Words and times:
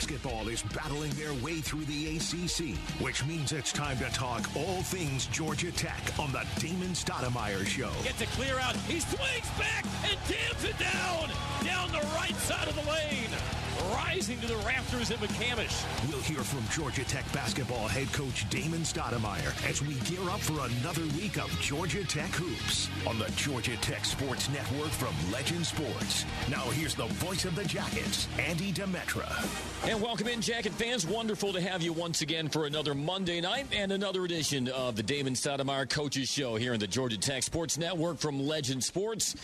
basketball 0.00 0.48
is 0.48 0.62
battling 0.62 1.10
their 1.10 1.34
way 1.44 1.60
through 1.60 1.84
the 1.84 2.16
ACC, 2.16 2.74
which 3.02 3.22
means 3.26 3.52
it's 3.52 3.70
time 3.70 3.98
to 3.98 4.06
talk 4.12 4.48
all 4.56 4.80
things 4.80 5.26
Georgia 5.26 5.70
Tech 5.72 6.00
on 6.18 6.32
the 6.32 6.42
Damon 6.58 6.92
Stoudamire 6.92 7.66
Show. 7.66 7.90
Gets 8.02 8.22
a 8.22 8.26
clear 8.26 8.58
out. 8.58 8.74
He 8.88 9.00
swings 9.00 9.50
back 9.58 9.84
and 10.04 10.18
jams 10.26 10.64
it 10.64 10.78
down, 10.78 11.28
down 11.66 11.92
the 11.92 12.06
right 12.16 12.34
side 12.36 12.66
of 12.66 12.74
the 12.76 12.90
lane 12.90 13.69
rising 13.94 14.40
to 14.40 14.46
the 14.46 14.56
rafters 14.58 15.10
at 15.10 15.18
McCamish. 15.18 15.84
We'll 16.08 16.20
hear 16.20 16.40
from 16.42 16.62
Georgia 16.70 17.04
Tech 17.04 17.30
basketball 17.32 17.88
head 17.88 18.12
coach 18.12 18.48
Damon 18.50 18.80
Stoudamire 18.80 19.54
as 19.68 19.82
we 19.82 19.94
gear 20.08 20.28
up 20.30 20.40
for 20.40 20.64
another 20.66 21.02
week 21.16 21.38
of 21.38 21.50
Georgia 21.60 22.04
Tech 22.04 22.30
hoops 22.30 22.88
on 23.06 23.18
the 23.18 23.30
Georgia 23.36 23.76
Tech 23.78 24.04
Sports 24.04 24.48
Network 24.50 24.90
from 24.90 25.14
Legend 25.32 25.64
Sports. 25.64 26.24
Now 26.50 26.64
here's 26.70 26.94
the 26.94 27.06
voice 27.06 27.44
of 27.44 27.54
the 27.54 27.64
Jackets, 27.64 28.28
Andy 28.38 28.72
Demetra. 28.72 29.30
And 29.88 30.00
welcome 30.02 30.28
in, 30.28 30.40
Jacket 30.40 30.72
fans. 30.72 31.06
Wonderful 31.06 31.52
to 31.54 31.60
have 31.60 31.82
you 31.82 31.92
once 31.92 32.20
again 32.20 32.48
for 32.48 32.66
another 32.66 32.94
Monday 32.94 33.40
night 33.40 33.66
and 33.74 33.92
another 33.92 34.24
edition 34.24 34.68
of 34.68 34.96
the 34.96 35.02
Damon 35.02 35.32
Stoudamire 35.32 35.88
Coaches 35.88 36.30
Show 36.30 36.56
here 36.56 36.74
in 36.74 36.80
the 36.80 36.86
Georgia 36.86 37.16
Tech 37.18 37.42
Sports 37.42 37.78
Network 37.78 38.18
from 38.18 38.46
Legend 38.46 38.84
Sports. 38.84 39.36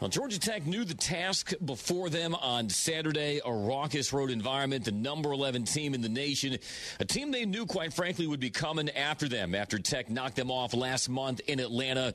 Well, 0.00 0.08
Georgia 0.08 0.38
Tech 0.38 0.66
knew 0.66 0.84
the 0.84 0.94
task 0.94 1.52
before 1.64 2.08
them 2.08 2.34
on 2.34 2.70
Saturday. 2.70 3.40
A 3.44 3.52
raucous 3.82 4.12
road 4.12 4.30
environment, 4.30 4.84
the 4.84 4.92
number 4.92 5.32
11 5.32 5.64
team 5.64 5.92
in 5.92 6.02
the 6.02 6.08
nation, 6.08 6.56
a 7.00 7.04
team 7.04 7.32
they 7.32 7.44
knew, 7.44 7.66
quite 7.66 7.92
frankly, 7.92 8.28
would 8.28 8.38
be 8.38 8.48
coming 8.48 8.88
after 8.90 9.28
them 9.28 9.56
after 9.56 9.76
Tech 9.76 10.08
knocked 10.08 10.36
them 10.36 10.52
off 10.52 10.72
last 10.72 11.08
month 11.08 11.40
in 11.48 11.58
Atlanta. 11.58 12.14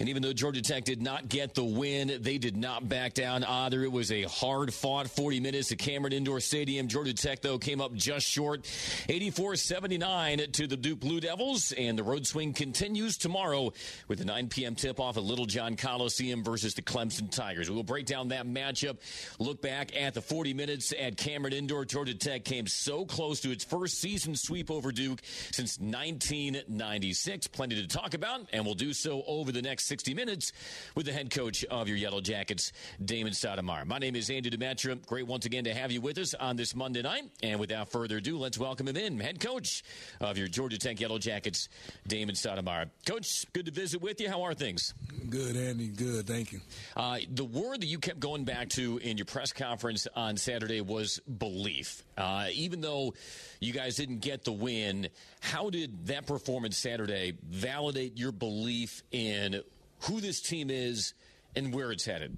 And 0.00 0.08
even 0.08 0.22
though 0.22 0.32
Georgia 0.32 0.60
Tech 0.60 0.82
did 0.82 1.00
not 1.00 1.28
get 1.28 1.54
the 1.54 1.62
win, 1.62 2.18
they 2.20 2.38
did 2.38 2.56
not 2.56 2.88
back 2.88 3.14
down 3.14 3.44
either. 3.44 3.84
It 3.84 3.92
was 3.92 4.10
a 4.10 4.22
hard 4.24 4.74
fought 4.74 5.08
40 5.08 5.38
minutes 5.38 5.70
at 5.70 5.78
Cameron 5.78 6.12
Indoor 6.12 6.40
Stadium. 6.40 6.88
Georgia 6.88 7.14
Tech, 7.14 7.42
though, 7.42 7.58
came 7.58 7.80
up 7.80 7.94
just 7.94 8.26
short 8.26 8.68
84 9.08 9.54
79 9.54 10.38
to 10.50 10.66
the 10.66 10.76
Duke 10.76 10.98
Blue 10.98 11.20
Devils. 11.20 11.70
And 11.70 11.96
the 11.96 12.02
road 12.02 12.26
swing 12.26 12.52
continues 12.52 13.16
tomorrow 13.16 13.72
with 14.08 14.20
a 14.20 14.24
9 14.24 14.48
p.m. 14.48 14.74
tip 14.74 14.98
off 14.98 15.16
at 15.16 15.22
Littlejohn 15.22 15.76
Coliseum 15.76 16.42
versus 16.42 16.74
the 16.74 16.82
Clemson 16.82 17.30
Tigers. 17.30 17.70
We 17.70 17.76
will 17.76 17.84
break 17.84 18.06
down 18.06 18.28
that 18.28 18.48
matchup, 18.48 18.96
look 19.38 19.62
back 19.62 19.96
at 19.96 20.14
the 20.14 20.20
40 20.20 20.54
minutes 20.54 20.92
at 21.04 21.18
Cameron 21.18 21.52
Indoor. 21.52 21.84
Georgia 21.84 22.14
Tech 22.14 22.44
came 22.44 22.66
so 22.66 23.04
close 23.04 23.40
to 23.42 23.50
its 23.50 23.62
first 23.62 24.00
season 24.00 24.34
sweep 24.34 24.70
over 24.70 24.90
Duke 24.90 25.20
since 25.52 25.78
1996. 25.78 27.46
Plenty 27.48 27.76
to 27.76 27.86
talk 27.86 28.14
about, 28.14 28.46
and 28.52 28.64
we'll 28.64 28.74
do 28.74 28.94
so 28.94 29.22
over 29.26 29.52
the 29.52 29.60
next 29.60 29.84
60 29.86 30.14
minutes 30.14 30.52
with 30.94 31.04
the 31.04 31.12
head 31.12 31.30
coach 31.30 31.62
of 31.66 31.88
your 31.88 31.98
Yellow 31.98 32.22
Jackets, 32.22 32.72
Damon 33.04 33.34
Stoudamire. 33.34 33.84
My 33.84 33.98
name 33.98 34.16
is 34.16 34.30
Andy 34.30 34.48
Demetra. 34.48 35.04
Great 35.06 35.26
once 35.26 35.44
again 35.44 35.64
to 35.64 35.74
have 35.74 35.92
you 35.92 36.00
with 36.00 36.16
us 36.16 36.32
on 36.32 36.56
this 36.56 36.74
Monday 36.74 37.02
night. 37.02 37.24
And 37.42 37.60
without 37.60 37.90
further 37.90 38.16
ado, 38.16 38.38
let's 38.38 38.58
welcome 38.58 38.88
him 38.88 38.96
in, 38.96 39.20
head 39.20 39.40
coach 39.40 39.84
of 40.22 40.38
your 40.38 40.48
Georgia 40.48 40.78
Tech 40.78 40.98
Yellow 40.98 41.18
Jackets, 41.18 41.68
Damon 42.06 42.34
Stoudamire. 42.34 42.88
Coach, 43.04 43.44
good 43.52 43.66
to 43.66 43.72
visit 43.72 44.00
with 44.00 44.22
you. 44.22 44.30
How 44.30 44.42
are 44.42 44.54
things? 44.54 44.94
Good, 45.28 45.56
Andy. 45.56 45.88
Good. 45.88 46.26
Thank 46.26 46.52
you. 46.52 46.60
Uh, 46.96 47.18
the 47.30 47.44
word 47.44 47.82
that 47.82 47.86
you 47.88 47.98
kept 47.98 48.20
going 48.20 48.44
back 48.44 48.70
to 48.70 48.98
in 48.98 49.18
your 49.18 49.26
press 49.26 49.52
conference 49.52 50.06
on 50.16 50.38
Saturday 50.38 50.80
was 50.80 50.93
belief. 51.38 52.02
Uh, 52.16 52.46
even 52.52 52.80
though 52.80 53.14
you 53.60 53.72
guys 53.72 53.96
didn't 53.96 54.20
get 54.20 54.44
the 54.44 54.52
win, 54.52 55.08
how 55.40 55.70
did 55.70 56.06
that 56.06 56.26
performance 56.26 56.76
Saturday 56.76 57.34
validate 57.48 58.16
your 58.16 58.32
belief 58.32 59.02
in 59.10 59.62
who 60.00 60.20
this 60.20 60.40
team 60.40 60.70
is 60.70 61.14
and 61.56 61.72
where 61.72 61.92
it's 61.92 62.04
headed? 62.04 62.36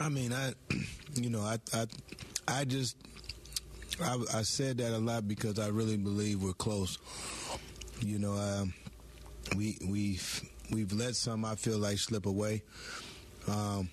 I 0.00 0.08
mean, 0.08 0.32
I, 0.32 0.52
you 1.14 1.30
know, 1.30 1.40
I, 1.40 1.58
I, 1.72 1.86
I 2.48 2.64
just, 2.64 2.96
I, 4.02 4.18
I 4.34 4.42
said 4.42 4.78
that 4.78 4.92
a 4.92 4.98
lot 4.98 5.26
because 5.26 5.58
I 5.58 5.68
really 5.68 5.96
believe 5.96 6.42
we're 6.42 6.52
close. 6.52 6.98
You 8.00 8.18
know, 8.18 8.34
um, 8.34 8.74
we 9.56 9.78
we've 9.88 10.42
we've 10.70 10.92
let 10.92 11.16
some 11.16 11.44
I 11.44 11.54
feel 11.54 11.78
like 11.78 11.98
slip 11.98 12.26
away, 12.26 12.62
um, 13.48 13.88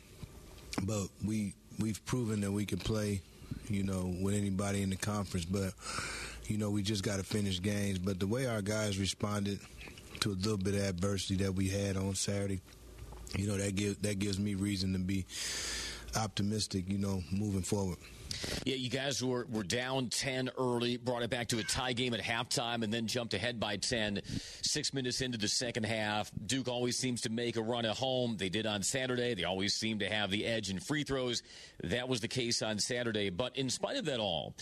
but 0.83 1.07
we 1.25 1.53
we've 1.79 2.03
proven 2.05 2.41
that 2.41 2.51
we 2.51 2.65
can 2.65 2.79
play, 2.79 3.21
you 3.69 3.83
know, 3.83 4.13
with 4.21 4.35
anybody 4.35 4.81
in 4.81 4.89
the 4.89 4.95
conference. 4.95 5.45
But 5.45 5.73
you 6.47 6.57
know, 6.57 6.69
we 6.69 6.83
just 6.83 7.03
got 7.03 7.17
to 7.17 7.23
finish 7.23 7.61
games. 7.61 7.99
But 7.99 8.19
the 8.19 8.27
way 8.27 8.45
our 8.45 8.61
guys 8.61 8.97
responded 8.97 9.59
to 10.19 10.31
a 10.31 10.33
little 10.33 10.57
bit 10.57 10.75
of 10.75 10.81
adversity 10.81 11.43
that 11.43 11.53
we 11.53 11.69
had 11.69 11.97
on 11.97 12.15
Saturday, 12.15 12.61
you 13.37 13.47
know, 13.47 13.57
that 13.57 13.75
gives 13.75 13.97
that 13.97 14.19
gives 14.19 14.39
me 14.39 14.55
reason 14.55 14.93
to 14.93 14.99
be 14.99 15.25
optimistic. 16.15 16.85
You 16.87 16.97
know, 16.97 17.23
moving 17.31 17.63
forward. 17.63 17.97
Yeah, 18.65 18.75
you 18.75 18.89
guys 18.89 19.23
were, 19.23 19.45
were 19.49 19.63
down 19.63 20.09
10 20.09 20.51
early, 20.57 20.97
brought 20.97 21.23
it 21.23 21.29
back 21.29 21.47
to 21.49 21.59
a 21.59 21.63
tie 21.63 21.93
game 21.93 22.13
at 22.13 22.21
halftime, 22.21 22.83
and 22.83 22.93
then 22.93 23.07
jumped 23.07 23.33
ahead 23.33 23.59
by 23.59 23.77
10 23.77 24.21
six 24.61 24.93
minutes 24.93 25.21
into 25.21 25.37
the 25.37 25.47
second 25.47 25.85
half. 25.85 26.31
Duke 26.45 26.67
always 26.67 26.97
seems 26.97 27.21
to 27.21 27.29
make 27.29 27.57
a 27.57 27.61
run 27.61 27.85
at 27.85 27.97
home. 27.97 28.37
They 28.37 28.49
did 28.49 28.65
on 28.65 28.83
Saturday. 28.83 29.33
They 29.33 29.43
always 29.43 29.73
seem 29.73 29.99
to 29.99 30.09
have 30.09 30.31
the 30.31 30.45
edge 30.45 30.69
in 30.69 30.79
free 30.79 31.03
throws. 31.03 31.43
That 31.83 32.07
was 32.07 32.21
the 32.21 32.27
case 32.27 32.61
on 32.61 32.79
Saturday. 32.79 33.29
But 33.29 33.57
in 33.57 33.69
spite 33.69 33.97
of 33.97 34.05
that 34.05 34.19
all, 34.19 34.55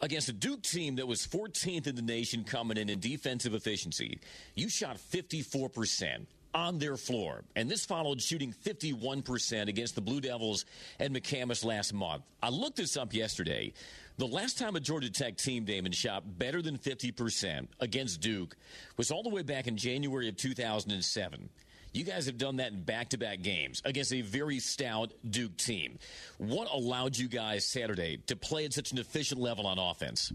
against 0.00 0.28
a 0.28 0.32
Duke 0.32 0.62
team 0.62 0.96
that 0.96 1.06
was 1.06 1.26
14th 1.26 1.86
in 1.86 1.96
the 1.96 2.02
nation 2.02 2.44
coming 2.44 2.76
in 2.76 2.88
in 2.88 3.00
defensive 3.00 3.54
efficiency, 3.54 4.18
you 4.54 4.68
shot 4.68 4.96
54% 4.98 6.26
on 6.54 6.78
their 6.78 6.96
floor. 6.96 7.44
And 7.56 7.70
this 7.70 7.84
followed 7.84 8.20
shooting 8.20 8.54
51% 8.64 9.68
against 9.68 9.94
the 9.94 10.00
Blue 10.00 10.20
Devils 10.20 10.64
and 10.98 11.14
McCamish 11.14 11.64
last 11.64 11.92
month. 11.92 12.22
I 12.42 12.50
looked 12.50 12.76
this 12.76 12.96
up 12.96 13.14
yesterday. 13.14 13.72
The 14.18 14.26
last 14.26 14.58
time 14.58 14.76
a 14.76 14.80
Georgia 14.80 15.10
Tech 15.10 15.36
team, 15.36 15.64
Damon, 15.64 15.92
shot 15.92 16.38
better 16.38 16.60
than 16.60 16.76
50% 16.76 17.68
against 17.80 18.20
Duke 18.20 18.56
was 18.96 19.10
all 19.10 19.22
the 19.22 19.30
way 19.30 19.42
back 19.42 19.66
in 19.66 19.76
January 19.76 20.28
of 20.28 20.36
2007. 20.36 21.48
You 21.92 22.04
guys 22.04 22.26
have 22.26 22.38
done 22.38 22.56
that 22.56 22.72
in 22.72 22.82
back 22.82 23.08
to 23.10 23.18
back 23.18 23.42
games 23.42 23.82
against 23.84 24.12
a 24.12 24.20
very 24.20 24.60
stout 24.60 25.12
Duke 25.28 25.56
team. 25.56 25.98
What 26.38 26.68
allowed 26.70 27.16
you 27.16 27.28
guys 27.28 27.66
Saturday 27.66 28.18
to 28.26 28.36
play 28.36 28.64
at 28.64 28.72
such 28.72 28.92
an 28.92 28.98
efficient 28.98 29.40
level 29.40 29.66
on 29.66 29.78
offense? 29.78 30.32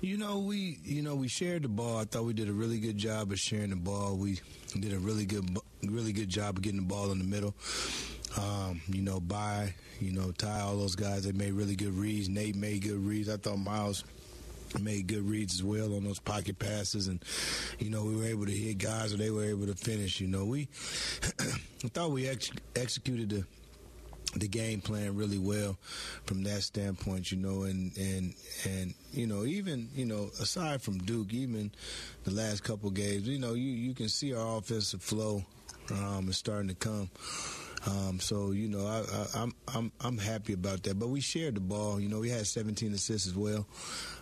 You 0.00 0.16
know, 0.16 0.38
we 0.38 0.78
you 0.84 1.02
know 1.02 1.14
we 1.14 1.28
shared 1.28 1.62
the 1.62 1.68
ball. 1.68 1.98
I 1.98 2.04
thought 2.04 2.24
we 2.24 2.32
did 2.32 2.48
a 2.48 2.52
really 2.52 2.78
good 2.78 2.96
job 2.98 3.30
of 3.32 3.38
sharing 3.38 3.70
the 3.70 3.76
ball. 3.76 4.16
We 4.16 4.40
did 4.78 4.92
a 4.92 4.98
really 4.98 5.24
good 5.24 5.58
really 5.84 6.12
good 6.12 6.28
job 6.28 6.56
of 6.56 6.62
getting 6.62 6.80
the 6.80 6.86
ball 6.86 7.12
in 7.12 7.18
the 7.18 7.24
middle. 7.24 7.54
Um, 8.40 8.80
you 8.88 9.02
know, 9.02 9.20
by 9.20 9.74
you 10.00 10.12
know 10.12 10.32
Ty, 10.32 10.60
all 10.60 10.76
those 10.76 10.96
guys 10.96 11.24
they 11.24 11.32
made 11.32 11.52
really 11.52 11.76
good 11.76 11.94
reads. 11.94 12.28
Nate 12.28 12.56
made 12.56 12.82
good 12.82 12.98
reads. 12.98 13.28
I 13.28 13.36
thought 13.36 13.58
Miles 13.58 14.04
made 14.80 15.06
good 15.06 15.22
reads 15.28 15.54
as 15.54 15.62
well 15.62 15.94
on 15.94 16.04
those 16.04 16.18
pocket 16.18 16.58
passes, 16.58 17.06
and 17.08 17.22
you 17.78 17.90
know 17.90 18.04
we 18.04 18.16
were 18.16 18.24
able 18.24 18.46
to 18.46 18.52
hit 18.52 18.78
guys, 18.78 19.12
or 19.12 19.18
they 19.18 19.30
were 19.30 19.44
able 19.44 19.66
to 19.66 19.74
finish. 19.74 20.20
You 20.20 20.28
know, 20.28 20.46
we 20.46 20.68
I 21.40 21.88
thought 21.88 22.10
we 22.10 22.26
ex- 22.26 22.50
executed 22.74 23.28
the 23.28 23.44
the 24.34 24.48
game 24.48 24.80
plan 24.80 25.16
really 25.16 25.38
well 25.38 25.76
from 26.26 26.42
that 26.44 26.62
standpoint, 26.62 27.30
you 27.30 27.38
know, 27.38 27.62
and 27.62 27.96
and 27.96 28.34
and 28.64 28.94
you 29.12 29.26
know, 29.26 29.44
even 29.44 29.88
you 29.94 30.04
know, 30.04 30.30
aside 30.40 30.82
from 30.82 30.98
Duke, 30.98 31.32
even 31.32 31.70
the 32.24 32.30
last 32.30 32.64
couple 32.64 32.90
games, 32.90 33.28
you 33.28 33.38
know, 33.38 33.54
you 33.54 33.70
you 33.70 33.94
can 33.94 34.08
see 34.08 34.34
our 34.34 34.58
offensive 34.58 35.02
flow 35.02 35.44
um, 35.90 36.28
is 36.28 36.36
starting 36.38 36.68
to 36.68 36.74
come. 36.74 37.10
Um, 37.86 38.20
so 38.20 38.52
you 38.52 38.68
know, 38.68 38.86
I, 38.86 39.00
I, 39.00 39.42
I'm 39.42 39.54
I'm 39.74 39.92
I'm 40.00 40.18
happy 40.18 40.52
about 40.52 40.82
that. 40.84 40.98
But 40.98 41.08
we 41.08 41.20
shared 41.20 41.56
the 41.56 41.60
ball. 41.60 42.00
You 42.00 42.08
know, 42.08 42.20
we 42.20 42.30
had 42.30 42.46
17 42.46 42.92
assists 42.92 43.26
as 43.26 43.34
well. 43.34 43.66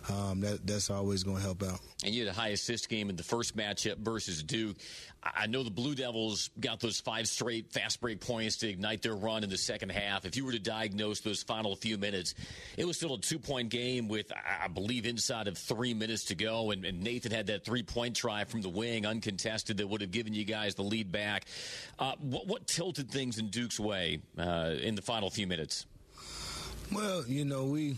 Um, 0.09 0.41
that 0.41 0.65
that's 0.65 0.89
always 0.89 1.23
going 1.23 1.37
to 1.37 1.43
help 1.43 1.63
out. 1.63 1.79
And 2.03 2.13
you 2.13 2.25
had 2.25 2.35
a 2.35 2.39
high 2.39 2.49
assist 2.49 2.89
game 2.89 3.09
in 3.09 3.15
the 3.15 3.23
first 3.23 3.55
matchup 3.55 3.97
versus 3.97 4.41
Duke. 4.41 4.77
I 5.23 5.45
know 5.45 5.61
the 5.61 5.69
Blue 5.69 5.93
Devils 5.93 6.49
got 6.59 6.79
those 6.79 6.99
five 6.99 7.27
straight 7.27 7.71
fast 7.71 8.01
break 8.01 8.21
points 8.21 8.57
to 8.57 8.69
ignite 8.69 9.03
their 9.03 9.15
run 9.15 9.43
in 9.43 9.51
the 9.51 9.57
second 9.57 9.91
half. 9.91 10.25
If 10.25 10.35
you 10.35 10.43
were 10.43 10.51
to 10.51 10.59
diagnose 10.59 11.19
those 11.19 11.43
final 11.43 11.75
few 11.75 11.99
minutes, 11.99 12.33
it 12.75 12.85
was 12.85 12.97
still 12.97 13.13
a 13.13 13.19
two 13.19 13.37
point 13.37 13.69
game 13.69 14.07
with, 14.07 14.31
I 14.33 14.67
believe, 14.67 15.05
inside 15.05 15.47
of 15.47 15.59
three 15.59 15.93
minutes 15.93 16.25
to 16.25 16.35
go. 16.35 16.71
And, 16.71 16.83
and 16.85 17.03
Nathan 17.03 17.31
had 17.31 17.47
that 17.47 17.63
three 17.63 17.83
point 17.83 18.15
try 18.15 18.45
from 18.45 18.61
the 18.61 18.69
wing, 18.69 19.05
uncontested, 19.05 19.77
that 19.77 19.87
would 19.87 20.01
have 20.01 20.11
given 20.11 20.33
you 20.33 20.43
guys 20.43 20.73
the 20.73 20.81
lead 20.81 21.11
back. 21.11 21.45
Uh, 21.99 22.13
what, 22.19 22.47
what, 22.47 22.65
tilted 22.65 23.11
things 23.11 23.37
in 23.37 23.50
Duke's 23.51 23.79
way 23.79 24.19
uh, 24.37 24.75
in 24.81 24.95
the 24.95 25.01
final 25.01 25.29
few 25.29 25.45
minutes? 25.45 25.85
Well, 26.91 27.23
you 27.27 27.45
know, 27.45 27.65
we 27.65 27.97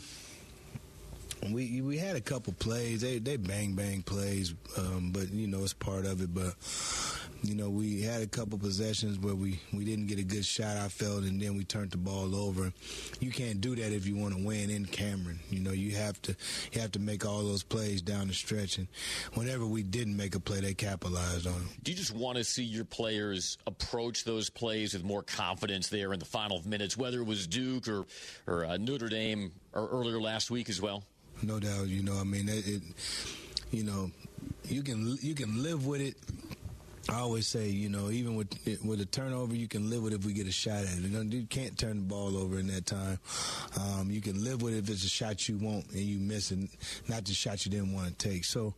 we 1.52 1.82
we 1.82 1.98
had 1.98 2.16
a 2.16 2.22
couple 2.22 2.54
plays. 2.54 3.02
They 3.02 3.20
they 3.20 3.38
bang 3.38 3.74
bang 3.74 4.02
plays, 4.04 4.54
um, 4.78 5.12
but 5.12 5.32
you 5.32 5.48
know 5.48 5.64
it's 5.64 5.74
part 5.74 6.06
of 6.06 6.22
it. 6.22 6.34
But 6.34 6.56
you 7.44 7.56
know, 7.56 7.70
we 7.70 8.02
had 8.02 8.22
a 8.22 8.28
couple 8.28 8.58
possessions 8.58 9.20
where 9.20 9.36
we, 9.36 9.60
we 9.74 9.84
didn't 9.84 10.08
get 10.08 10.18
a 10.18 10.24
good 10.24 10.46
shot, 10.46 10.78
I 10.78 10.88
felt, 10.88 11.24
and 11.24 11.42
then 11.42 11.58
we 11.58 11.66
turned 11.66 11.92
the 11.92 11.98
ball 11.98 12.36
over. 12.36 12.72
You 13.20 13.32
can't 13.32 13.60
do 13.60 13.76
that 13.76 13.92
if 13.92 14.08
you 14.08 14.16
want 14.16 14.34
to 14.34 14.44
win 14.44 14.70
in 14.70 14.86
Cameron. 14.86 15.40
You 15.50 15.60
know, 15.60 15.72
you 15.72 15.96
have 15.96 16.22
to 16.24 16.36
you 16.72 16.82
have 16.82 16.94
to 16.94 17.00
make 17.00 17.26
all 17.26 17.44
those 17.44 17.62
plays 17.62 18.02
down 18.02 18.28
the 18.28 18.34
stretch. 18.34 18.78
And 18.78 18.88
whenever 19.34 19.66
we 19.66 19.84
didn't 19.84 20.16
make 20.16 20.36
a 20.36 20.40
play, 20.40 20.62
they 20.62 20.74
capitalized 20.74 21.46
on 21.46 21.54
it. 21.54 21.84
Do 21.84 21.92
you 21.92 21.98
just 21.98 22.16
want 22.16 22.38
to 22.38 22.44
see 22.46 22.64
your 22.64 22.86
players 22.86 23.58
approach 23.68 24.24
those 24.24 24.50
plays 24.50 24.94
with 24.94 25.04
more 25.04 25.24
confidence 25.24 25.90
there 25.90 26.14
in 26.14 26.20
the 26.20 26.26
final 26.26 26.62
minutes, 26.66 26.96
whether 26.96 27.20
it 27.20 27.26
was 27.26 27.46
Duke 27.46 27.90
or, 27.90 28.06
or 28.48 28.66
uh, 28.66 28.78
Notre 28.78 29.10
Dame 29.10 29.52
or 29.74 29.90
earlier 29.90 30.22
last 30.22 30.50
week 30.50 30.70
as 30.70 30.82
well? 30.82 31.04
No 31.44 31.60
doubt. 31.60 31.88
You 31.88 32.04
know, 32.04 32.18
I 32.18 32.24
mean, 32.24 32.50
it, 32.50 32.68
it 32.68 32.82
you 33.72 33.84
know, 33.84 34.12
you 34.66 34.82
can 34.82 35.18
you 35.22 35.36
can 35.36 35.62
live 35.62 35.86
with 35.86 36.02
it 36.02 36.16
I 37.10 37.20
always 37.20 37.48
say, 37.48 37.68
you 37.68 37.90
know, 37.90 38.10
even 38.10 38.36
with 38.36 38.48
with 38.84 39.02
a 39.02 39.06
turnover, 39.06 39.56
you 39.56 39.68
can 39.68 39.90
live 39.90 40.04
with 40.04 40.14
it 40.14 40.20
if 40.20 40.26
we 40.26 40.32
get 40.32 40.48
a 40.48 40.52
shot 40.52 40.84
at 40.84 40.98
it. 40.98 41.00
You, 41.00 41.10
know, 41.10 41.22
you 41.22 41.46
can't 41.46 41.78
turn 41.78 41.98
the 41.98 42.04
ball 42.04 42.38
over 42.38 42.58
in 42.58 42.68
that 42.68 42.86
time. 42.86 43.20
Um, 43.80 44.10
you 44.10 44.22
can 44.22 44.42
live 44.42 44.62
with 44.62 44.74
it 44.74 44.78
if 44.78 44.90
it's 44.90 45.04
a 45.04 45.10
shot 45.10 45.50
you 45.50 45.58
want 45.58 45.90
and 45.92 46.00
you 46.00 46.18
miss 46.18 46.52
it, 46.52 46.60
not 47.10 47.26
the 47.26 47.34
shot 47.34 47.66
you 47.66 47.72
didn't 47.72 47.94
want 47.94 48.18
to 48.18 48.30
take. 48.30 48.46
So, 48.46 48.74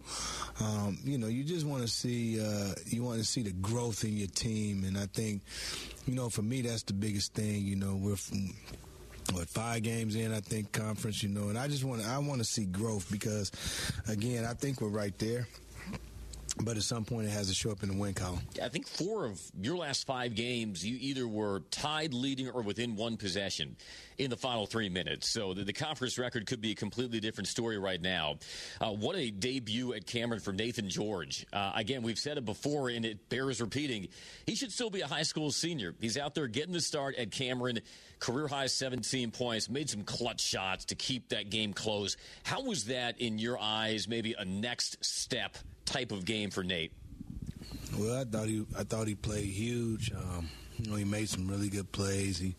um, 0.60 0.98
you 1.04 1.20
know, 1.20 1.28
you 1.28 1.44
just 1.44 1.68
want 1.68 1.84
to 1.84 1.88
see 1.88 2.42
uh, 2.42 2.74
you 2.88 3.04
want 3.04 3.20
to 3.20 3.26
see 3.26 3.44
the 3.44 3.52
growth 3.54 4.04
in 4.04 4.18
your 4.18 4.30
team, 4.30 4.86
and 4.86 4.98
I 4.98 5.06
think, 5.06 5.44
you 6.08 6.16
know, 6.16 6.30
for 6.30 6.42
me, 6.42 6.62
that's 6.62 6.84
the 6.84 6.94
biggest 6.94 7.36
thing. 7.36 7.64
You 7.64 7.76
know, 7.76 7.96
we're. 7.96 8.16
From, 8.16 8.54
what 9.34 9.48
five 9.50 9.84
games 9.84 10.16
in 10.16 10.34
I 10.34 10.40
think 10.40 10.72
conference 10.72 11.24
you 11.24 11.30
know 11.30 11.50
and 11.50 11.58
I 11.58 11.68
just 11.68 11.84
want 11.84 12.06
I 12.06 12.18
want 12.20 12.40
to 12.40 12.46
see 12.46 12.66
growth 12.66 13.12
because 13.12 13.52
again 14.08 14.46
I 14.46 14.54
think 14.54 14.82
we're 14.82 14.90
right 14.90 15.18
there 15.20 15.48
but 16.64 16.78
at 16.78 16.84
some 16.84 17.04
point 17.04 17.28
it 17.28 17.32
has 17.32 17.48
to 17.48 17.54
show 17.54 17.72
up 17.72 17.84
in 17.84 17.90
the 17.90 17.96
win 17.96 18.14
column. 18.14 18.42
I 18.64 18.70
think 18.70 18.88
four 18.88 19.26
of 19.26 19.42
your 19.60 19.78
last 19.78 20.08
five 20.08 20.36
games, 20.36 20.86
you 20.86 20.98
either 21.00 21.28
were 21.28 21.62
tied, 21.72 22.14
leading, 22.14 22.50
or 22.50 22.62
within 22.62 22.96
one 22.96 23.18
possession 23.18 23.76
in 24.18 24.30
the 24.30 24.38
final 24.38 24.66
three 24.66 24.88
minutes. 24.88 25.30
So 25.30 25.54
the, 25.54 25.64
the 25.64 25.74
conference 25.74 26.18
record 26.18 26.46
could 26.46 26.62
be 26.62 26.72
a 26.72 26.76
completely 26.76 27.20
different 27.20 27.48
story 27.48 27.78
right 27.78 28.02
now. 28.02 28.38
Uh, 28.80 28.92
what 28.92 29.18
a 29.18 29.32
debut 29.32 29.94
at 29.94 30.08
Cameron 30.08 30.40
for 30.40 30.54
Naithan 30.54 30.88
George. 30.88 31.46
Uh, 31.52 31.74
again, 31.76 32.02
we've 32.02 32.20
said 32.20 32.38
it 32.38 32.46
before, 32.46 32.90
and 32.90 33.06
it 33.06 33.28
bears 33.30 33.60
repeating. 33.60 34.08
He 34.46 34.56
should 34.56 34.72
still 34.72 34.90
be 34.90 35.02
a 35.02 35.08
high 35.08 35.24
school 35.24 35.52
senior. 35.52 35.94
He's 36.00 36.18
out 36.18 36.36
there 36.36 36.48
getting 36.48 36.74
the 36.74 36.82
start 36.82 37.16
at 37.16 37.32
Cameron. 37.32 37.80
Career 38.20 38.48
high 38.48 38.68
17 38.68 39.32
points, 39.32 39.70
made 39.70 39.90
some 39.90 40.04
clutch 40.04 40.40
shots 40.40 40.86
to 40.86 40.96
keep 40.96 41.30
that 41.30 41.50
game 41.50 41.74
close. 41.74 42.16
How 42.44 42.64
was 42.64 42.86
that 42.86 43.20
in 43.20 43.40
your 43.40 43.60
eyes? 43.60 44.08
Maybe 44.08 44.34
a 44.38 44.46
next 44.46 45.04
step 45.04 45.58
type 45.86 46.12
of 46.12 46.26
game 46.26 46.50
for 46.50 46.64
Nate? 46.64 46.92
Well, 47.98 48.22
I 48.22 48.24
thought 48.26 48.48
he 48.48 48.66
I 48.78 48.84
thought 48.84 49.08
he 49.08 49.16
played 49.16 49.46
huge. 49.46 50.12
Um, 50.12 50.50
you 50.78 50.90
know, 50.90 50.96
he 50.96 51.06
made 51.06 51.30
some 51.30 51.48
really 51.48 51.70
good 51.70 51.92
plays. 51.92 52.38
He 52.38 52.56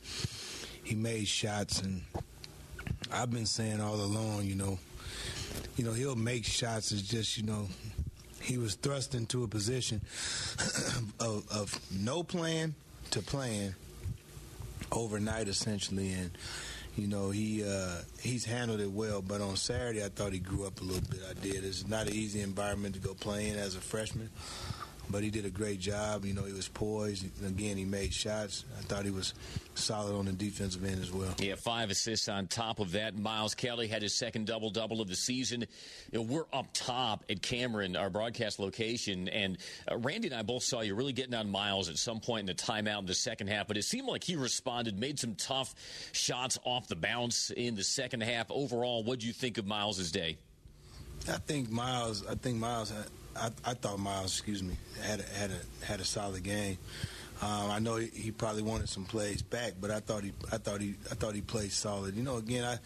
he 0.82 0.94
made 0.94 1.28
shots, 1.28 1.81
and 1.82 2.02
I've 3.12 3.31
been 3.31 3.46
saying 3.46 3.81
all 3.81 3.96
along, 3.96 4.44
you 4.44 4.55
know, 4.55 4.78
you 5.76 5.84
know 5.84 5.93
he'll 5.93 6.17
make 6.17 6.44
shots. 6.44 6.93
It's 6.93 7.02
just 7.02 7.37
you 7.37 7.43
know 7.43 7.69
he 8.40 8.58
was 8.58 8.76
thrust 8.76 9.14
into 9.14 9.43
a 9.43 9.49
position 9.49 10.00
of, 11.20 11.44
of 11.50 11.81
no 11.90 12.23
plan 12.23 12.75
to 13.11 13.20
plan 13.20 13.75
overnight, 14.93 15.49
essentially, 15.49 16.12
and 16.12 16.31
you 16.96 17.06
know, 17.06 17.31
he 17.31 17.62
uh, 17.64 17.98
he's 18.20 18.44
handled 18.44 18.81
it 18.81 18.90
well. 18.90 19.22
But 19.22 19.40
on 19.40 19.56
Saturday, 19.56 20.04
I 20.04 20.08
thought 20.08 20.32
he 20.32 20.38
grew 20.38 20.66
up 20.66 20.81
a 20.81 20.84
little 20.84 21.06
bit. 21.08 21.20
I 21.28 21.34
did. 21.34 21.64
It's 21.64 21.87
not 21.87 22.06
an 22.06 22.14
easy 22.14 22.40
environment 22.40 22.94
to 22.94 23.00
go 23.00 23.14
play 23.14 23.48
in 23.48 23.58
as 23.58 23.76
a 23.76 23.81
freshman 23.81 24.31
but 25.11 25.23
he 25.23 25.31
did 25.31 25.44
a 25.44 25.50
great 25.50 25.81
job. 25.81 26.25
You 26.25 26.35
know, 26.35 26.44
he 26.44 26.53
was 26.53 26.69
poised. 26.69 27.25
Again, 27.44 27.76
he 27.76 27.85
made 27.85 28.12
shots. 28.12 28.64
I 28.79 28.82
thought 28.82 29.05
he 29.05 29.11
was 29.11 29.35
solid 29.75 30.14
on 30.14 30.26
the 30.26 30.32
defensive 30.32 30.85
end 30.85 31.00
as 31.03 31.12
well. 31.12 31.35
Yeah, 31.38 31.55
five 31.55 31.91
assists 31.91 32.29
on 32.29 32.47
top 32.47 32.81
of 32.81 32.93
that. 32.93 33.17
Miles 33.17 33.55
Kelley 33.55 33.88
had 33.88 34.03
his 34.03 34.14
second 34.14 34.47
double 34.47 34.70
double 34.70 35.00
of 35.00 35.08
the 35.08 35.17
season. 35.17 35.67
You 36.12 36.19
know, 36.19 36.23
we're 36.23 36.47
up 36.53 36.69
top 36.73 37.25
at 37.31 37.43
Cameron, 37.43 37.97
our 37.97 38.11
broadcast 38.11 38.58
location, 38.58 39.29
and 39.29 39.58
uh, 39.91 39.97
Randy 39.99 40.29
and 40.29 40.37
I 40.37 40.43
both 40.43 40.62
saw 40.62 40.81
you 40.81 40.94
really 40.94 41.12
getting 41.12 41.35
on 41.35 41.50
Miles 41.50 41.88
at 41.88 41.99
some 41.99 42.20
point 42.20 42.41
in 42.41 42.47
the 42.47 42.55
timeout 42.55 43.00
in 43.00 43.06
the 43.06 43.14
second 43.14 43.49
half. 43.49 43.69
But 43.69 43.76
it 43.76 43.85
seemed 43.85 44.09
like 44.09 44.25
he 44.25 44.37
responded, 44.37 44.99
made 44.99 45.19
some 45.19 45.35
tough 45.35 45.75
shots 46.12 46.59
off 46.64 46.88
the 46.88 46.97
bounce 46.97 47.50
in 47.50 47.75
the 47.75 47.85
second 47.85 48.23
half. 48.23 48.50
Overall, 48.50 49.02
what 49.05 49.20
do 49.20 49.26
you 49.26 49.32
think 49.32 49.59
of 49.59 49.67
Miles's 49.67 50.11
day? 50.11 50.38
I 51.29 51.38
think 51.38 51.70
Miles. 51.70 52.25
I 52.26 52.35
think 52.35 52.59
Miles 52.59 52.91
had 52.91 53.06
I, 53.41 53.71
I 53.71 53.75
thought 53.75 53.99
Miles, 53.99 54.33
excuse 54.33 54.62
me, 54.62 54.77
had 55.03 55.21
a, 55.21 55.23
had 55.38 55.50
a 55.50 55.85
had 55.87 56.00
a 56.00 56.05
solid 56.05 56.43
game. 56.43 56.79
Um, 57.43 57.71
I 57.71 57.79
know 57.81 57.97
he, 57.97 58.31
probably 58.31 58.62
wanted 58.62 58.88
some 58.88 59.05
plays 59.05 59.43
back, 59.43 59.75
but 59.79 59.91
I 59.91 60.00
thought 60.00 60.25
he 60.25 60.33
I 60.53 60.56
thought 60.56 60.81
he 60.81 60.94
I 61.11 61.15
thought 61.15 61.35
he 61.35 61.43
played 61.43 61.71
solid. 61.71 62.17
You 62.17 62.23
know, 62.23 62.37
again, 62.37 62.65
I 62.65 62.79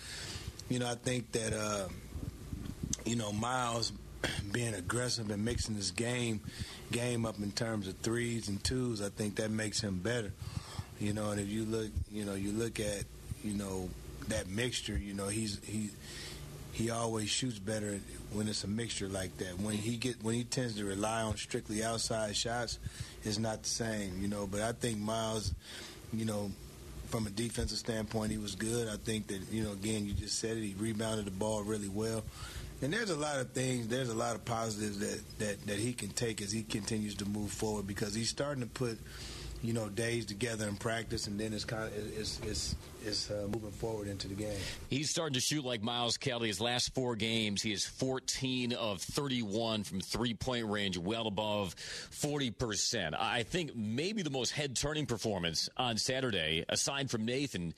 you 0.68 0.80
know 0.80 0.90
I 0.90 0.96
think 0.96 1.30
that 1.32 1.52
uh, 1.52 1.88
you 3.04 3.16
know 3.16 3.32
Miles 3.32 3.92
being 4.52 4.74
aggressive 4.74 5.30
and 5.30 5.44
mixing 5.44 5.76
his 5.76 5.92
game 5.92 6.40
game 6.90 7.24
up 7.24 7.38
in 7.38 7.52
terms 7.52 7.86
of 7.86 7.96
threes 7.98 8.48
and 8.48 8.62
twos, 8.64 9.00
I 9.00 9.08
think 9.08 9.36
that 9.36 9.52
makes 9.52 9.80
him 9.80 10.00
better. 10.00 10.32
You 10.98 11.12
know, 11.12 11.30
and 11.30 11.40
if 11.40 11.48
you 11.48 11.64
look, 11.64 11.90
you 12.10 12.24
know, 12.24 12.34
you 12.34 12.50
look 12.52 12.80
at 12.80 13.04
you 13.44 13.54
know 13.54 13.88
that 14.28 14.48
mixture. 14.48 14.98
You 14.98 15.14
know, 15.14 15.28
he's 15.28 15.60
he 15.64 15.90
he 16.72 16.90
always 16.90 17.28
shoots 17.28 17.58
better 17.58 18.00
when 18.32 18.48
it's 18.48 18.64
a 18.64 18.68
mixture 18.68 19.08
like 19.08 19.36
that. 19.38 19.58
When 19.58 19.74
he 19.74 19.96
get 19.96 20.22
when 20.22 20.34
he 20.34 20.44
tends 20.44 20.76
to 20.76 20.84
rely 20.84 21.22
on 21.22 21.36
strictly 21.36 21.82
outside 21.82 22.36
shots, 22.36 22.78
it's 23.24 23.38
not 23.38 23.62
the 23.62 23.68
same, 23.68 24.20
you 24.20 24.28
know. 24.28 24.46
But 24.46 24.60
I 24.62 24.72
think 24.72 24.98
Miles, 24.98 25.52
you 26.12 26.24
know, 26.24 26.50
from 27.08 27.26
a 27.26 27.30
defensive 27.30 27.78
standpoint, 27.78 28.30
he 28.30 28.38
was 28.38 28.54
good. 28.54 28.88
I 28.88 28.96
think 28.96 29.26
that 29.28 29.40
you 29.50 29.64
know, 29.64 29.72
again, 29.72 30.06
you 30.06 30.12
just 30.12 30.38
said 30.38 30.56
it. 30.56 30.62
He 30.62 30.74
rebounded 30.78 31.26
the 31.26 31.32
ball 31.32 31.62
really 31.62 31.88
well. 31.88 32.22
And 32.82 32.92
there's 32.94 33.10
a 33.10 33.16
lot 33.16 33.38
of 33.38 33.50
things. 33.50 33.88
There's 33.88 34.08
a 34.08 34.14
lot 34.14 34.34
of 34.34 34.44
positives 34.46 35.00
that, 35.00 35.38
that, 35.38 35.66
that 35.66 35.78
he 35.78 35.92
can 35.92 36.08
take 36.08 36.40
as 36.40 36.50
he 36.50 36.62
continues 36.62 37.14
to 37.16 37.26
move 37.26 37.50
forward 37.50 37.86
because 37.86 38.14
he's 38.14 38.30
starting 38.30 38.62
to 38.62 38.68
put 38.68 38.98
you 39.62 39.72
know, 39.72 39.88
days 39.88 40.24
together 40.24 40.66
in 40.66 40.76
practice, 40.76 41.26
and 41.26 41.38
then 41.38 41.52
it's 41.52 41.64
kind 41.64 41.84
of 41.84 42.18
it's 42.18 42.40
it's 42.42 42.74
it's 43.04 43.30
uh, 43.30 43.46
moving 43.52 43.70
forward 43.70 44.08
into 44.08 44.28
the 44.28 44.34
game. 44.34 44.58
He's 44.88 45.10
starting 45.10 45.34
to 45.34 45.40
shoot 45.40 45.64
like 45.64 45.82
Miles 45.82 46.16
Kelley. 46.16 46.48
His 46.48 46.60
last 46.60 46.94
four 46.94 47.16
games, 47.16 47.62
he 47.62 47.72
is 47.72 47.84
14 47.84 48.72
of 48.72 49.00
31 49.00 49.84
from 49.84 50.00
three 50.00 50.34
point 50.34 50.66
range, 50.66 50.98
well 50.98 51.26
above 51.26 51.74
40 51.74 52.50
percent. 52.52 53.14
I 53.18 53.42
think 53.42 53.76
maybe 53.76 54.22
the 54.22 54.30
most 54.30 54.52
head 54.52 54.76
turning 54.76 55.06
performance 55.06 55.68
on 55.76 55.96
Saturday, 55.96 56.64
aside 56.68 57.10
from 57.10 57.24
Nathan, 57.24 57.74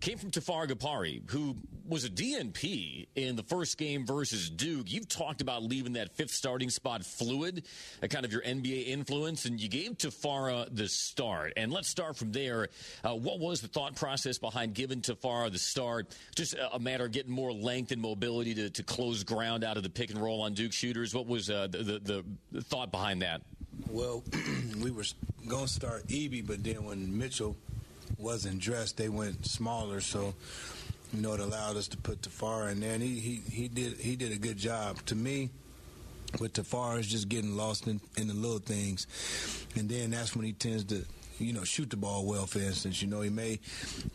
came 0.00 0.18
from 0.18 0.30
Tafara 0.30 0.68
Gapare, 0.68 1.28
who 1.30 1.56
was 1.86 2.04
a 2.04 2.10
DNP 2.10 3.06
in 3.14 3.36
the 3.36 3.42
first 3.42 3.78
game 3.78 4.06
versus 4.06 4.50
Duke. 4.50 4.90
You've 4.90 5.08
talked 5.08 5.40
about 5.40 5.62
leaving 5.62 5.94
that 5.94 6.12
fifth 6.16 6.32
starting 6.32 6.70
spot 6.70 7.04
fluid, 7.04 7.64
a 8.02 8.08
kind 8.08 8.24
of 8.24 8.32
your 8.32 8.42
NBA 8.42 8.88
influence, 8.88 9.44
and 9.44 9.60
you 9.60 9.68
gave 9.68 9.92
Tafara 9.98 10.66
the 10.74 10.88
start 10.88 11.26
start. 11.26 11.52
And 11.56 11.72
let's 11.72 11.88
start 11.88 12.16
from 12.16 12.32
there. 12.32 12.68
Uh, 13.02 13.14
what 13.14 13.40
was 13.40 13.60
the 13.60 13.68
thought 13.68 13.96
process 13.96 14.38
behind 14.38 14.65
giving 14.72 15.00
Tafara 15.00 15.50
the 15.50 15.58
start? 15.58 16.16
Just 16.34 16.54
a, 16.72 16.78
matter 16.78 17.04
of 17.04 17.12
getting 17.12 17.32
more 17.32 17.52
length 17.52 17.92
and 17.92 18.00
mobility 18.00 18.54
to, 18.54 18.70
to, 18.70 18.82
close 18.82 19.24
ground 19.24 19.64
out 19.64 19.76
of 19.76 19.82
the 19.82 19.90
pick 19.90 20.10
and 20.10 20.20
roll 20.20 20.42
on 20.42 20.54
Duke 20.54 20.72
shooters. 20.72 21.14
What 21.14 21.26
was 21.26 21.50
uh, 21.50 21.66
the, 21.68 22.00
the, 22.02 22.24
the 22.52 22.62
thought 22.62 22.90
behind 22.90 23.22
that? 23.22 23.42
Well, 23.88 24.22
we 24.82 24.90
were 24.90 25.04
going 25.48 25.66
to 25.66 25.72
start 25.72 26.04
Ibi, 26.10 26.42
but 26.42 26.62
then 26.62 26.84
when 26.84 27.16
Mitchell 27.18 27.56
wasn't 28.18 28.60
dressed, 28.60 28.96
they 28.96 29.08
went 29.08 29.46
smaller. 29.46 30.00
So, 30.00 30.34
you 31.12 31.22
know, 31.22 31.34
it 31.34 31.40
allowed 31.40 31.76
us 31.76 31.88
to 31.88 31.96
put 31.96 32.22
Tafara 32.22 32.72
in 32.72 32.80
there, 32.80 32.94
and 32.94 33.02
he, 33.02 33.18
he, 33.18 33.42
he 33.50 33.68
did 33.68 33.98
he 33.98 34.16
did 34.16 34.32
a 34.32 34.38
good 34.38 34.56
job. 34.56 35.04
To 35.06 35.14
me, 35.14 35.50
with 36.40 36.52
Tafara 36.52 36.98
is 36.98 37.06
just 37.06 37.28
getting 37.28 37.56
lost 37.56 37.86
in, 37.86 38.00
in 38.16 38.28
the 38.28 38.34
little 38.34 38.58
things, 38.58 39.06
and 39.76 39.88
then 39.88 40.10
that's 40.10 40.34
when 40.34 40.44
he 40.44 40.52
tends 40.52 40.84
to 40.84 41.04
you 41.38 41.52
know, 41.52 41.64
shoot 41.64 41.90
the 41.90 41.96
ball 41.96 42.24
well. 42.24 42.46
For 42.46 42.58
instance, 42.58 43.02
you 43.02 43.08
know, 43.08 43.20
he 43.20 43.30
made 43.30 43.60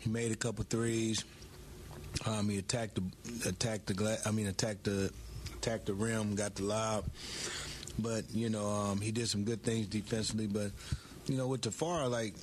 he 0.00 0.10
made 0.10 0.32
a 0.32 0.36
couple 0.36 0.64
threes. 0.64 1.24
Um, 2.26 2.48
he 2.48 2.58
attacked 2.58 2.96
the 2.96 3.48
attacked 3.48 3.86
the 3.86 3.94
gla- 3.94 4.18
I 4.26 4.30
mean, 4.30 4.46
attacked 4.46 4.84
the 4.84 5.10
attacked 5.54 5.86
the 5.86 5.94
rim, 5.94 6.34
got 6.34 6.54
the 6.54 6.64
lob. 6.64 7.04
But 7.98 8.24
you 8.32 8.50
know, 8.50 8.66
um, 8.66 9.00
he 9.00 9.12
did 9.12 9.28
some 9.28 9.44
good 9.44 9.62
things 9.62 9.86
defensively. 9.86 10.46
But 10.46 10.72
you 11.26 11.36
know, 11.36 11.46
with 11.46 11.62
Tafara, 11.62 12.10
like 12.10 12.34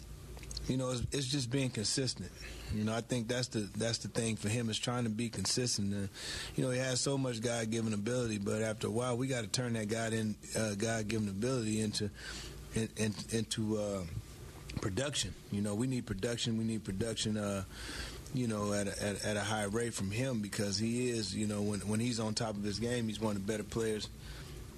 you 0.67 0.77
know, 0.77 0.91
it's, 0.91 1.01
it's, 1.11 1.27
just 1.27 1.49
being 1.49 1.69
consistent. 1.69 2.31
You 2.75 2.83
know, 2.83 2.93
I 2.93 3.01
think 3.01 3.27
that's 3.27 3.47
the 3.47 3.67
that's 3.75 3.97
the 3.99 4.07
thing 4.07 4.35
for 4.35 4.49
him 4.49 4.69
is 4.69 4.77
trying 4.77 5.03
to 5.05 5.09
be 5.09 5.29
consistent. 5.29 6.09
You 6.55 6.63
know, 6.63 6.69
he 6.69 6.77
has 6.79 7.01
so 7.01 7.17
much 7.17 7.41
God-given 7.41 7.93
ability, 7.93 8.37
but 8.37 8.61
after 8.61 8.87
a 8.87 8.91
while, 8.91 9.17
we 9.17 9.27
got 9.27 9.41
to 9.41 9.47
turn 9.47 9.73
that 9.73 9.87
God 9.87 10.13
in 10.13 10.35
uh, 10.57 10.75
God-given 10.75 11.27
ability 11.27 11.81
into 11.81 12.09
in, 12.75 12.89
in, 12.97 13.13
into 13.31 13.77
uh, 13.77 14.01
production. 14.81 15.33
You 15.51 15.61
know, 15.61 15.75
we 15.75 15.87
need 15.87 16.05
production. 16.05 16.57
We 16.57 16.63
need 16.63 16.83
production. 16.83 17.37
Uh, 17.37 17.63
you 18.33 18.47
know, 18.47 18.73
at 18.73 18.87
a, 18.87 19.03
at, 19.03 19.25
at 19.25 19.37
a 19.37 19.41
high 19.41 19.63
rate 19.63 19.93
from 19.93 20.11
him 20.11 20.41
because 20.41 20.77
he 20.77 21.09
is. 21.09 21.35
You 21.35 21.47
know, 21.47 21.61
when 21.61 21.79
when 21.81 21.99
he's 21.99 22.19
on 22.19 22.33
top 22.33 22.55
of 22.55 22.63
his 22.63 22.79
game, 22.79 23.07
he's 23.07 23.19
one 23.19 23.35
of 23.35 23.45
the 23.45 23.51
better 23.51 23.63
players, 23.63 24.09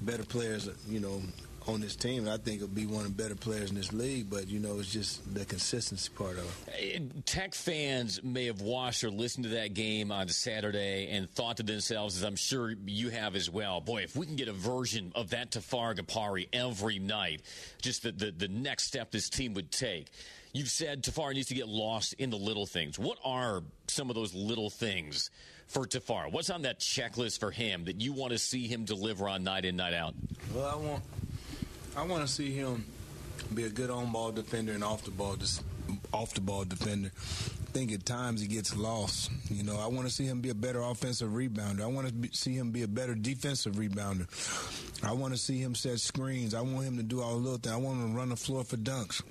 better 0.02 0.24
players. 0.24 0.70
You 0.88 1.00
know, 1.00 1.22
on 1.68 1.82
this 1.82 1.96
team. 1.96 2.24
and 2.24 2.30
I 2.30 2.38
think 2.38 2.60
he'll 2.60 2.68
be 2.68 2.86
one 2.86 3.06
of 3.06 3.16
the 3.16 3.24
better 3.24 3.36
players 3.36 3.70
in 3.70 3.76
this 3.76 3.94
league, 3.94 4.30
but 4.30 4.48
you 4.48 4.60
know, 4.60 4.80
it's 4.80 4.92
just 4.92 5.34
the 5.34 5.46
consistency 5.46 6.10
part 6.16 6.38
of 6.38 6.66
it. 6.68 7.02
Uh, 7.02 7.22
Tech 7.26 7.54
fans 7.54 8.24
may 8.24 8.46
have 8.46 8.62
watched 8.62 9.04
or 9.04 9.10
listened 9.10 9.44
to 9.46 9.52
that 9.52 9.74
game 9.74 10.12
on 10.12 10.28
Saturday 10.28 11.10
and 11.12 11.30
thought 11.30 11.58
to 11.58 11.64
themselves, 11.64 12.18
as 12.18 12.24
I'm 12.24 12.36
sure 12.36 12.74
you 12.86 13.10
have 13.10 13.36
as 13.36 13.50
well, 13.50 13.82
boy, 13.82 14.02
if 14.04 14.16
we 14.16 14.26
can 14.26 14.36
get 14.36 14.48
a 14.48 14.54
version 14.54 15.12
of 15.16 15.32
that 15.32 15.52
Tafar 15.52 15.96
Gapare 15.96 16.48
every 16.52 17.00
night, 17.00 17.42
just 17.82 18.04
the, 18.04 18.12
the, 18.12 18.32
the 18.32 18.48
next 18.48 18.86
step 18.86 19.12
this 19.12 19.30
team 19.30 19.54
would 19.54 19.72
take. 19.72 20.08
You've 20.54 20.70
said 20.70 21.04
Tafar 21.04 21.34
needs 21.34 21.48
to 21.48 21.56
get 21.56 21.68
lost 21.68 22.14
in 22.14 22.30
the 22.30 22.38
little 22.38 22.66
things. 22.66 23.00
What 23.00 23.18
are 23.24 23.64
some 23.88 24.10
of 24.10 24.16
those 24.16 24.34
little 24.34 24.70
things 24.70 25.30
for 25.68 25.86
Tafar? 25.86 26.30
What's 26.32 26.50
on 26.50 26.64
that 26.64 26.80
checklist 26.80 27.40
for 27.40 27.52
him 27.52 27.86
that 27.86 28.02
you 28.02 28.12
want 28.12 28.34
to 28.34 28.38
see 28.38 28.68
him 28.68 28.84
deliver 28.84 29.30
on 29.30 29.46
night 29.46 29.64
in, 29.64 29.78
night 29.78 29.94
out? 29.94 30.14
Well, 30.54 30.66
I 30.66 30.76
want 30.76 31.04
I 31.96 32.04
want 32.04 32.26
to 32.26 32.28
see 32.28 32.52
him 32.52 32.86
be 33.54 33.64
a 33.64 33.70
good 33.70 33.90
on 33.90 34.12
ball 34.12 34.32
defender 34.32 34.72
and 34.72 34.84
off 34.84 35.04
the 35.04 35.12
ball 35.12 35.36
just 35.36 35.64
off 36.14 36.34
the 36.34 36.42
ball 36.42 36.64
defender. 36.64 37.12
I 37.16 37.72
think 37.72 37.92
at 37.92 38.06
times 38.06 38.42
he 38.42 38.48
gets 38.48 38.76
lost. 38.76 39.32
You 39.50 39.64
know, 39.64 39.78
I 39.78 39.88
want 39.88 40.08
to 40.08 40.14
see 40.14 40.26
him 40.26 40.42
be 40.42 40.50
a 40.50 40.56
better 40.56 40.82
offensive 40.82 41.30
rebounder. 41.30 41.82
I 41.82 41.88
want 41.88 42.08
to 42.08 42.14
be, 42.14 42.30
see 42.34 42.54
him 42.54 42.72
be 42.72 42.84
a 42.84 42.88
better 42.88 43.16
defensive 43.16 43.76
rebounder. 43.76 44.28
I 45.04 45.14
want 45.14 45.34
to 45.34 45.40
see 45.40 45.58
him 45.58 45.76
set 45.76 46.00
screens. 46.00 46.54
I 46.54 46.62
want 46.62 46.86
him 46.86 46.98
to 46.98 47.04
do 47.04 47.22
all 47.22 47.32
the 47.32 47.38
little 47.38 47.58
things. 47.58 47.74
I 47.74 47.78
want 47.78 48.00
him 48.00 48.12
to 48.12 48.18
run 48.18 48.30
the 48.30 48.36
floor 48.36 48.64
for 48.64 48.78
dunks. 48.78 49.22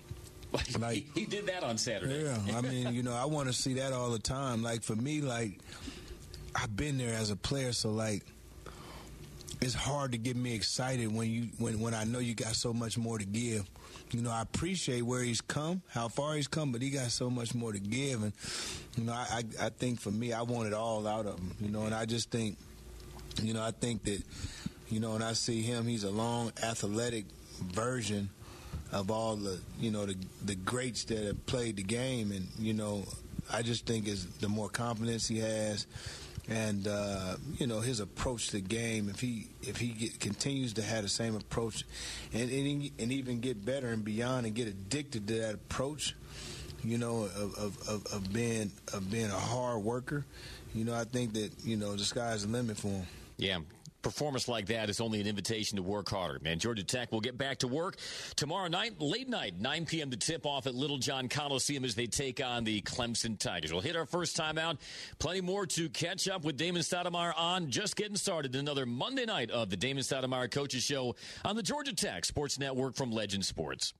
Like 0.79 0.95
he, 1.15 1.21
he 1.21 1.27
did 1.27 1.47
that 1.47 1.63
on 1.63 1.79
Saturday. 1.79 2.25
Yeah, 2.25 2.57
I 2.57 2.61
mean, 2.69 2.93
you 2.93 3.03
know, 3.03 3.15
I 3.15 3.25
want 3.25 3.49
to 3.49 3.55
see 3.55 3.75
that 3.75 3.93
all 3.93 4.11
the 4.11 4.19
time. 4.19 4.63
Like 4.63 4.83
for 4.83 4.97
me, 4.97 5.21
like 5.21 5.61
I've 6.55 6.75
been 6.77 6.99
there 6.99 7.15
as 7.15 7.31
a 7.31 7.37
player, 7.37 7.73
so 7.73 7.91
like 7.91 8.25
it's 9.61 9.75
hard 9.75 10.13
to 10.13 10.19
get 10.19 10.37
me 10.37 10.55
excited 10.55 11.15
when 11.15 11.31
you 11.31 11.49
when 11.59 11.81
when 11.81 11.95
I 11.95 12.05
know 12.05 12.19
you 12.19 12.35
got 12.35 12.55
so 12.55 12.73
much 12.73 12.97
more 12.97 13.19
to 13.19 13.25
give. 13.25 13.69
You 14.11 14.23
know, 14.23 14.31
I 14.31 14.43
appreciate 14.43 15.03
where 15.03 15.23
he's 15.23 15.41
come, 15.41 15.83
how 15.89 16.09
far 16.09 16.35
he's 16.35 16.49
come, 16.49 16.73
but 16.73 16.83
he 16.83 16.91
got 16.91 17.11
so 17.11 17.31
much 17.31 17.55
more 17.55 17.73
to 17.73 17.79
give, 17.79 18.23
and 18.23 18.33
you 18.97 19.05
know, 19.05 19.13
I 19.13 19.43
I, 19.61 19.67
I 19.67 19.69
think 19.69 20.01
for 20.01 20.11
me, 20.11 20.33
I 20.33 20.43
want 20.43 20.69
it 20.69 20.75
all 20.75 21.07
out 21.07 21.27
of 21.27 21.39
him. 21.39 21.55
You 21.61 21.69
know, 21.69 21.85
and 21.85 21.95
I 21.95 22.07
just 22.07 22.31
think, 22.31 22.57
you 23.43 23.55
know, 23.55 23.63
I 23.63 23.71
think 23.71 24.05
that, 24.05 24.23
you 24.89 25.01
know, 25.01 25.13
when 25.13 25.23
I 25.23 25.35
see 25.35 25.63
him, 25.63 25.87
he's 25.87 26.05
a 26.05 26.11
long, 26.11 26.53
athletic 26.63 27.27
version 27.61 28.31
of 28.93 29.11
all 29.11 29.37
the 29.37 29.61
you 29.79 29.91
know 29.91 30.07
the 30.07 30.17
the 30.45 30.55
greats 30.55 31.05
that 31.05 31.23
have 31.25 31.47
played 31.47 31.77
the 31.77 31.83
game, 31.83 32.33
and 32.33 32.47
you 32.59 32.73
know, 32.73 33.05
I 33.53 33.63
just 33.63 33.87
think 33.87 34.09
is 34.09 34.27
the 34.39 34.49
more 34.49 34.69
confidence 34.69 35.29
he 35.29 35.39
has, 35.39 35.87
and 36.51 36.89
uh, 36.89 37.37
you 37.59 37.67
know 37.67 37.81
his 37.81 38.01
approach 38.01 38.49
to 38.49 38.53
the 38.55 38.61
game. 38.61 39.09
If 39.09 39.21
he 39.21 39.47
if 39.63 39.79
he 39.79 39.89
get, 39.89 40.21
continues 40.21 40.75
to 40.75 40.83
have 40.83 41.03
the 41.03 41.09
same 41.09 41.37
approach, 41.37 41.85
and 42.33 42.51
and, 42.51 42.91
and, 42.99 43.13
even 43.13 43.41
get 43.41 43.65
better 43.65 43.89
and 43.89 44.05
beyond, 44.05 44.47
and 44.47 44.55
get 44.55 44.67
addicted 44.67 45.29
to 45.29 45.35
that 45.35 45.55
approach, 45.55 46.17
you 46.83 46.99
know, 46.99 47.29
of, 47.37 47.57
of, 47.89 48.07
of, 48.13 48.33
being 48.33 48.73
of 48.93 49.11
being 49.11 49.31
a 49.31 49.39
hard 49.39 49.83
worker, 49.83 50.27
you 50.75 50.85
know, 50.85 50.95
I 50.95 51.05
think 51.05 51.33
that 51.35 51.53
you 51.63 51.77
know 51.77 51.95
the 51.95 52.05
sky's 52.05 52.45
the 52.45 52.53
limit 52.53 52.77
for 52.77 52.89
him. 52.89 53.07
Yeah, 53.37 53.61
performance 54.03 54.49
like 54.49 54.67
that 54.67 54.91
is 54.91 55.01
only 55.01 55.21
an 55.21 55.27
invitation 55.27 55.77
to 55.77 55.83
work 55.83 56.09
harder, 56.09 56.39
man. 56.43 56.59
Georgia 56.59 56.85
Tech 56.85 57.13
will 57.13 57.21
get 57.21 57.37
back 57.37 57.59
to 57.59 57.69
work 57.69 57.97
tomorrow 58.37 58.69
night, 58.69 59.01
late 59.01 59.29
night, 59.29 59.59
9 59.59 59.87
p.m. 59.87 60.11
to 60.11 60.17
tip 60.17 60.47
off 60.47 60.67
at 60.67 60.75
Littlejohn 60.75 61.29
Coliseum 61.29 61.85
as 61.85 61.95
they 61.95 62.07
take 62.07 62.45
on 62.45 62.65
the 62.65 62.83
Clemson 62.83 63.39
Tigers. 63.39 63.73
We'll 63.73 63.83
hit 63.83 63.97
our 63.97 64.07
first 64.07 64.37
time 64.37 64.59
out. 64.59 64.79
Plenty 65.19 65.41
more 65.41 65.67
to 65.67 65.89
catch 65.89 66.29
up 66.29 66.45
with 66.45 66.57
Damon 66.57 66.83
Stoudamire 66.83 67.33
on. 67.37 67.71
Just 67.71 67.97
getting 67.97 68.17
started. 68.17 68.55
Another 68.55 68.87
Monday 68.87 69.25
night 69.25 69.51
of 69.51 69.71
the 69.71 69.77
Damon 69.77 70.03
Stoudamire 70.03 70.51
Coaches 70.51 70.83
Show 70.83 71.17
on 71.45 71.57
the 71.57 71.63
Georgia 71.63 71.95
Tech 71.95 72.25
Sports 72.25 72.59
Network 72.59 72.95
from 72.95 73.11
Legend 73.11 73.45
Sports. 73.45 73.95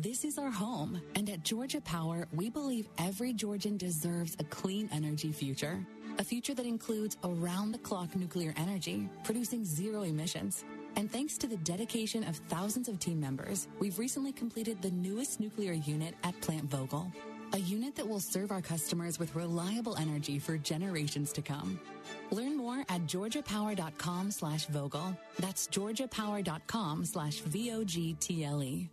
This 0.00 0.24
is 0.24 0.38
our 0.38 0.50
home, 0.50 1.00
and 1.14 1.28
at 1.28 1.44
Georgia 1.44 1.80
Power, 1.80 2.26
we 2.32 2.50
believe 2.50 2.88
every 2.98 3.32
Georgian 3.32 3.76
deserves 3.76 4.36
a 4.40 4.44
clean 4.44 4.88
energy 4.92 5.30
future. 5.30 5.86
A 6.18 6.24
future 6.24 6.54
that 6.54 6.66
includes 6.66 7.16
around 7.24 7.72
the 7.72 7.78
clock 7.78 8.14
nuclear 8.14 8.54
energy, 8.56 9.08
producing 9.24 9.64
zero 9.64 10.02
emissions. 10.02 10.64
And 10.96 11.10
thanks 11.10 11.36
to 11.38 11.48
the 11.48 11.56
dedication 11.58 12.22
of 12.24 12.36
thousands 12.48 12.88
of 12.88 13.00
team 13.00 13.18
members, 13.20 13.66
we've 13.80 13.98
recently 13.98 14.32
completed 14.32 14.80
the 14.80 14.92
newest 14.92 15.40
nuclear 15.40 15.72
unit 15.72 16.14
at 16.22 16.40
Plant 16.40 16.70
Vogtle, 16.70 17.12
A 17.52 17.58
unit 17.58 17.96
that 17.96 18.08
will 18.08 18.20
serve 18.20 18.52
our 18.52 18.60
customers 18.62 19.18
with 19.18 19.34
reliable 19.34 19.96
energy 19.96 20.38
for 20.38 20.56
generations 20.56 21.32
to 21.32 21.42
come. 21.42 21.80
Learn 22.30 22.56
more 22.56 22.84
at 22.88 23.06
georgiapower.com 23.06 24.30
slash 24.30 24.66
Vogtle. 24.68 25.16
That's 25.40 25.66
georgiapower.com 25.68 27.04
slash 27.04 27.40
V-O-G-T-L-E. 27.40 28.88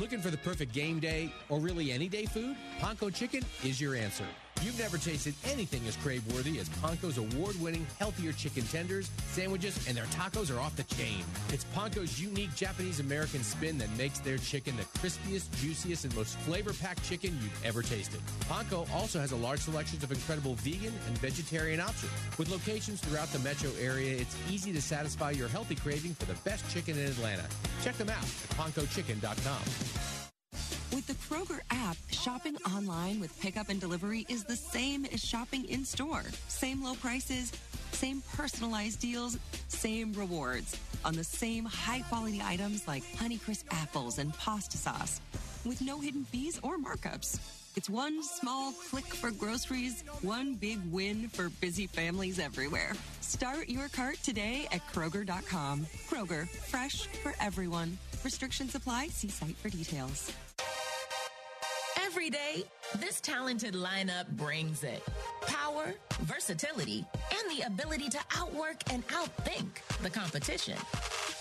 Looking 0.00 0.20
for 0.20 0.30
the 0.30 0.36
perfect 0.38 0.72
game 0.72 1.00
day 1.00 1.32
or 1.48 1.58
really 1.58 1.90
any 1.92 2.08
day 2.08 2.26
food? 2.26 2.56
Ponko 2.80 3.14
Chicken 3.14 3.42
is 3.64 3.80
your 3.80 3.94
answer. 3.94 4.26
You've 4.62 4.78
never 4.78 4.98
tasted 4.98 5.34
anything 5.44 5.86
as 5.86 5.96
crave 5.96 6.26
worthy 6.34 6.58
as 6.58 6.68
Ponko's 6.68 7.18
award 7.18 7.60
winning 7.60 7.86
healthier 7.98 8.32
chicken 8.32 8.64
tenders, 8.64 9.10
sandwiches, 9.28 9.86
and 9.86 9.96
their 9.96 10.06
tacos 10.06 10.54
are 10.54 10.60
off 10.60 10.74
the 10.76 10.82
chain. 10.94 11.24
It's 11.52 11.64
Ponko's 11.74 12.20
unique 12.20 12.54
Japanese 12.54 13.00
American 13.00 13.42
spin 13.42 13.78
that 13.78 13.90
makes 13.96 14.18
their 14.18 14.38
chicken 14.38 14.76
the 14.76 14.82
crispiest, 14.98 15.54
juiciest, 15.60 16.04
and 16.04 16.14
most 16.16 16.36
flavor 16.40 16.72
packed 16.72 17.04
chicken 17.08 17.38
you've 17.42 17.64
ever 17.64 17.82
tasted. 17.82 18.20
Ponko 18.48 18.92
also 18.92 19.20
has 19.20 19.32
a 19.32 19.36
large 19.36 19.60
selection 19.60 20.02
of 20.02 20.10
incredible 20.10 20.54
vegan 20.56 20.92
and 21.06 21.18
vegetarian 21.18 21.80
options. 21.80 22.12
With 22.38 22.50
locations 22.50 23.00
throughout 23.00 23.28
the 23.28 23.38
metro 23.40 23.70
area, 23.80 24.16
it's 24.16 24.36
easy 24.50 24.72
to 24.72 24.82
satisfy 24.82 25.30
your 25.30 25.48
healthy 25.48 25.74
craving 25.74 26.14
for 26.14 26.26
the 26.26 26.38
best 26.48 26.68
chicken 26.72 26.98
in 26.98 27.06
Atlanta. 27.06 27.44
Check 27.82 27.96
them 27.96 28.10
out 28.10 28.24
at 28.24 28.56
ponkochicken.com. 28.56 30.25
With 30.96 31.08
the 31.08 31.34
Kroger 31.34 31.60
app, 31.70 31.98
shopping 32.10 32.56
online 32.74 33.20
with 33.20 33.38
pickup 33.38 33.68
and 33.68 33.78
delivery 33.78 34.24
is 34.30 34.44
the 34.44 34.56
same 34.56 35.04
as 35.04 35.22
shopping 35.22 35.66
in 35.68 35.84
store. 35.84 36.22
Same 36.48 36.82
low 36.82 36.94
prices, 36.94 37.52
same 37.92 38.22
personalized 38.34 38.98
deals, 38.98 39.38
same 39.68 40.14
rewards 40.14 40.74
on 41.04 41.14
the 41.14 41.22
same 41.22 41.66
high 41.66 42.00
quality 42.08 42.40
items 42.42 42.88
like 42.88 43.02
Honeycrisp 43.16 43.64
apples 43.72 44.16
and 44.18 44.32
pasta 44.38 44.78
sauce 44.78 45.20
with 45.66 45.82
no 45.82 46.00
hidden 46.00 46.24
fees 46.24 46.58
or 46.62 46.78
markups. 46.78 47.38
It's 47.76 47.90
one 47.90 48.22
small 48.22 48.72
click 48.88 49.04
for 49.04 49.30
groceries, 49.30 50.02
one 50.22 50.54
big 50.54 50.78
win 50.90 51.28
for 51.28 51.50
busy 51.60 51.86
families 51.88 52.38
everywhere. 52.38 52.94
Start 53.20 53.68
your 53.68 53.88
cart 53.88 54.16
today 54.22 54.66
at 54.72 54.80
Kroger.com. 54.94 55.84
Kroger, 56.08 56.48
fresh 56.48 57.06
for 57.22 57.34
everyone. 57.38 57.98
Restrictions 58.24 58.74
apply. 58.74 59.08
See 59.08 59.28
site 59.28 59.56
for 59.56 59.68
details. 59.68 60.32
Every 62.16 62.30
day, 62.30 62.64
this 62.98 63.20
talented 63.20 63.74
lineup 63.74 64.26
brings 64.38 64.84
it. 64.84 65.02
Power, 65.42 65.92
versatility, 66.20 67.04
and 67.30 67.58
the 67.58 67.66
ability 67.66 68.08
to 68.08 68.18
outwork 68.34 68.76
and 68.90 69.06
outthink 69.08 69.66
the 70.00 70.08
competition. 70.08 70.78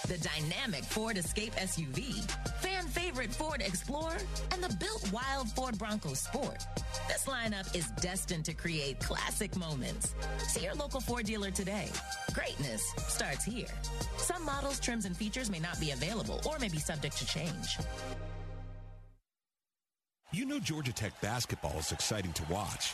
The 0.09 0.17
dynamic 0.17 0.83
Ford 0.83 1.17
Escape 1.17 1.53
SUV, 1.55 2.29
fan 2.59 2.87
favorite 2.87 3.33
Ford 3.33 3.61
Explorer, 3.61 4.17
and 4.51 4.61
the 4.61 4.75
built 4.75 5.09
wild 5.13 5.49
Ford 5.51 5.77
Bronco 5.77 6.13
Sport. 6.13 6.65
This 7.07 7.23
lineup 7.23 7.73
is 7.73 7.87
destined 8.01 8.43
to 8.43 8.53
create 8.53 8.99
classic 8.99 9.55
moments. 9.55 10.13
See 10.49 10.65
your 10.65 10.75
local 10.75 10.99
Ford 10.99 11.25
dealer 11.25 11.51
today. 11.51 11.87
Greatness 12.33 12.83
starts 13.07 13.45
here. 13.45 13.73
Some 14.17 14.43
models, 14.43 14.81
trims, 14.81 15.05
and 15.05 15.15
features 15.15 15.49
may 15.49 15.59
not 15.59 15.79
be 15.79 15.91
available 15.91 16.41
or 16.45 16.59
may 16.59 16.67
be 16.67 16.79
subject 16.79 17.15
to 17.19 17.25
change. 17.25 17.77
You 20.35 20.45
know 20.45 20.59
Georgia 20.59 20.91
Tech 20.91 21.13
basketball 21.21 21.77
is 21.79 21.93
exciting 21.93 22.33
to 22.33 22.43
watch. 22.51 22.93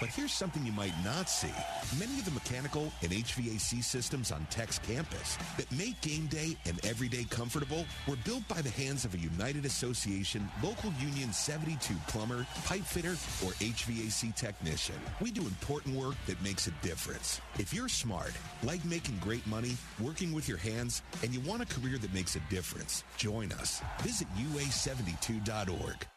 But 0.00 0.08
here's 0.08 0.32
something 0.32 0.66
you 0.66 0.72
might 0.72 0.94
not 1.04 1.28
see. 1.28 1.52
Many 1.96 2.18
of 2.18 2.24
the 2.24 2.32
mechanical 2.32 2.92
and 3.02 3.12
HVAC 3.12 3.84
systems 3.84 4.32
on 4.32 4.44
Tech's 4.50 4.80
campus 4.80 5.38
that 5.58 5.70
make 5.70 6.00
game 6.00 6.26
day 6.26 6.56
and 6.66 6.84
everyday 6.84 7.22
comfortable 7.22 7.84
were 8.08 8.16
built 8.24 8.48
by 8.48 8.60
the 8.62 8.70
hands 8.70 9.04
of 9.04 9.14
a 9.14 9.18
United 9.18 9.64
Association 9.64 10.48
Local 10.60 10.92
Union 11.00 11.32
72 11.32 11.94
plumber, 12.08 12.44
pipe 12.64 12.82
fitter, 12.82 13.12
or 13.46 13.52
HVAC 13.60 14.34
technician. 14.34 14.96
We 15.20 15.30
do 15.30 15.42
important 15.42 15.94
work 15.94 16.16
that 16.26 16.42
makes 16.42 16.66
a 16.66 16.72
difference. 16.82 17.40
If 17.60 17.72
you're 17.72 17.88
smart, 17.88 18.32
like 18.64 18.84
making 18.84 19.18
great 19.20 19.46
money, 19.46 19.76
working 20.00 20.32
with 20.32 20.48
your 20.48 20.58
hands, 20.58 21.02
and 21.22 21.32
you 21.32 21.38
want 21.42 21.62
a 21.62 21.66
career 21.66 21.98
that 21.98 22.12
makes 22.12 22.34
a 22.34 22.40
difference, 22.50 23.04
join 23.18 23.52
us. 23.52 23.80
Visit 24.02 24.26
UA72.org. 24.34 26.08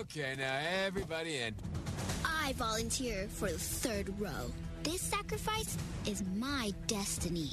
Okay, 0.00 0.34
now 0.38 0.58
everybody 0.86 1.38
in. 1.38 1.54
I 2.24 2.52
volunteer 2.54 3.28
for 3.28 3.50
the 3.50 3.58
third 3.58 4.18
row. 4.18 4.52
This 4.82 5.02
sacrifice 5.02 5.76
is 6.06 6.22
my 6.36 6.72
destiny. 6.86 7.50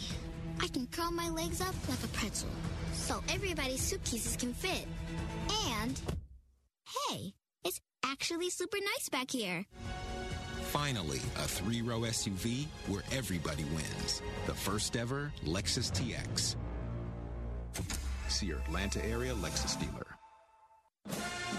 I 0.62 0.68
can 0.68 0.88
curl 0.88 1.12
my 1.12 1.30
legs 1.30 1.60
up 1.60 1.76
like 1.90 2.04
a 2.04 2.08
pretzel, 2.08 2.50
so 2.94 3.22
everybody's 3.30 3.82
suitcases 3.82 4.38
can 4.38 4.54
fit. 4.54 4.88
And, 5.74 6.00
hey, 7.10 7.34
it's 7.66 7.82
actually 8.06 8.50
super 8.50 8.78
nice 8.78 9.10
back 9.10 9.30
here. 9.30 9.66
Finally, 10.64 11.20
a 11.38 11.48
three 11.48 11.82
row 11.82 12.02
SUV 12.02 12.66
where 12.88 13.04
everybody 13.12 13.64
wins. 13.76 14.22
The 14.46 14.54
first 14.54 14.96
ever 14.96 15.32
Lexus 15.46 15.92
TX. 15.92 16.56
See 18.30 18.46
your 18.48 18.60
Atlanta 18.60 19.04
area 19.06 19.34
Lexus 19.34 19.80
dealer. 19.80 20.05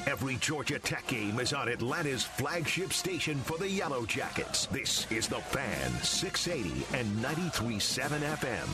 Every 0.06 0.36
Georgia 0.36 0.78
Tech 0.78 1.04
game 1.08 1.40
is 1.40 1.52
on 1.52 1.68
Atlanta's 1.68 2.22
flagship 2.22 2.92
station 2.92 3.38
for 3.38 3.58
the 3.58 3.68
Yellow 3.68 4.06
Jackets. 4.06 4.66
This 4.66 5.10
is 5.10 5.26
The 5.26 5.40
Fan, 5.40 5.90
680 6.00 6.96
and 6.96 7.06
93.7 7.18 8.20
FM. 8.20 8.68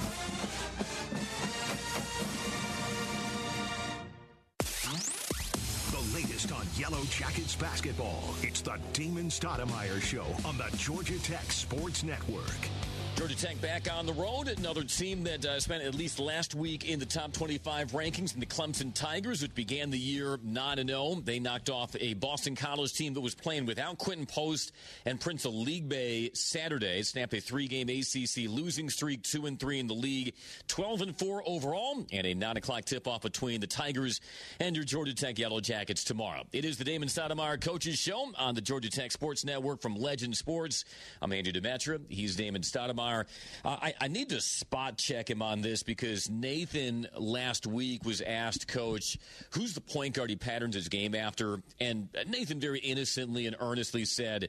The 5.91 6.14
latest 6.14 6.52
on 6.52 6.67
Yellow 6.76 7.02
Jackets 7.05 7.57
basketball. 7.57 8.35
It's 8.43 8.61
the 8.61 8.79
Damon 8.93 9.29
Stoudemire 9.29 10.02
Show 10.02 10.26
on 10.47 10.59
the 10.59 10.69
Georgia 10.76 11.19
Tech 11.21 11.50
Sports 11.50 12.02
Network. 12.05 12.69
Georgia 13.16 13.37
Tech 13.37 13.61
back 13.61 13.92
on 13.92 14.07
the 14.07 14.12
road. 14.14 14.49
Another 14.49 14.83
team 14.83 15.23
that 15.25 15.45
uh, 15.45 15.61
spent 15.61 15.85
at 15.85 15.95
least 15.95 16.19
last 16.19 16.54
week 16.54 16.88
in 16.88 16.99
the 16.99 17.04
top 17.07 17.33
25 17.33 17.92
rankings 17.92 18.33
in 18.35 18.40
the 18.40 18.47
Clemson 18.47 18.92
Tigers, 18.95 19.42
which 19.42 19.54
began 19.54 19.90
the 19.90 19.99
year 19.99 20.38
9 20.42 20.87
0. 20.88 21.21
They 21.23 21.38
knocked 21.38 21.69
off 21.69 21.95
a 22.00 22.14
Boston 22.14 22.57
College 22.57 22.92
team 22.95 23.12
that 23.14 23.21
was 23.21 23.35
playing 23.35 23.66
without 23.66 23.99
Quinten 23.99 24.26
Post 24.26 24.73
and 25.04 25.21
Prince 25.21 25.45
Aligbe 25.45 26.35
Saturday. 26.37 27.02
Snapped 27.02 27.35
a 27.35 27.40
three 27.40 27.69
game 27.69 27.88
ACC 27.88 28.49
losing 28.49 28.88
streak, 28.88 29.23
2 29.23 29.47
and 29.47 29.61
3 29.61 29.81
in 29.81 29.87
the 29.87 29.95
league, 29.95 30.35
12 30.69 31.02
and 31.02 31.16
4 31.16 31.42
overall, 31.47 32.04
and 32.11 32.26
a 32.26 32.35
9 32.35 32.57
o'clock 32.57 32.87
tip 32.87 33.07
off 33.07 33.21
between 33.21 33.61
the 33.61 33.66
Tigers 33.66 34.21
and 34.59 34.75
your 34.75 34.87
Georgia 34.87 35.14
Tech 35.14 35.38
Yellow 35.38 35.61
Jackets 35.61 36.02
tomorrow. 36.02 36.42
It 36.52 36.64
is 36.64 36.78
the 36.78 36.85
Damon 36.85 37.09
Stoudamire 37.09 37.61
Coaches 37.61 37.99
Show 37.99 38.33
on 38.38 38.54
the 38.54 38.62
Georgia 38.62 38.90
Tech 38.90 39.12
Sports 39.12 39.45
Network 39.45 39.83
from 39.83 39.97
Legend 39.97 40.37
Sports. 40.37 40.85
I'm 41.21 41.33
Andrew 41.33 41.52
Demetra. 41.52 42.00
He's 42.09 42.37
Damon 42.37 42.62
Uh, 43.02 43.25
I, 43.64 43.94
I, 44.00 44.09
need 44.09 44.30
to 44.30 44.40
spot 44.40 44.97
check 44.99 45.28
him 45.28 45.42
on 45.42 45.61
this 45.61 45.82
because 45.82 46.30
Nathan 46.30 47.09
last 47.16 47.66
week 47.66 48.04
was 48.04 48.21
asked, 48.21 48.68
Coach, 48.68 49.18
who's 49.50 49.75
the 49.75 49.80
point 49.80 50.14
guard 50.14 50.30
he 50.30 50.37
patterns 50.37 50.75
his 50.75 50.88
game 50.88 51.14
after? 51.14 51.62
And 51.80 52.09
Nathan 52.26 52.61
very 52.61 52.78
innocently 52.78 53.47
and 53.47 53.56
earnestly 53.61 54.04
said, 54.04 54.49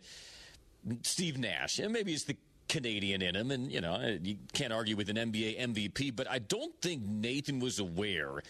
Steve 1.04 1.38
Nash. 1.38 1.80
And 1.80 1.92
maybe 1.92 2.14
it's 2.14 2.26
the 2.26 2.38
Canadian 2.68 3.22
in 3.22 3.36
him, 3.36 3.52
and 3.52 3.72
you 3.72 3.82
know 3.82 4.18
you 4.22 4.38
can't 4.54 4.74
argue 4.74 4.96
with 4.96 5.10
an 5.10 5.18
NBA 5.18 5.60
MVP. 5.60 6.16
But 6.16 6.30
I 6.30 6.40
don't 6.40 6.74
think 6.82 7.04
Nathan 7.04 7.60
was 7.60 7.80
aware 7.80 8.42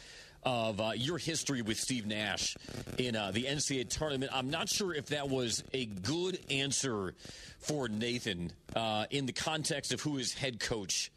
of 0.46 0.80
uh, 0.80 0.92
your 0.96 1.18
history 1.18 1.62
with 1.62 1.80
Steve 1.80 2.06
Nash 2.06 2.56
in 2.98 3.16
uh, 3.16 3.32
the 3.32 3.46
NCAA 3.46 3.90
tournament. 3.90 4.32
I'm 4.34 4.50
not 4.50 4.70
sure 4.70 4.94
if 4.94 5.08
that 5.08 5.30
was 5.30 5.64
a 5.74 5.86
good 5.86 6.40
answer 6.50 7.14
for 7.60 7.88
Nathan 7.88 8.52
uh, 8.76 9.06
in 9.10 9.26
the 9.26 9.34
context 9.34 9.94
of 9.94 10.02
who 10.02 10.18
his 10.18 10.34
head 10.34 10.60
coach 10.60 11.12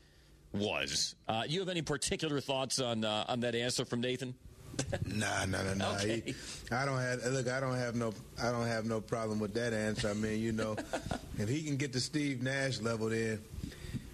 was. 0.53 1.15
Uh, 1.29 1.45
you 1.47 1.61
have 1.61 1.69
any 1.69 1.83
particular 1.83 2.41
thoughts 2.41 2.81
on 2.81 3.05
uh, 3.05 3.25
on 3.29 3.41
that 3.41 3.55
answer 3.55 3.85
from 3.85 4.01
Nathan? 4.01 4.35
nah, 5.07 5.45
nah, 5.47 5.63
nah, 5.63 5.75
nah. 5.75 5.95
Okay. 5.97 6.23
He, 6.27 6.35
I 6.71 6.85
don't 6.85 6.99
have 6.99 7.25
look. 7.25 7.49
I 7.49 7.61
don't 7.61 7.77
have 7.77 7.95
no. 7.95 8.13
I 8.41 8.51
don't 8.51 8.67
have 8.67 8.85
no 8.85 9.01
problem 9.01 9.39
with 9.39 9.55
that 9.55 9.73
answer. 9.73 10.09
I 10.09 10.15
mean, 10.15 10.41
you 10.41 10.53
know, 10.53 10.77
if 11.39 11.49
he 11.49 11.63
can 11.63 11.77
get 11.77 11.93
to 11.95 12.01
Steve 12.01 12.43
Nash 12.43 12.81
level, 12.81 13.09
then 13.09 13.41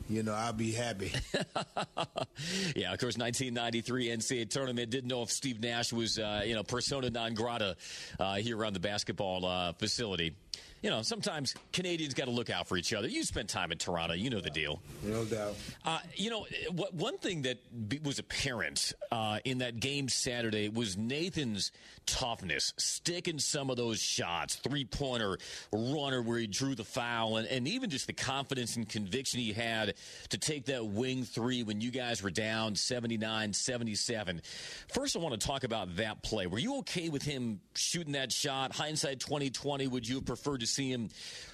you 0.09 0.23
know, 0.23 0.35
I'll 0.35 0.53
be 0.53 0.73
happy. 0.73 1.13
yeah, 2.77 2.93
of 2.93 2.99
course, 2.99 3.17
1993 3.19 4.09
NCAA 4.09 4.51
tournament. 4.51 4.91
Didn't 4.91 5.09
know 5.09 5.23
if 5.23 5.31
Steve 5.31 5.61
Nash 5.61 5.93
was, 5.93 6.19
uh, 6.19 6.43
you 6.45 6.55
know, 6.55 6.63
persona 6.63 7.11
non 7.11 7.35
grata 7.35 7.77
uh, 8.19 8.37
here 8.37 8.59
around 8.59 8.75
the 8.75 8.81
basketball 8.81 9.45
uh, 9.45 9.73
facility. 9.73 10.35
You 10.83 10.91
know, 10.91 11.03
sometimes 11.03 11.55
Canadians 11.73 12.13
got 12.13 12.25
to 12.25 12.33
look 12.33 12.51
out 12.51 12.67
for 12.67 12.77
each 12.77 12.93
other. 12.93 13.07
You 13.07 13.23
spent 13.23 13.49
time 13.49 13.71
in 13.71 13.79
Toronto, 13.79 14.15
you 14.15 14.31
know 14.31 14.41
the 14.41 14.51
deal. 14.51 14.83
No 15.05 15.25
doubt. 15.25 15.55
Uh, 15.85 16.01
you 16.17 16.29
know, 16.29 16.45
what, 16.73 16.93
one 16.93 17.19
thing 17.19 17.43
that 17.43 17.59
was 18.03 18.19
apparent 18.19 18.93
uh, 19.13 19.39
in 19.45 19.59
that 19.59 19.79
game 19.79 20.09
Saturday 20.09 20.69
was 20.69 20.97
Nathan's 20.97 21.71
toughness, 22.07 22.73
sticking 22.77 23.39
some 23.39 23.71
of 23.71 23.77
those 23.77 24.01
shots, 24.01 24.57
three 24.57 24.85
pointer 24.85 25.39
runner 25.73 26.23
where 26.23 26.39
he 26.39 26.47
drew 26.47 26.75
the 26.75 26.85
foul, 26.85 27.37
and, 27.37 27.47
and 27.49 27.69
even 27.69 27.91
just 27.91 28.07
the 28.07 28.13
confidence 28.13 28.77
and 28.77 28.89
conviction 28.89 29.41
he 29.41 29.53
had 29.53 29.95
to 30.31 30.39
take 30.39 30.67
that 30.67 30.87
wing 30.87 31.25
three 31.25 31.63
when 31.63 31.81
you 31.81 31.91
guys 31.91 32.23
were 32.23 32.31
down 32.31 32.75
79 32.75 33.53
77. 33.53 34.43
First, 34.89 35.17
I 35.17 35.19
want 35.19 35.39
to 35.39 35.47
talk 35.47 35.65
about 35.65 35.97
that 35.97 36.23
play. 36.23 36.47
Were 36.47 36.59
you 36.59 36.79
okay 36.79 37.09
with 37.09 37.23
him 37.23 37.61
shooting 37.75 38.13
that 38.13 38.33
shot? 38.33 38.75
Hindsight 38.75 39.21
2020, 39.21 39.87
would 39.89 40.09
you 40.09 40.17
have 40.17 40.27
preferred 40.27 40.61
to 40.61 40.67
see 40.67 40.91
him 40.91 41.09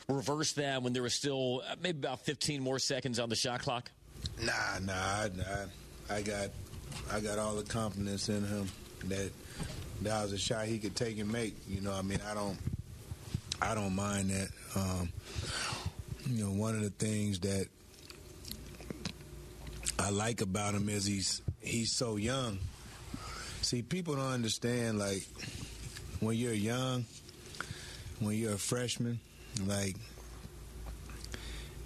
reverse 0.09 0.53
that 0.53 0.83
when 0.83 0.93
there 0.93 1.03
was 1.03 1.15
still 1.15 1.63
uh, 1.69 1.77
maybe 1.83 1.99
about 1.99 2.21
15 2.21 2.63
more 2.63 2.79
seconds 2.79 3.19
on 3.19 3.29
the 3.29 3.37
shot 3.37 3.61
clock? 3.61 3.91
Nah, 4.43 4.79
nah, 4.83 5.29
nah. 5.37 5.67
I 6.11 6.23
got, 6.23 6.49
I 7.13 7.21
got 7.21 7.39
all 7.39 7.55
the 7.55 7.65
confidence 7.65 8.29
in 8.29 8.45
him 8.45 8.69
that 9.05 9.31
that 10.03 10.23
was 10.23 10.33
a 10.33 10.39
shot 10.39 10.67
he 10.67 10.79
could 10.79 10.95
take 10.95 11.19
and 11.19 11.31
make. 11.31 11.55
You 11.69 11.81
know, 11.81 11.93
I 11.93 12.03
mean, 12.03 12.21
I 12.29 12.35
don't, 12.35 12.59
I 13.61 13.75
don't 13.75 13.95
mind 13.95 14.31
that. 14.31 14.49
Um, 14.77 15.13
you 16.29 16.45
know, 16.45 16.51
one 16.51 16.75
of 16.75 16.83
the 16.83 16.91
things 16.91 17.41
that 17.41 17.67
I 19.99 20.11
like 20.11 20.41
about 20.41 20.75
him 20.75 20.89
is 20.89 21.05
he's 21.07 21.43
he's 21.61 21.93
so 21.93 22.17
young. 22.17 22.59
See, 23.63 23.83
people 23.83 24.15
don't 24.15 24.33
understand 24.33 24.99
like 24.99 25.27
when 26.21 26.37
you're 26.37 26.53
young, 26.53 27.05
when 28.21 28.37
you're 28.37 28.55
a 28.55 28.59
freshman, 28.59 29.19
like 29.67 29.97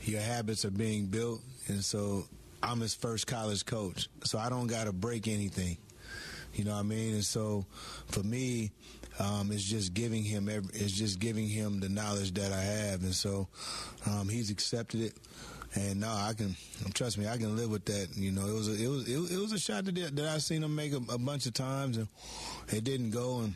your 0.02 0.20
habits 0.20 0.64
are 0.64 0.70
being 0.70 1.06
built, 1.06 1.40
and 1.68 1.82
so 1.82 2.26
I'm 2.62 2.80
his 2.80 2.94
first 2.94 3.26
college 3.26 3.64
coach, 3.64 4.08
so 4.24 4.38
I 4.38 4.48
don't 4.48 4.66
got 4.66 4.84
to 4.84 4.92
break 4.92 5.26
anything. 5.28 5.76
You 6.54 6.64
know 6.64 6.72
what 6.72 6.80
I 6.80 6.82
mean? 6.82 7.14
And 7.14 7.24
so 7.24 7.64
for 8.08 8.22
me, 8.22 8.72
um, 9.18 9.50
it's 9.52 9.64
just 9.64 9.94
giving 9.94 10.24
him 10.24 10.48
every, 10.48 10.70
it's 10.74 10.92
just 10.92 11.18
giving 11.18 11.48
him 11.48 11.80
the 11.80 11.88
knowledge 11.88 12.32
that 12.34 12.52
I 12.52 12.60
have, 12.60 13.02
and 13.02 13.14
so 13.14 13.48
um, 14.06 14.28
he's 14.28 14.50
accepted 14.50 15.00
it. 15.00 15.14
And 15.74 16.00
no, 16.00 16.08
I 16.08 16.34
can 16.34 16.54
trust 16.92 17.16
me. 17.16 17.26
I 17.26 17.38
can 17.38 17.56
live 17.56 17.70
with 17.70 17.86
that. 17.86 18.08
You 18.14 18.30
know, 18.30 18.46
it 18.46 18.52
was 18.52 18.68
a, 18.68 18.84
it 18.84 18.88
was 18.88 19.08
it, 19.08 19.38
was 19.38 19.52
a 19.52 19.58
shot 19.58 19.86
that 19.86 19.94
that 19.94 20.28
I 20.28 20.38
seen 20.38 20.62
him 20.62 20.74
make 20.74 20.92
a, 20.92 21.00
a 21.08 21.18
bunch 21.18 21.46
of 21.46 21.54
times, 21.54 21.96
and 21.96 22.08
it 22.68 22.84
didn't 22.84 23.10
go. 23.10 23.40
And 23.40 23.54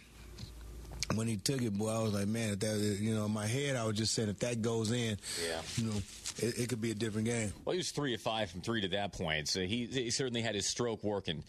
when 1.14 1.26
he 1.26 1.36
took 1.36 1.62
it, 1.62 1.76
boy, 1.76 1.90
I 1.90 2.02
was 2.02 2.14
like, 2.14 2.26
man, 2.26 2.54
if 2.54 2.60
that 2.60 2.78
you 3.00 3.14
know, 3.14 3.26
in 3.26 3.32
my 3.32 3.46
head, 3.46 3.76
I 3.76 3.84
was 3.84 3.96
just 3.96 4.14
saying, 4.14 4.28
if 4.28 4.38
that 4.40 4.62
goes 4.62 4.90
in, 4.92 5.18
yeah, 5.46 5.60
you 5.76 5.84
know, 5.84 5.96
it, 6.38 6.58
it 6.58 6.68
could 6.68 6.80
be 6.80 6.90
a 6.90 6.94
different 6.94 7.26
game. 7.26 7.52
Well, 7.64 7.72
he 7.72 7.78
was 7.78 7.90
three 7.90 8.14
of 8.14 8.20
five 8.20 8.50
from 8.50 8.62
three 8.62 8.80
to 8.80 8.88
that 8.88 9.12
point, 9.12 9.48
so 9.48 9.60
he, 9.60 9.86
he 9.86 10.10
certainly 10.10 10.42
had 10.42 10.54
his 10.54 10.66
stroke 10.66 11.04
working. 11.04 11.44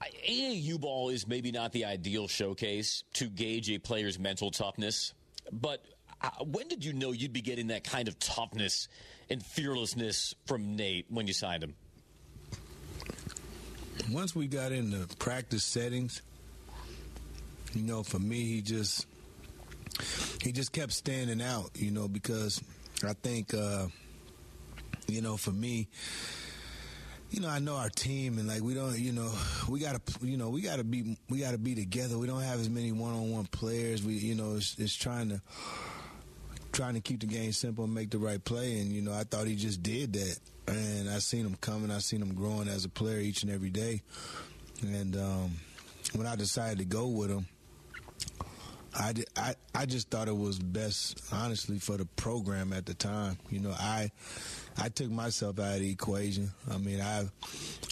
AAU 0.00 0.80
ball 0.80 1.10
is 1.10 1.26
maybe 1.26 1.52
not 1.52 1.72
the 1.72 1.84
ideal 1.84 2.28
showcase 2.28 3.04
to 3.14 3.28
gauge 3.28 3.70
a 3.70 3.78
player's 3.78 4.18
mental 4.18 4.50
toughness, 4.50 5.12
but 5.52 5.84
uh, 6.22 6.30
when 6.44 6.68
did 6.68 6.84
you 6.84 6.92
know 6.92 7.12
you'd 7.12 7.32
be 7.32 7.42
getting 7.42 7.68
that 7.68 7.84
kind 7.84 8.08
of 8.08 8.18
toughness 8.18 8.88
and 9.28 9.44
fearlessness 9.44 10.34
from 10.46 10.76
Nate 10.76 11.06
when 11.08 11.26
you 11.26 11.32
signed 11.32 11.62
him? 11.62 11.74
Once 14.10 14.34
we 14.34 14.46
got 14.46 14.72
into 14.72 15.06
practice 15.16 15.62
settings, 15.62 16.22
you 17.74 17.82
know, 17.82 18.02
for 18.02 18.18
me, 18.18 18.44
he 18.44 18.60
just 18.62 19.06
he 20.42 20.52
just 20.52 20.72
kept 20.72 20.92
standing 20.92 21.42
out, 21.42 21.70
you 21.74 21.90
know, 21.90 22.08
because 22.08 22.60
I 23.06 23.12
think, 23.12 23.54
uh, 23.54 23.86
you 25.06 25.20
know, 25.20 25.36
for 25.36 25.52
me, 25.52 25.88
you 27.30 27.40
know, 27.40 27.48
I 27.48 27.60
know 27.60 27.76
our 27.76 27.88
team, 27.88 28.38
and 28.38 28.48
like 28.48 28.62
we 28.62 28.74
don't, 28.74 28.98
you 28.98 29.12
know, 29.12 29.32
we 29.68 29.78
gotta, 29.78 30.00
you 30.20 30.36
know, 30.36 30.50
we 30.50 30.60
gotta 30.62 30.84
be, 30.84 31.16
we 31.28 31.38
gotta 31.38 31.58
be 31.58 31.74
together. 31.74 32.18
We 32.18 32.26
don't 32.26 32.42
have 32.42 32.58
as 32.60 32.68
many 32.68 32.90
one-on-one 32.92 33.46
players. 33.46 34.02
We, 34.02 34.14
you 34.14 34.34
know, 34.34 34.56
it's, 34.56 34.76
it's 34.78 34.94
trying 34.94 35.28
to 35.30 35.40
trying 36.72 36.94
to 36.94 37.00
keep 37.00 37.20
the 37.20 37.26
game 37.26 37.52
simple 37.52 37.84
and 37.84 37.94
make 37.94 38.10
the 38.10 38.18
right 38.18 38.42
play. 38.44 38.80
And 38.80 38.92
you 38.92 39.02
know, 39.02 39.12
I 39.12 39.24
thought 39.24 39.46
he 39.46 39.54
just 39.54 39.82
did 39.82 40.12
that, 40.14 40.38
and 40.66 41.08
I 41.08 41.18
seen 41.18 41.46
him 41.46 41.56
coming. 41.60 41.90
I 41.90 41.98
seen 41.98 42.20
him 42.20 42.34
growing 42.34 42.68
as 42.68 42.84
a 42.84 42.88
player 42.88 43.18
each 43.18 43.42
and 43.42 43.52
every 43.52 43.70
day. 43.70 44.02
And 44.82 45.16
um, 45.16 45.52
when 46.14 46.26
I 46.26 46.34
decided 46.34 46.78
to 46.78 46.84
go 46.84 47.06
with 47.06 47.30
him, 47.30 47.46
I, 48.94 49.14
I 49.36 49.54
I 49.74 49.86
just 49.86 50.10
thought 50.10 50.26
it 50.26 50.36
was 50.36 50.58
best, 50.58 51.20
honestly, 51.32 51.78
for 51.78 51.96
the 51.96 52.06
program 52.16 52.72
at 52.72 52.86
the 52.86 52.94
time. 52.94 53.38
You 53.50 53.60
know, 53.60 53.70
I 53.70 54.10
I 54.80 54.88
took 54.88 55.10
myself 55.10 55.58
out 55.58 55.74
of 55.74 55.80
the 55.80 55.90
equation. 55.90 56.50
I 56.70 56.78
mean, 56.78 57.00
I've 57.00 57.30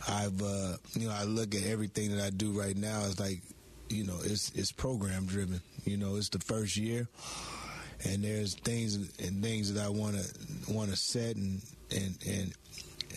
I've 0.08 0.42
uh, 0.42 0.76
you 0.94 1.08
know 1.08 1.14
I 1.14 1.24
look 1.24 1.54
at 1.54 1.64
everything 1.64 2.16
that 2.16 2.24
I 2.24 2.30
do 2.30 2.58
right 2.58 2.76
now 2.76 3.02
as 3.02 3.20
like 3.20 3.40
you 3.88 4.04
know 4.04 4.18
it's 4.22 4.50
it's 4.54 4.72
program 4.72 5.26
driven. 5.26 5.60
You 5.84 5.96
know, 5.96 6.16
it's 6.16 6.28
the 6.28 6.38
first 6.38 6.76
year, 6.76 7.08
and 8.04 8.22
there's 8.24 8.54
things 8.54 8.96
and 9.18 9.42
things 9.42 9.74
that 9.74 9.84
I 9.84 9.88
want 9.88 10.16
to 10.16 10.72
want 10.72 10.90
to 10.90 10.96
set 10.96 11.36
and 11.36 11.60
and 11.90 12.18
and 12.26 12.54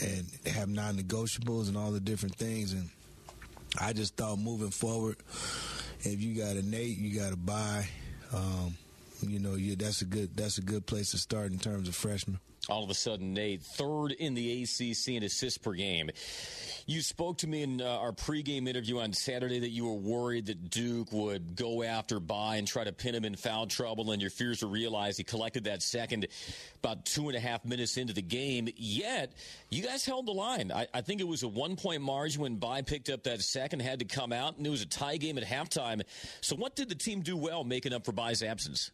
and 0.01 0.53
have 0.53 0.69
non-negotiables 0.69 1.67
and 1.67 1.77
all 1.77 1.91
the 1.91 1.99
different 1.99 2.35
things 2.35 2.71
and 2.71 2.89
I 3.79 3.93
just 3.93 4.15
thought 4.15 4.39
moving 4.39 4.71
forward 4.71 5.17
if 6.03 6.21
you 6.21 6.35
got 6.35 6.55
a 6.55 6.61
Nate, 6.61 6.97
you 6.97 7.19
got 7.19 7.29
to 7.29 7.37
Baye. 7.37 7.87
Um, 8.33 8.75
you 9.21 9.39
know, 9.39 9.55
you, 9.55 9.75
that's 9.75 10.01
a 10.01 10.05
good 10.05 10.35
that's 10.35 10.57
a 10.57 10.61
good 10.61 10.85
place 10.85 11.11
to 11.11 11.17
start 11.17 11.51
in 11.51 11.59
terms 11.59 11.87
of 11.87 11.95
freshmen. 11.95 12.39
All 12.69 12.83
of 12.83 12.91
a 12.91 12.93
sudden, 12.93 13.33
Nate, 13.33 13.63
third 13.63 14.11
in 14.11 14.35
the 14.35 14.61
ACC 14.61 15.15
in 15.15 15.23
assists 15.23 15.57
per 15.57 15.73
game. 15.73 16.11
You 16.85 17.01
spoke 17.01 17.39
to 17.39 17.47
me 17.47 17.63
in 17.63 17.81
uh, 17.81 17.85
our 17.85 18.11
pregame 18.11 18.67
interview 18.67 18.99
on 18.99 19.13
Saturday 19.13 19.59
that 19.59 19.71
you 19.71 19.87
were 19.87 19.95
worried 19.95 20.45
that 20.45 20.69
Duke 20.69 21.11
would 21.11 21.55
go 21.55 21.81
after 21.81 22.19
Baye 22.19 22.59
and 22.59 22.67
try 22.67 22.83
to 22.83 22.91
pin 22.91 23.15
him 23.15 23.25
in 23.25 23.35
foul 23.35 23.65
trouble, 23.65 24.11
and 24.11 24.21
your 24.21 24.29
fears 24.29 24.61
were 24.61 24.69
realized. 24.69 25.17
He 25.17 25.23
collected 25.23 25.63
that 25.63 25.81
second 25.81 26.27
about 26.83 27.05
two 27.05 27.29
and 27.29 27.35
a 27.35 27.39
half 27.39 27.65
minutes 27.65 27.97
into 27.97 28.13
the 28.13 28.21
game. 28.21 28.69
Yet, 28.75 29.33
you 29.71 29.81
guys 29.81 30.05
held 30.05 30.27
the 30.27 30.31
line. 30.31 30.71
I, 30.71 30.87
I 30.93 31.01
think 31.01 31.19
it 31.19 31.27
was 31.27 31.41
a 31.41 31.47
one 31.47 31.75
point 31.75 32.03
margin 32.03 32.43
when 32.43 32.57
Baye 32.57 32.83
picked 32.83 33.09
up 33.09 33.23
that 33.23 33.41
second, 33.41 33.81
had 33.81 33.99
to 33.99 34.05
come 34.05 34.31
out, 34.31 34.57
and 34.57 34.67
it 34.67 34.69
was 34.69 34.83
a 34.83 34.87
tie 34.87 35.17
game 35.17 35.39
at 35.39 35.43
halftime. 35.43 36.03
So, 36.41 36.55
what 36.55 36.75
did 36.75 36.89
the 36.89 36.95
team 36.95 37.21
do 37.21 37.35
well 37.35 37.63
making 37.63 37.91
up 37.91 38.05
for 38.05 38.11
Baye's 38.11 38.43
absence? 38.43 38.91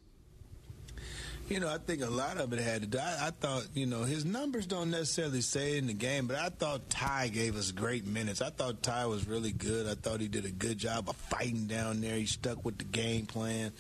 You 1.50 1.62
know, 1.62 1.70
I 1.70 1.78
think 1.78 2.02
a 2.02 2.10
lot 2.10 2.38
of 2.38 2.52
it 2.52 2.60
had 2.60 2.82
to 2.82 2.88
do. 2.88 2.98
I, 2.98 3.28
I, 3.28 3.30
thought, 3.30 3.68
you 3.74 3.86
know, 3.86 4.04
his 4.04 4.26
numbers 4.26 4.66
don't 4.66 4.92
necessarily 4.92 5.40
say 5.40 5.78
in 5.78 5.88
the 5.88 5.94
game, 5.94 6.28
but 6.28 6.36
I 6.36 6.50
thought 6.50 6.90
Ty 6.90 7.30
gave 7.30 7.56
us 7.56 7.72
great 7.72 8.06
minutes. 8.06 8.42
I 8.42 8.50
thought 8.50 8.84
Ty 8.84 9.06
was 9.06 9.26
really 9.26 9.54
good. 9.54 9.88
I 9.88 9.96
thought 9.96 10.20
he 10.20 10.28
did 10.28 10.44
a 10.44 10.52
good 10.52 10.78
job 10.78 11.08
of 11.08 11.16
fighting 11.16 11.66
down 11.68 12.02
there. 12.02 12.16
He 12.16 12.26
stuck 12.26 12.66
with 12.66 12.78
the 12.78 12.84
game 12.84 13.28
plan. 13.28 13.72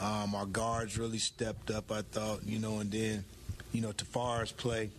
Um, 0.00 0.34
our 0.34 0.46
guards 0.46 0.98
really 0.98 1.18
stepped 1.18 1.70
up, 1.70 1.92
I 1.92 2.02
thought, 2.02 2.44
you 2.44 2.58
know, 2.58 2.80
and 2.80 2.90
then, 2.90 3.24
you 3.72 3.80
know, 3.80 3.92
Tafara's 3.92 4.50
play 4.50 4.90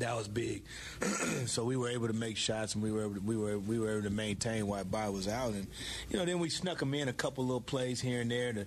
that 0.00 0.16
was 0.16 0.28
big. 0.28 0.62
so 1.46 1.64
we 1.64 1.76
were 1.76 1.88
able 1.88 2.06
to 2.06 2.12
make 2.12 2.36
shots, 2.36 2.74
and 2.74 2.82
we 2.82 2.92
were 2.92 3.02
able 3.04 3.14
to, 3.14 3.20
we 3.20 3.36
were 3.36 3.58
we 3.58 3.78
were 3.78 3.92
able 3.92 4.02
to 4.02 4.10
maintain 4.10 4.66
while 4.66 4.84
Baye 4.84 5.08
was 5.08 5.28
out, 5.28 5.52
and 5.52 5.66
you 6.10 6.18
know 6.18 6.24
then 6.24 6.38
we 6.38 6.48
snuck 6.48 6.80
him 6.80 6.94
in 6.94 7.08
a 7.08 7.12
couple 7.12 7.44
little 7.44 7.60
plays 7.60 8.00
here 8.00 8.20
and 8.20 8.30
there 8.30 8.52
to 8.52 8.66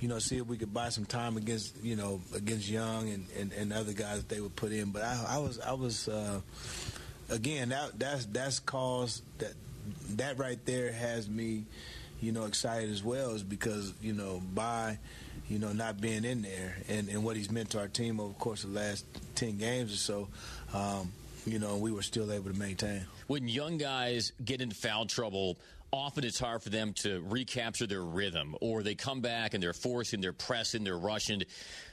you 0.00 0.08
know, 0.08 0.18
see 0.18 0.36
if 0.38 0.46
we 0.46 0.56
could 0.56 0.72
buy 0.72 0.90
some 0.90 1.04
time 1.04 1.36
against, 1.36 1.74
you 1.82 1.96
know, 1.96 2.20
against 2.34 2.68
Young 2.68 3.08
and, 3.08 3.26
and, 3.36 3.52
and 3.52 3.72
other 3.72 3.92
guys 3.92 4.18
that 4.18 4.28
they 4.28 4.40
would 4.40 4.54
put 4.54 4.72
in. 4.72 4.90
But 4.90 5.02
I, 5.02 5.24
I 5.30 5.38
was, 5.38 5.58
I 5.60 5.72
was, 5.72 6.08
uh, 6.08 6.40
again, 7.30 7.70
that 7.70 7.98
that's 7.98 8.26
that's 8.26 8.60
caused 8.60 9.22
that 9.38 9.54
that 10.16 10.38
right 10.38 10.58
there 10.66 10.92
has 10.92 11.28
me, 11.28 11.64
you 12.20 12.32
know, 12.32 12.44
excited 12.44 12.90
as 12.90 13.02
well, 13.02 13.30
is 13.34 13.42
because 13.42 13.92
you 14.00 14.12
know 14.12 14.40
Baye, 14.54 14.98
you 15.48 15.58
know, 15.58 15.72
not 15.72 16.00
being 16.00 16.24
in 16.24 16.42
there 16.42 16.76
and 16.88 17.08
and 17.08 17.24
what 17.24 17.36
he's 17.36 17.50
meant 17.50 17.70
to 17.70 17.80
our 17.80 17.88
team 17.88 18.20
over 18.20 18.32
the 18.32 18.38
course 18.38 18.64
of 18.64 18.72
the 18.72 18.80
last 18.80 19.04
ten 19.34 19.58
games 19.58 19.92
or 19.92 19.96
so. 19.96 20.28
Um, 20.74 21.12
you 21.46 21.58
know, 21.58 21.76
we 21.76 21.90
were 21.90 22.02
still 22.02 22.30
able 22.30 22.52
to 22.52 22.58
maintain. 22.58 23.02
When 23.26 23.48
young 23.48 23.78
guys 23.78 24.32
get 24.44 24.60
into 24.60 24.76
foul 24.76 25.06
trouble, 25.06 25.56
often 25.92 26.24
it's 26.24 26.38
hard 26.38 26.62
for 26.62 26.70
them 26.70 26.92
to 26.92 27.22
recapture 27.28 27.86
their 27.86 28.02
rhythm, 28.02 28.54
or 28.60 28.82
they 28.82 28.94
come 28.94 29.20
back 29.20 29.54
and 29.54 29.62
they're 29.62 29.72
forcing, 29.72 30.20
they're 30.20 30.32
pressing, 30.32 30.84
they're 30.84 30.98
rushing. 30.98 31.42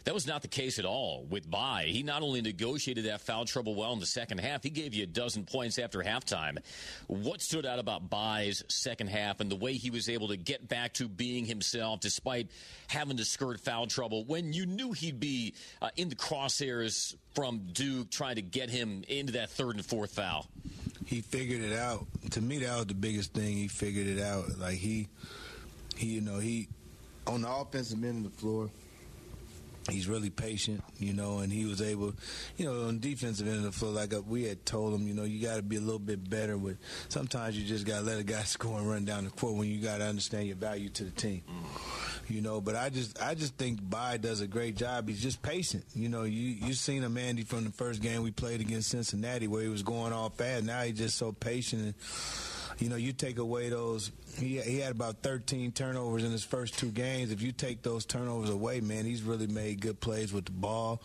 That 0.05 0.13
was 0.13 0.27
not 0.27 0.43
the 0.43 0.47
case 0.47 0.79
at 0.79 0.85
all 0.85 1.25
with 1.29 1.49
Baye. 1.49 1.89
He 1.89 2.03
not 2.03 2.21
only 2.21 2.41
negotiated 2.41 3.05
that 3.05 3.21
foul 3.21 3.45
trouble 3.45 3.75
well 3.75 3.91
in 3.93 3.99
the 3.99 4.05
second 4.05 4.37
half, 4.37 4.63
he 4.63 4.69
gave 4.69 4.93
you 4.93 5.03
a 5.03 5.07
dozen 5.07 5.45
points 5.45 5.79
after 5.79 5.99
halftime. 5.99 6.59
What 7.07 7.41
stood 7.41 7.65
out 7.65 7.79
about 7.79 8.09
Baye's 8.09 8.63
second 8.67 9.07
half 9.07 9.39
and 9.39 9.51
the 9.51 9.55
way 9.55 9.73
he 9.73 9.89
was 9.89 10.07
able 10.07 10.27
to 10.27 10.37
get 10.37 10.67
back 10.67 10.93
to 10.93 11.07
being 11.07 11.45
himself 11.45 11.99
despite 11.99 12.49
having 12.87 13.17
to 13.17 13.25
skirt 13.25 13.59
foul 13.59 13.87
trouble 13.87 14.23
when 14.25 14.53
you 14.53 14.65
knew 14.65 14.91
he'd 14.91 15.19
be 15.19 15.55
uh, 15.81 15.89
in 15.97 16.09
the 16.09 16.15
crosshairs 16.15 17.15
from 17.33 17.61
Duke 17.73 18.11
trying 18.11 18.35
to 18.35 18.41
get 18.43 18.69
him 18.69 19.03
into 19.07 19.33
that 19.33 19.49
third 19.49 19.75
and 19.75 19.85
fourth 19.85 20.11
foul? 20.11 20.47
he 21.05 21.21
figured 21.21 21.61
it 21.61 21.77
out. 21.77 22.05
To 22.31 22.41
me, 22.41 22.59
that 22.59 22.75
was 22.77 22.87
the 22.87 22.95
biggest 22.95 23.33
thing. 23.33 23.55
He 23.55 23.67
figured 23.67 24.07
it 24.07 24.21
out. 24.21 24.57
Like 24.57 24.75
he, 24.77 25.07
he, 25.95 26.07
you 26.07 26.21
know, 26.21 26.39
he 26.39 26.67
on 27.27 27.41
the 27.41 27.49
offensive 27.49 28.03
end 28.03 28.25
of 28.25 28.31
the 28.31 28.37
floor. 28.37 28.69
He's 29.89 30.07
really 30.07 30.31
patient, 30.31 30.83
you 30.97 31.13
know, 31.13 31.39
and 31.39 31.53
he 31.53 31.65
was 31.65 31.79
able, 31.79 32.13
you 32.57 32.65
know, 32.65 32.87
on 32.87 32.99
defensive 32.99 33.47
end 33.47 33.57
of 33.57 33.63
the 33.63 33.71
floor, 33.71 33.91
like 33.91 34.15
uh, 34.15 34.21
we 34.21 34.43
had 34.43 34.65
told 34.65 34.99
him, 34.99 35.07
you 35.07 35.13
know, 35.13 35.23
you 35.23 35.45
got 35.45 35.57
to 35.57 35.61
be 35.61 35.75
a 35.75 35.81
little 35.81 35.99
bit 35.99 36.27
better 36.27 36.57
with. 36.57 36.77
Sometimes 37.07 37.55
you 37.55 37.67
just 37.67 37.85
got 37.85 37.99
to 37.99 38.05
let 38.05 38.19
a 38.19 38.23
guy 38.23 38.41
score 38.45 38.79
and 38.79 38.89
run 38.89 39.05
down 39.05 39.25
the 39.25 39.29
court 39.29 39.53
when 39.53 39.67
you 39.67 39.79
got 39.79 39.99
to 39.99 40.05
understand 40.05 40.47
your 40.47 40.55
value 40.55 40.89
to 40.89 41.03
the 41.03 41.11
team. 41.11 41.43
Mm 41.47 42.15
you 42.29 42.41
know. 42.41 42.61
But 42.61 42.75
I 42.75 42.89
just 42.89 43.21
I 43.21 43.35
just 43.35 43.55
think 43.55 43.79
Baye 43.81 44.17
does 44.17 44.41
a 44.41 44.47
great 44.47 44.75
job. 44.75 45.07
He's 45.07 45.21
just 45.21 45.41
patient. 45.41 45.83
You 45.93 46.09
know, 46.09 46.23
you 46.23 46.41
you 46.41 46.73
seen 46.73 47.03
him 47.03 47.17
Andy 47.17 47.43
from 47.43 47.63
the 47.63 47.71
first 47.71 48.01
game 48.01 48.23
we 48.23 48.31
played 48.31 48.61
against 48.61 48.89
Cincinnati 48.89 49.47
where 49.47 49.61
he 49.61 49.69
was 49.69 49.83
going 49.83 50.13
all 50.13 50.29
fast. 50.29 50.63
Now 50.63 50.81
he's 50.81 50.97
just 50.97 51.17
so 51.17 51.31
patient. 51.31 51.81
And, 51.81 51.93
you 52.79 52.89
know, 52.89 52.95
you 52.95 53.13
take 53.13 53.37
away 53.37 53.69
those 53.69 54.11
he, 54.37 54.59
he 54.59 54.79
had 54.79 54.91
about 54.91 55.21
13 55.21 55.71
turnovers 55.71 56.23
in 56.23 56.31
his 56.31 56.43
first 56.43 56.77
two 56.77 56.89
games. 56.89 57.31
If 57.31 57.41
you 57.41 57.51
take 57.51 57.81
those 57.81 58.05
turnovers 58.05 58.49
away, 58.49 58.81
man, 58.81 59.05
he's 59.05 59.21
really 59.21 59.47
made 59.47 59.81
good 59.81 59.99
plays 59.99 60.33
with 60.33 60.45
the 60.45 60.51
ball. 60.51 61.01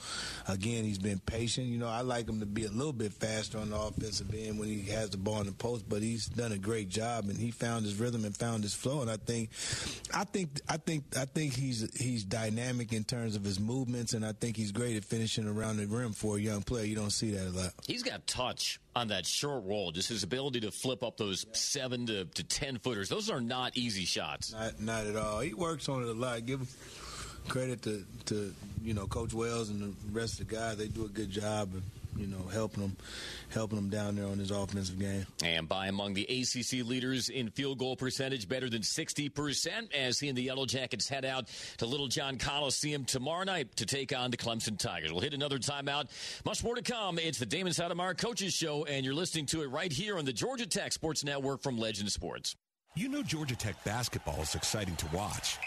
Again, 0.48 0.84
he's 0.84 0.98
been 0.98 1.18
patient. 1.20 1.66
You 1.66 1.78
know, 1.78 1.88
I 1.88 2.00
like 2.00 2.28
him 2.28 2.40
to 2.40 2.46
be 2.46 2.64
a 2.64 2.70
little 2.70 2.92
bit 2.92 3.12
faster 3.12 3.58
on 3.58 3.70
the 3.70 3.76
offensive 3.76 4.32
end 4.34 4.58
when 4.58 4.68
he 4.68 4.82
has 4.90 5.10
the 5.10 5.16
ball 5.16 5.40
in 5.40 5.46
the 5.46 5.52
post, 5.52 5.88
but 5.88 6.02
he's 6.02 6.26
done 6.26 6.52
a 6.52 6.58
great 6.58 6.88
job 6.88 7.24
and 7.24 7.38
he 7.38 7.50
found 7.50 7.84
his 7.84 7.98
rhythm 7.98 8.24
and 8.24 8.36
found 8.36 8.62
his 8.62 8.74
flow. 8.74 9.02
And 9.02 9.10
I 9.10 9.16
think, 9.16 9.50
I 10.12 10.24
think, 10.24 10.60
I 10.68 10.76
think, 10.76 11.04
I 11.16 11.24
think 11.24 11.54
he's 11.54 11.88
he's 11.98 12.24
dynamic 12.24 12.92
in 12.92 13.04
terms 13.04 13.36
of 13.36 13.44
his 13.44 13.60
movements, 13.60 14.12
and 14.14 14.24
I 14.24 14.32
think 14.32 14.56
he's 14.56 14.72
great 14.72 14.96
at 14.96 15.04
finishing 15.04 15.46
around 15.46 15.76
the 15.76 15.86
rim 15.86 16.12
for 16.12 16.36
a 16.36 16.40
young 16.40 16.62
player. 16.62 16.84
You 16.84 16.96
don't 16.96 17.10
see 17.10 17.30
that 17.32 17.48
a 17.48 17.50
lot. 17.50 17.72
He's 17.86 18.02
got 18.02 18.26
touch 18.26 18.80
on 18.96 19.08
that 19.08 19.26
short 19.26 19.64
roll, 19.64 19.92
just 19.92 20.08
his 20.08 20.22
ability 20.22 20.60
to 20.60 20.70
flip 20.70 21.02
up 21.02 21.16
those 21.16 21.46
seven 21.52 22.06
to, 22.06 22.24
to 22.24 22.44
ten 22.44 22.78
footers. 22.78 23.08
Those 23.08 23.19
those 23.20 23.30
are 23.30 23.40
not 23.40 23.76
easy 23.76 24.06
shots. 24.06 24.54
Not, 24.54 24.80
not 24.80 25.06
at 25.06 25.14
all. 25.14 25.40
He 25.40 25.52
works 25.52 25.90
on 25.90 26.02
it 26.02 26.08
a 26.08 26.14
lot. 26.14 26.46
Give 26.46 26.60
him 26.60 26.68
credit 27.48 27.82
to, 27.82 28.02
to 28.26 28.54
you 28.82 28.94
know 28.94 29.06
Coach 29.06 29.34
Wells 29.34 29.68
and 29.68 29.82
the 29.82 30.18
rest 30.18 30.40
of 30.40 30.48
the 30.48 30.54
guys. 30.54 30.78
They 30.78 30.88
do 30.88 31.04
a 31.04 31.08
good 31.08 31.30
job 31.30 31.74
of 31.74 31.82
you 32.16 32.26
know 32.26 32.48
helping 32.50 32.82
him, 32.82 32.96
helping 33.50 33.76
him 33.76 33.90
down 33.90 34.16
there 34.16 34.24
on 34.24 34.38
his 34.38 34.50
offensive 34.50 34.98
game. 34.98 35.26
And 35.44 35.68
Baye 35.68 35.88
among 35.88 36.14
the 36.14 36.22
ACC 36.22 36.86
leaders 36.86 37.28
in 37.28 37.50
field 37.50 37.78
goal 37.78 37.94
percentage, 37.94 38.48
better 38.48 38.70
than 38.70 38.82
sixty 38.82 39.28
percent, 39.28 39.92
as 39.94 40.18
he 40.18 40.28
and 40.28 40.38
the 40.38 40.42
Yellow 40.42 40.64
Jackets 40.64 41.06
head 41.06 41.26
out 41.26 41.48
to 41.76 41.84
Littlejohn 41.84 42.38
Coliseum 42.38 43.04
tomorrow 43.04 43.44
night 43.44 43.76
to 43.76 43.84
take 43.84 44.16
on 44.16 44.30
the 44.30 44.38
Clemson 44.38 44.78
Tigers. 44.78 45.12
We'll 45.12 45.20
hit 45.20 45.34
another 45.34 45.58
timeout. 45.58 46.08
Much 46.46 46.64
more 46.64 46.74
to 46.74 46.82
come. 46.82 47.18
It's 47.18 47.38
the 47.38 47.44
Damon 47.44 47.74
Stoudamire 47.74 48.16
Coaches 48.16 48.54
Show, 48.54 48.86
and 48.86 49.04
you're 49.04 49.12
listening 49.12 49.44
to 49.46 49.60
it 49.60 49.66
right 49.66 49.92
here 49.92 50.16
on 50.16 50.24
the 50.24 50.32
Georgia 50.32 50.66
Tech 50.66 50.92
Sports 50.92 51.22
Network 51.22 51.62
from 51.62 51.76
Legend 51.76 52.10
Sports. 52.10 52.56
You 52.96 53.08
know 53.08 53.22
Georgia 53.22 53.54
Tech 53.54 53.76
basketball 53.84 54.42
is 54.42 54.56
exciting 54.56 54.96
to 54.96 55.06
watch. 55.14 55.58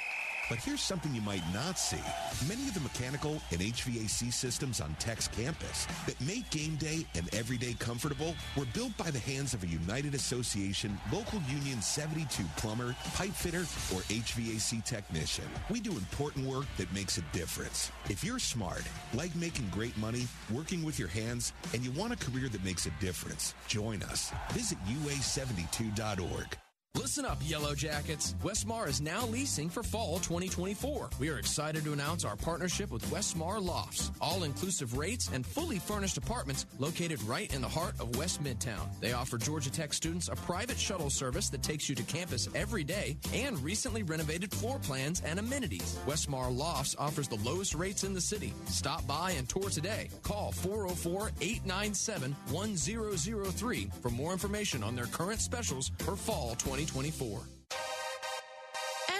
But 0.50 0.58
here's 0.58 0.82
something 0.82 1.16
you 1.16 1.22
might 1.22 1.42
not 1.54 1.80
see. 1.80 2.04
Many 2.50 2.68
of 2.68 2.74
the 2.74 2.82
mechanical 2.82 3.42
and 3.52 3.62
HVAC 3.62 4.34
systems 4.34 4.82
on 4.82 4.94
Tech's 5.00 5.30
campus 5.30 5.88
that 6.06 6.20
make 6.20 6.50
game 6.50 6.76
day 6.76 7.06
and 7.16 7.34
everyday 7.34 7.76
comfortable 7.76 8.36
were 8.58 8.66
built 8.74 8.96
by 8.98 9.10
the 9.10 9.20
hands 9.20 9.54
of 9.54 9.64
a 9.64 9.68
United 9.68 10.16
Association 10.16 11.00
Local 11.14 11.40
Union 11.50 11.82
72 11.82 12.44
plumber, 12.58 12.94
pipe 13.14 13.32
fitter, 13.32 13.62
or 13.96 14.02
HVAC 14.10 14.84
technician. 14.84 15.46
We 15.70 15.80
do 15.80 15.92
important 15.92 16.46
work 16.46 16.66
that 16.76 16.92
makes 16.92 17.18
a 17.18 17.24
difference. 17.32 17.90
If 18.10 18.22
you're 18.22 18.38
smart, 18.38 18.84
like 19.14 19.34
making 19.38 19.70
great 19.72 19.96
money, 19.98 20.28
working 20.52 20.84
with 20.84 21.00
your 21.00 21.08
hands, 21.08 21.54
and 21.74 21.86
you 21.86 21.92
want 21.92 22.12
a 22.12 22.18
career 22.18 22.50
that 22.50 22.66
makes 22.66 22.86
a 22.86 22.92
difference, 23.00 23.54
join 23.68 24.04
us. 24.04 24.34
Visit 24.52 24.78
UA72.org. 24.88 26.58
Listen 27.00 27.26
up, 27.26 27.40
Yellow 27.44 27.74
Jackets. 27.74 28.36
Westmar 28.44 28.88
is 28.88 29.02
now 29.02 29.26
leasing 29.26 29.68
for 29.68 29.82
fall 29.82 30.20
2024. 30.20 31.10
We 31.20 31.30
are 31.30 31.40
excited 31.40 31.84
to 31.86 31.94
announce 31.94 32.24
our 32.24 32.36
partnership 32.36 32.92
with 32.92 33.04
Westmar 33.10 33.60
Lofts, 33.60 34.12
all 34.22 34.44
inclusive 34.44 34.96
rates 34.96 35.28
and 35.34 35.44
fully 35.44 35.80
furnished 35.80 36.18
apartments 36.18 36.68
located 36.78 37.20
right 37.24 37.52
in 37.52 37.62
the 37.62 37.68
heart 37.68 37.96
of 38.00 38.16
West 38.16 38.44
Midtown. 38.44 38.88
They 39.00 39.14
offer 39.14 39.40
Georgia 39.40 39.72
Tech 39.72 39.92
students 39.92 40.28
a 40.28 40.36
private 40.36 40.78
shuttle 40.78 41.10
service 41.10 41.50
that 41.50 41.64
takes 41.64 41.90
you 41.90 41.96
to 41.96 42.04
campus 42.04 42.48
every 42.54 42.84
day 42.84 43.18
and 43.34 43.58
recently 43.64 44.04
renovated 44.04 44.52
floor 44.52 44.78
plans 44.78 45.20
and 45.26 45.40
amenities. 45.40 45.98
Westmar 46.06 46.56
Lofts 46.56 46.96
offers 47.00 47.28
the 47.28 47.38
lowest 47.38 47.74
rates 47.74 48.04
in 48.04 48.14
the 48.14 48.22
city. 48.22 48.54
Stop 48.68 49.06
by 49.08 49.32
and 49.32 49.50
tour 49.50 49.70
today. 49.70 50.10
Call 50.22 50.52
404 50.52 51.32
897 51.42 52.36
1003 52.52 53.90
for 54.00 54.10
more 54.12 54.32
information 54.32 54.84
on 54.84 54.96
their 54.96 55.08
current 55.08 55.42
specials 55.42 55.92
for 55.98 56.16
fall 56.16 56.50
2024. 56.60 56.83
2024. 56.86 57.48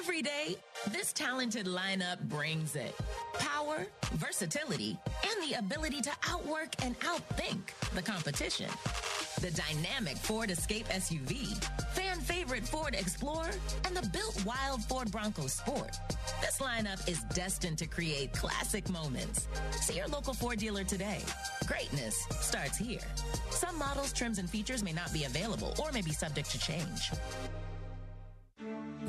Every 0.04 0.22
day, 0.22 0.58
this 0.92 1.14
talented 1.14 1.66
lineup 1.66 2.20
brings 2.24 2.76
it 2.76 2.94
power, 3.40 3.88
versatility, 4.16 5.00
and 5.24 5.50
the 5.50 5.58
ability 5.58 6.02
to 6.02 6.12
outwork 6.30 6.74
and 6.84 7.00
outthink 7.00 7.62
the 7.96 8.02
competition. 8.02 8.70
The 9.40 9.52
dynamic 9.52 10.18
Ford 10.18 10.52
Escape 10.52 10.88
SUV, 10.90 11.56
fan 11.94 12.20
favorite 12.20 12.68
Ford 12.68 12.96
Explorer, 12.96 13.52
and 13.86 13.96
the 13.96 14.06
built 14.10 14.44
wild 14.46 14.84
Ford 14.84 15.10
Bronco 15.10 15.48
Sport. 15.48 15.98
This 16.42 16.60
lineup 16.60 17.08
is 17.08 17.24
destined 17.34 17.78
to 17.78 17.86
create 17.88 18.34
classic 18.34 18.90
moments. 18.90 19.48
See 19.72 19.96
your 19.96 20.08
local 20.08 20.34
Ford 20.34 20.60
dealer 20.60 20.84
today. 20.84 21.22
Greatness 21.66 22.28
starts 22.42 22.78
here. 22.78 23.00
Some 23.52 23.80
models, 23.80 24.12
trims, 24.12 24.38
and 24.38 24.50
features 24.50 24.84
may 24.84 24.92
not 24.92 25.14
be 25.14 25.24
available 25.24 25.74
or 25.82 25.94
may 25.94 26.02
be 26.02 26.12
subject 26.12 26.52
to 26.52 26.60
change. 26.60 27.12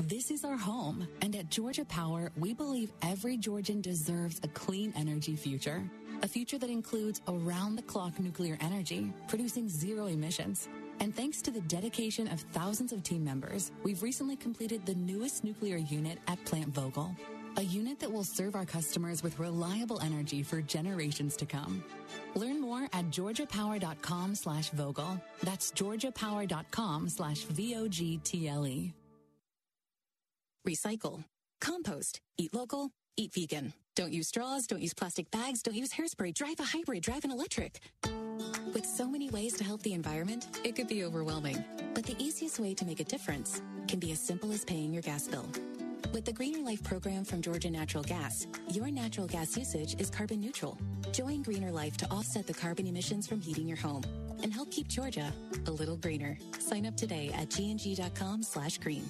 This 0.07 0.29
is 0.29 0.45
our 0.45 0.55
home, 0.55 1.07
and 1.23 1.35
at 1.35 1.49
Georgia 1.49 1.83
Power, 1.83 2.31
we 2.37 2.53
believe 2.53 2.91
every 3.01 3.37
Georgian 3.37 3.81
deserves 3.81 4.39
a 4.43 4.47
clean 4.49 4.93
energy 4.95 5.35
future. 5.35 5.81
a 6.21 6.27
future 6.27 6.59
that 6.59 6.69
includes 6.69 7.21
around 7.27 7.75
the 7.75 7.81
clock 7.81 8.19
nuclear 8.19 8.55
energy, 8.61 9.11
producing 9.27 9.67
zero 9.67 10.05
emissions. 10.05 10.69
And 10.99 11.13
thanks 11.13 11.41
to 11.41 11.49
the 11.51 11.61
dedication 11.61 12.27
of 12.27 12.39
thousands 12.53 12.93
of 12.93 13.01
team 13.01 13.23
members, 13.23 13.71
we've 13.83 14.03
recently 14.03 14.35
completed 14.35 14.85
the 14.85 14.93
newest 14.93 15.43
nuclear 15.43 15.77
unit 15.77 16.19
at 16.27 16.43
Plant 16.45 16.71
Vogtle, 16.71 17.15
a 17.57 17.63
unit 17.63 17.99
that 17.99 18.11
will 18.11 18.23
serve 18.23 18.53
our 18.53 18.65
customers 18.65 19.23
with 19.23 19.39
reliable 19.39 19.99
energy 20.01 20.43
for 20.43 20.61
generations 20.61 21.35
to 21.37 21.47
come. 21.47 21.83
Learn 22.35 22.61
more 22.61 22.83
at 22.93 23.09
georgiapower.com 23.09 24.35
slash 24.35 24.69
Vogtle. 24.69 25.19
That's 25.41 25.71
georgiapower.com 25.71 27.09
slash 27.09 27.39
V-O-G-T-L-E. 27.39 28.93
Recycle. 30.65 31.23
Compost. 31.61 32.21
Eat 32.37 32.53
local. 32.53 32.91
Eat 33.17 33.33
vegan. 33.33 33.73
Don't 33.95 34.11
use 34.11 34.27
straws. 34.27 34.67
Don't 34.67 34.81
use 34.81 34.93
plastic 34.93 35.29
bags. 35.31 35.61
Don't 35.61 35.75
use 35.75 35.91
hairspray. 35.93 36.33
Drive 36.33 36.59
a 36.59 36.63
hybrid. 36.63 37.03
Drive 37.03 37.23
an 37.23 37.31
electric. 37.31 37.79
With 38.73 38.85
so 38.85 39.07
many 39.07 39.29
ways 39.29 39.53
to 39.53 39.63
help 39.63 39.83
the 39.83 39.93
environment, 39.93 40.47
it 40.63 40.75
could 40.75 40.87
be 40.87 41.03
overwhelming. 41.05 41.63
But 41.93 42.05
the 42.05 42.15
easiest 42.21 42.59
way 42.59 42.73
to 42.73 42.85
make 42.85 42.99
a 42.99 43.05
difference 43.05 43.61
can 43.87 43.99
be 43.99 44.11
as 44.11 44.19
simple 44.19 44.51
as 44.51 44.65
paying 44.65 44.91
your 44.91 45.01
gas 45.03 45.27
bill. 45.27 45.47
With 46.11 46.25
the 46.25 46.33
Greener 46.33 46.59
Life 46.59 46.83
program 46.83 47.23
from 47.23 47.41
Georgia 47.41 47.69
Natural 47.69 48.03
Gas, 48.03 48.47
your 48.69 48.89
natural 48.89 49.27
gas 49.27 49.57
usage 49.57 49.99
is 49.99 50.09
carbon 50.09 50.41
neutral. 50.41 50.77
Join 51.11 51.41
Greener 51.41 51.71
Life 51.71 51.95
to 51.97 52.11
offset 52.11 52.47
the 52.47 52.53
carbon 52.53 52.87
emissions 52.87 53.27
from 53.27 53.39
heating 53.39 53.67
your 53.67 53.77
home 53.77 54.03
and 54.43 54.53
help 54.53 54.71
keep 54.71 54.87
Georgia 54.87 55.31
a 55.67 55.71
little 55.71 55.97
greener. 55.97 56.37
Sign 56.59 56.85
up 56.85 56.97
today 56.97 57.31
at 57.33 57.49
gng.com 57.49 58.43
slash 58.43 58.77
green. 58.79 59.05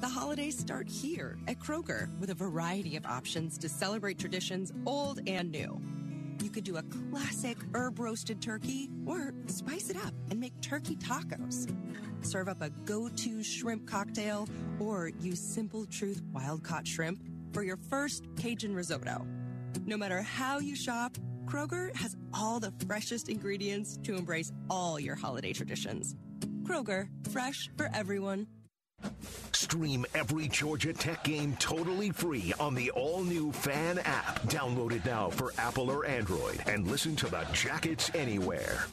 The 0.00 0.08
holidays 0.08 0.58
start 0.58 0.88
here 0.88 1.36
at 1.46 1.58
Kroger 1.58 2.08
with 2.18 2.30
a 2.30 2.34
variety 2.34 2.96
of 2.96 3.04
options 3.04 3.58
to 3.58 3.68
celebrate 3.68 4.18
traditions 4.18 4.72
old 4.86 5.20
and 5.26 5.52
new. 5.52 5.78
You 6.42 6.48
could 6.48 6.64
do 6.64 6.78
a 6.78 6.82
classic 7.10 7.58
herb 7.74 7.98
roasted 7.98 8.40
turkey 8.40 8.88
or 9.04 9.34
spice 9.46 9.90
it 9.90 9.98
up 9.98 10.14
and 10.30 10.40
make 10.40 10.58
turkey 10.62 10.96
tacos. 10.96 11.70
Serve 12.24 12.48
up 12.48 12.62
a 12.62 12.70
go 12.70 13.10
to 13.10 13.42
shrimp 13.42 13.86
cocktail 13.86 14.48
or 14.78 15.08
use 15.20 15.38
Simple 15.38 15.84
Truth 15.84 16.22
wild 16.32 16.64
caught 16.64 16.88
shrimp 16.88 17.20
for 17.52 17.62
your 17.62 17.76
first 17.76 18.24
Cajun 18.38 18.74
risotto. 18.74 19.26
No 19.84 19.98
matter 19.98 20.22
how 20.22 20.60
you 20.60 20.76
shop, 20.76 21.18
Kroger 21.44 21.94
has 21.94 22.16
all 22.32 22.58
the 22.58 22.72
freshest 22.86 23.28
ingredients 23.28 23.98
to 24.04 24.14
embrace 24.14 24.50
all 24.70 24.98
your 24.98 25.14
holiday 25.14 25.52
traditions. 25.52 26.16
Kroger, 26.62 27.08
fresh 27.30 27.68
for 27.76 27.90
everyone. 27.92 28.46
Stream 29.52 30.04
every 30.14 30.48
Georgia 30.48 30.92
Tech 30.92 31.22
game 31.22 31.54
totally 31.58 32.10
free 32.10 32.52
on 32.58 32.74
the 32.74 32.90
all 32.90 33.22
new 33.22 33.52
Fan 33.52 33.98
app. 34.00 34.42
Download 34.42 34.92
it 34.92 35.04
now 35.04 35.30
for 35.30 35.52
Apple 35.58 35.90
or 35.90 36.06
Android 36.06 36.60
and 36.66 36.86
listen 36.88 37.14
to 37.16 37.26
the 37.26 37.46
Jackets 37.52 38.10
anywhere. 38.14 38.84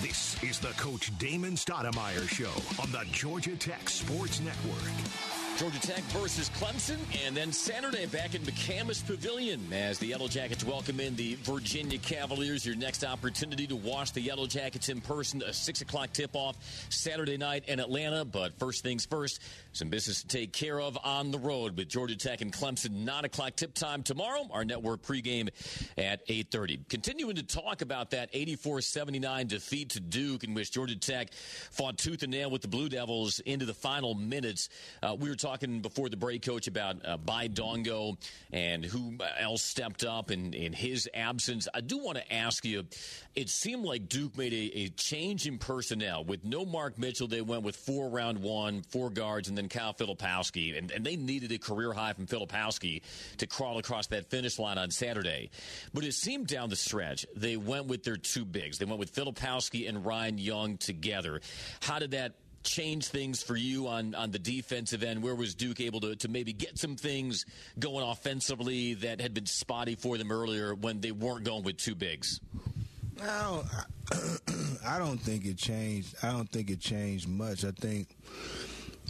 This 0.00 0.42
is 0.42 0.58
the 0.58 0.72
Coach 0.78 1.16
Damon 1.18 1.52
Stoudamire 1.52 2.28
Show 2.28 2.82
on 2.82 2.90
the 2.92 3.04
Georgia 3.12 3.56
Tech 3.56 3.88
Sports 3.88 4.40
Network. 4.40 5.29
Georgia 5.60 5.78
Tech 5.78 6.02
versus 6.04 6.48
Clemson, 6.58 6.96
and 7.26 7.36
then 7.36 7.52
Saturday 7.52 8.06
back 8.06 8.34
in 8.34 8.40
McCamish 8.40 9.06
Pavilion 9.06 9.60
as 9.74 9.98
the 9.98 10.06
Yellow 10.06 10.26
Jackets 10.26 10.64
welcome 10.64 11.00
in 11.00 11.14
the 11.16 11.34
Virginia 11.42 11.98
Cavaliers. 11.98 12.64
Your 12.64 12.76
next 12.76 13.04
opportunity 13.04 13.66
to 13.66 13.76
watch 13.76 14.12
the 14.12 14.22
Yellow 14.22 14.46
Jackets 14.46 14.88
in 14.88 15.02
person, 15.02 15.42
a 15.42 15.52
6 15.52 15.82
o'clock 15.82 16.14
tip-off 16.14 16.56
Saturday 16.88 17.36
night 17.36 17.68
in 17.68 17.78
Atlanta. 17.78 18.24
But 18.24 18.58
first 18.58 18.82
things 18.82 19.04
first, 19.04 19.42
some 19.74 19.90
business 19.90 20.22
to 20.22 20.28
take 20.28 20.54
care 20.54 20.80
of 20.80 20.96
on 21.04 21.30
the 21.30 21.38
road 21.38 21.76
with 21.76 21.90
Georgia 21.90 22.16
Tech 22.16 22.40
and 22.40 22.50
Clemson. 22.50 23.04
9 23.04 23.26
o'clock 23.26 23.54
tip 23.54 23.74
time 23.74 24.02
tomorrow. 24.02 24.48
Our 24.52 24.64
network 24.64 25.02
pregame 25.02 25.50
at 25.98 26.26
8.30. 26.26 26.88
Continuing 26.88 27.36
to 27.36 27.42
talk 27.42 27.82
about 27.82 28.12
that 28.12 28.32
84-79 28.32 29.48
defeat 29.48 29.90
to 29.90 30.00
Duke 30.00 30.42
in 30.42 30.54
which 30.54 30.72
Georgia 30.72 30.98
Tech 30.98 31.34
fought 31.34 31.98
tooth 31.98 32.22
and 32.22 32.32
nail 32.32 32.50
with 32.50 32.62
the 32.62 32.68
Blue 32.68 32.88
Devils 32.88 33.40
into 33.40 33.66
the 33.66 33.74
final 33.74 34.14
minutes. 34.14 34.70
Uh, 35.02 35.14
we 35.20 35.28
were 35.28 35.36
talking 35.36 35.49
talking 35.50 35.80
before 35.80 36.08
the 36.08 36.16
break, 36.16 36.42
coach, 36.42 36.68
about 36.68 37.04
uh, 37.04 37.16
Baye 37.16 37.48
Ndongo 37.48 38.16
and 38.52 38.84
who 38.84 39.16
else 39.38 39.62
stepped 39.62 40.04
up 40.04 40.30
in, 40.30 40.54
in 40.54 40.72
his 40.72 41.08
absence. 41.12 41.66
I 41.74 41.80
do 41.80 41.98
want 41.98 42.18
to 42.18 42.32
ask 42.32 42.64
you 42.64 42.84
it 43.34 43.48
seemed 43.48 43.84
like 43.84 44.08
Duke 44.08 44.36
made 44.36 44.52
a, 44.52 44.78
a, 44.78 44.88
change 44.90 45.46
in 45.46 45.58
personnel. 45.58 46.24
With 46.24 46.44
no 46.44 46.64
Mark 46.64 46.98
Mitchell, 46.98 47.26
they 47.26 47.40
went 47.40 47.62
with 47.62 47.76
four 47.76 48.08
round 48.08 48.38
one, 48.38 48.82
four 48.82 49.10
guards, 49.10 49.48
and 49.48 49.58
then 49.58 49.68
Kyle 49.68 49.94
Filipowski. 49.94 50.76
And, 50.76 50.90
and 50.90 51.04
they 51.04 51.16
needed 51.16 51.50
a 51.52 51.58
career 51.58 51.92
high 51.92 52.12
from 52.12 52.26
Filipowski 52.26 53.02
to 53.38 53.46
crawl 53.46 53.78
across 53.78 54.08
that 54.08 54.30
finish 54.30 54.58
line 54.58 54.78
on 54.78 54.90
Saturday. 54.90 55.50
But 55.92 56.04
it 56.04 56.14
seemed 56.14 56.46
down 56.46 56.70
the 56.70 56.76
stretch, 56.76 57.26
they 57.34 57.56
went 57.56 57.86
with 57.86 58.04
their 58.04 58.16
two 58.16 58.44
bigs. 58.44 58.78
They 58.78 58.84
went 58.84 59.00
with 59.00 59.14
Filipowski 59.14 59.88
and 59.88 60.04
Ryan 60.04 60.38
Young 60.38 60.76
together. 60.76 61.40
How 61.80 61.98
did 61.98 62.12
that 62.12 62.34
change 62.62 63.08
things 63.08 63.42
for 63.42 63.56
you 63.56 63.88
on, 63.88 64.14
on 64.14 64.30
the 64.30 64.38
defensive 64.38 65.02
end? 65.02 65.22
Where 65.22 65.34
was 65.34 65.54
Duke 65.54 65.80
able 65.80 66.00
to, 66.00 66.16
to 66.16 66.28
maybe 66.28 66.52
get 66.52 66.78
some 66.78 66.96
things 66.96 67.46
going 67.78 68.06
offensively 68.06 68.94
that 68.94 69.20
had 69.20 69.34
been 69.34 69.46
spotty 69.46 69.94
for 69.94 70.18
them 70.18 70.30
earlier 70.30 70.74
when 70.74 71.00
they 71.00 71.12
weren't 71.12 71.44
going 71.44 71.62
with 71.64 71.76
two 71.76 71.94
bigs? 71.94 72.40
No, 73.18 73.64
I 74.86 74.98
don't 74.98 75.18
think 75.18 75.44
it 75.44 75.58
changed. 75.58 76.14
I 76.22 76.30
don't 76.30 76.50
think 76.50 76.70
it 76.70 76.80
changed 76.80 77.28
much. 77.28 77.64
I 77.64 77.70
think, 77.70 78.08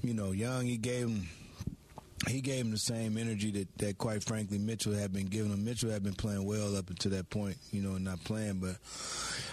you 0.03 0.15
know, 0.15 0.33
Young, 0.33 0.65
he 0.65 0.77
gave 0.77 1.07
him 1.09 1.29
he 2.29 2.41
gave 2.41 2.65
him 2.65 2.71
the 2.71 2.79
same 2.79 3.17
energy 3.17 3.51
that, 3.53 3.79
that 3.79 3.99
quite 3.99 4.23
frankly 4.23 4.59
Mitchell 4.59 4.93
had 4.93 5.13
been 5.13 5.27
giving 5.27 5.53
him. 5.53 5.65
Mitchell 5.65 5.91
had 5.91 6.03
been 6.03 6.15
playing 6.15 6.45
well 6.45 6.77
up 6.77 6.91
until 6.91 7.13
that 7.13 7.31
point, 7.31 7.57
you 7.71 7.81
know, 7.83 7.95
and 7.95 8.05
not 8.05 8.23
playing, 8.25 8.59
but 8.61 8.77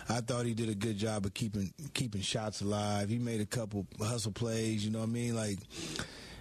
I 0.10 0.20
thought 0.20 0.46
he 0.46 0.54
did 0.54 0.70
a 0.70 0.76
good 0.76 0.98
job 0.98 1.26
of 1.26 1.34
keeping 1.34 1.74
keeping 1.94 2.22
shots 2.22 2.62
alive. 2.62 3.10
He 3.10 3.20
made 3.20 3.42
a 3.42 3.46
couple 3.46 3.88
hustle 4.00 4.34
plays, 4.34 4.86
you 4.86 4.92
know 4.92 5.00
what 5.00 5.10
I 5.10 5.12
mean? 5.12 5.36
Like 5.36 5.60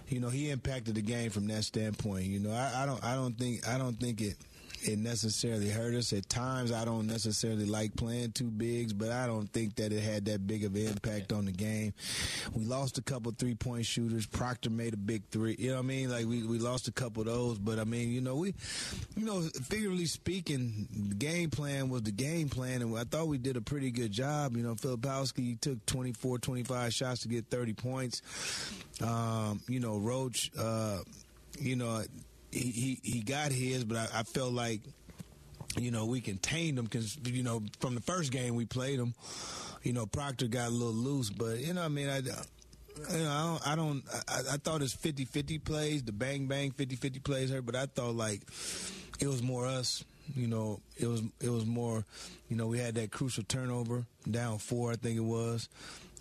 you 0.09 0.19
know, 0.19 0.29
he 0.29 0.49
impacted 0.49 0.95
the 0.95 1.01
game 1.01 1.29
from 1.29 1.47
that 1.47 1.63
standpoint. 1.63 2.25
You 2.25 2.39
know, 2.39 2.51
I, 2.51 2.83
I 2.83 2.85
don't 2.85 3.03
I 3.03 3.15
don't 3.15 3.37
think 3.37 3.67
I 3.67 3.77
don't 3.77 3.99
think 3.99 4.21
it 4.21 4.35
it 4.83 4.99
necessarily 4.99 5.69
hurt 5.69 5.93
us. 5.95 6.13
At 6.13 6.29
times, 6.29 6.71
I 6.71 6.85
don't 6.85 7.07
necessarily 7.07 7.65
like 7.65 7.95
playing 7.95 8.31
two 8.31 8.49
bigs, 8.51 8.93
but 8.93 9.11
I 9.11 9.27
don't 9.27 9.51
think 9.51 9.75
that 9.75 9.91
it 9.91 10.01
had 10.01 10.25
that 10.25 10.45
big 10.45 10.63
of 10.63 10.75
an 10.75 10.87
impact 10.87 11.31
on 11.31 11.45
the 11.45 11.51
game. 11.51 11.93
We 12.53 12.65
lost 12.65 12.97
a 12.97 13.01
couple 13.01 13.31
three 13.31 13.55
point 13.55 13.85
shooters. 13.85 14.25
Proctor 14.25 14.69
made 14.69 14.93
a 14.93 14.97
big 14.97 15.23
three. 15.31 15.55
You 15.57 15.69
know 15.69 15.75
what 15.75 15.85
I 15.85 15.87
mean? 15.87 16.11
Like 16.11 16.25
we, 16.25 16.43
we 16.43 16.59
lost 16.59 16.87
a 16.87 16.91
couple 16.91 17.21
of 17.21 17.27
those, 17.27 17.57
but 17.57 17.79
I 17.79 17.83
mean, 17.83 18.11
you 18.11 18.21
know, 18.21 18.35
we, 18.35 18.53
you 19.15 19.25
know, 19.25 19.41
figuratively 19.41 20.05
speaking, 20.05 20.87
the 21.09 21.15
game 21.15 21.49
plan 21.49 21.89
was 21.89 22.03
the 22.03 22.11
game 22.11 22.49
plan, 22.49 22.81
and 22.81 22.97
I 22.97 23.03
thought 23.03 23.27
we 23.27 23.37
did 23.37 23.57
a 23.57 23.61
pretty 23.61 23.91
good 23.91 24.11
job. 24.11 24.55
You 24.55 24.63
know, 24.63 24.75
Filipowski 24.75 25.59
took 25.59 25.85
24, 25.85 26.39
25 26.39 26.93
shots 26.93 27.21
to 27.21 27.27
get 27.27 27.47
30 27.49 27.73
points. 27.73 28.21
Um, 29.01 29.61
you 29.67 29.79
know, 29.79 29.97
Roach, 29.97 30.51
uh, 30.57 30.99
you 31.59 31.75
know, 31.75 32.03
he, 32.59 32.99
he, 33.03 33.19
got 33.21 33.51
his, 33.51 33.83
but 33.83 33.97
I, 33.97 34.19
I 34.19 34.23
felt 34.23 34.53
like 34.53 34.81
you 35.79 35.91
know, 35.91 36.05
we 36.05 36.21
contained 36.21 36.77
them 36.77 36.85
because, 36.85 37.17
you 37.25 37.43
know, 37.43 37.61
from 37.79 37.95
the 37.95 38.01
first 38.01 38.31
game 38.31 38.55
we 38.55 38.65
played 38.65 38.99
them, 38.99 39.13
you 39.83 39.93
know, 39.93 40.05
Proctor 40.05 40.47
got 40.47 40.69
a 40.69 40.71
little 40.71 40.93
loose, 40.93 41.29
but, 41.29 41.59
you 41.59 41.73
know, 41.73 41.83
I 41.83 41.87
mean, 41.87 42.09
I, 42.09 42.17
you 42.17 43.19
know, 43.19 43.31
I 43.31 43.43
don't, 43.43 43.67
I, 43.67 43.75
don't, 43.75 44.03
I, 44.27 44.53
I 44.53 44.57
thought 44.57 44.81
it's 44.81 44.93
50 44.93 45.25
50 45.25 45.59
plays, 45.59 46.03
the 46.03 46.11
bang 46.11 46.47
bang 46.47 46.71
50 46.71 46.95
50 46.95 47.19
plays 47.19 47.49
here, 47.49 47.61
but 47.61 47.75
I 47.75 47.85
thought 47.85 48.15
like 48.15 48.41
it 49.19 49.27
was 49.27 49.41
more 49.43 49.65
us. 49.65 50.03
You 50.35 50.47
know, 50.47 50.81
it 50.97 51.07
was 51.07 51.21
it 51.39 51.49
was 51.49 51.65
more, 51.65 52.03
you 52.49 52.57
know, 52.57 52.67
we 52.67 52.79
had 52.79 52.95
that 52.95 53.11
crucial 53.11 53.43
turnover 53.43 54.05
down 54.29 54.57
four, 54.57 54.91
I 54.91 54.95
think 54.95 55.15
it 55.15 55.23
was, 55.23 55.69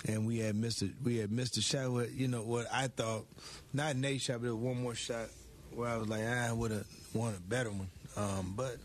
and 0.06 0.26
we 0.26 0.38
had 0.38 0.54
missed 0.54 0.82
it. 0.82 0.92
We 1.02 1.16
had 1.16 1.32
missed 1.32 1.56
a 1.56 1.60
shot. 1.60 1.90
With, 1.90 2.14
you 2.14 2.28
know 2.28 2.42
what 2.42 2.66
I 2.72 2.86
thought, 2.86 3.26
not 3.72 3.96
Nate 3.96 4.20
shot, 4.20 4.42
but 4.42 4.54
one 4.54 4.80
more 4.80 4.94
shot 4.94 5.26
where 5.76 5.88
I 5.88 5.96
was 5.96 6.08
like, 6.08 6.22
ah, 6.26 6.48
I 6.48 6.52
would 6.52 6.70
have 6.70 6.86
wanted 7.14 7.38
a 7.38 7.42
better 7.42 7.70
one. 7.70 7.88
Um, 8.16 8.54
but 8.56 8.76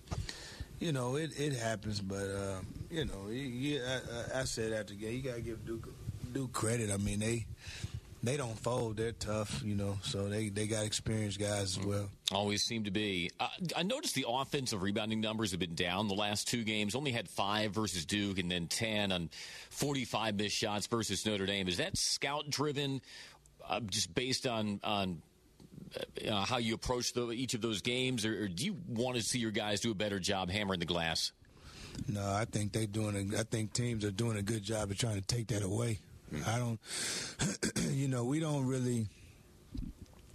you 0.79 0.91
know, 0.91 1.15
it, 1.15 1.39
it 1.39 1.53
happens. 1.53 2.01
But 2.01 2.25
uh, 2.25 2.59
you 2.89 3.05
know, 3.05 3.29
you, 3.29 3.81
I, 3.81 4.41
I, 4.41 4.43
said 4.43 4.73
after 4.73 4.93
game, 4.93 5.15
you 5.15 5.21
gotta 5.21 5.41
give 5.41 5.65
Duke 5.65 5.87
Duke 6.33 6.51
credit. 6.51 6.91
I 6.91 6.97
mean, 6.97 7.19
they 7.19 7.45
they 8.23 8.35
don't 8.35 8.57
fold. 8.59 8.97
They're 8.97 9.13
tough, 9.13 9.61
you 9.63 9.75
know. 9.75 9.97
So 10.01 10.27
they 10.27 10.49
they 10.49 10.67
got 10.67 10.85
experienced 10.85 11.39
guys 11.39 11.77
as 11.77 11.79
well. 11.79 12.09
Always 12.31 12.63
seem 12.63 12.83
to 12.83 12.91
be. 12.91 13.31
Uh, 13.39 13.47
I 13.75 13.83
noticed 13.83 14.15
the 14.15 14.25
offensive 14.27 14.81
rebounding 14.81 15.21
numbers 15.21 15.51
have 15.51 15.59
been 15.59 15.75
down 15.75 16.07
the 16.07 16.15
last 16.15 16.47
two 16.47 16.63
games. 16.63 16.95
Only 16.95 17.11
had 17.11 17.29
five 17.29 17.71
versus 17.71 18.05
Duke, 18.05 18.39
and 18.39 18.51
then 18.51 18.67
ten 18.67 19.11
on 19.11 19.29
forty-five 19.69 20.35
missed 20.35 20.55
shots 20.55 20.87
versus 20.87 21.25
Notre 21.25 21.45
Dame. 21.45 21.67
Is 21.67 21.77
that 21.77 21.97
scout 21.97 22.49
driven? 22.49 23.01
Uh, 23.67 23.79
just 23.81 24.13
based 24.13 24.47
on 24.47 24.79
on 24.83 25.21
uh, 26.29 26.45
how 26.45 26.57
you 26.57 26.73
approach 26.73 27.13
the, 27.13 27.31
each 27.31 27.53
of 27.53 27.61
those 27.61 27.81
games, 27.81 28.25
or, 28.25 28.43
or, 28.43 28.47
do 28.47 28.65
you 28.65 28.77
want 28.87 29.17
to 29.17 29.23
see 29.23 29.39
your 29.39 29.51
guys 29.51 29.81
do 29.81 29.91
a 29.91 29.95
better 29.95 30.19
job 30.19 30.49
hammering 30.49 30.79
the 30.79 30.85
glass? 30.85 31.31
No, 32.07 32.21
I 32.21 32.45
think 32.45 32.71
they're 32.71 32.85
doing. 32.85 33.33
A, 33.33 33.39
I 33.39 33.43
think 33.43 33.73
teams 33.73 34.05
are 34.05 34.11
doing 34.11 34.37
a 34.37 34.41
good 34.41 34.63
job 34.63 34.91
of 34.91 34.97
trying 34.97 35.15
to 35.15 35.21
take 35.21 35.47
that 35.47 35.63
away. 35.63 35.99
Mm-hmm. 36.33 36.49
I 36.49 36.59
don't. 36.59 37.91
you 37.95 38.07
know, 38.07 38.23
we 38.23 38.39
don't 38.39 38.65
really. 38.65 39.07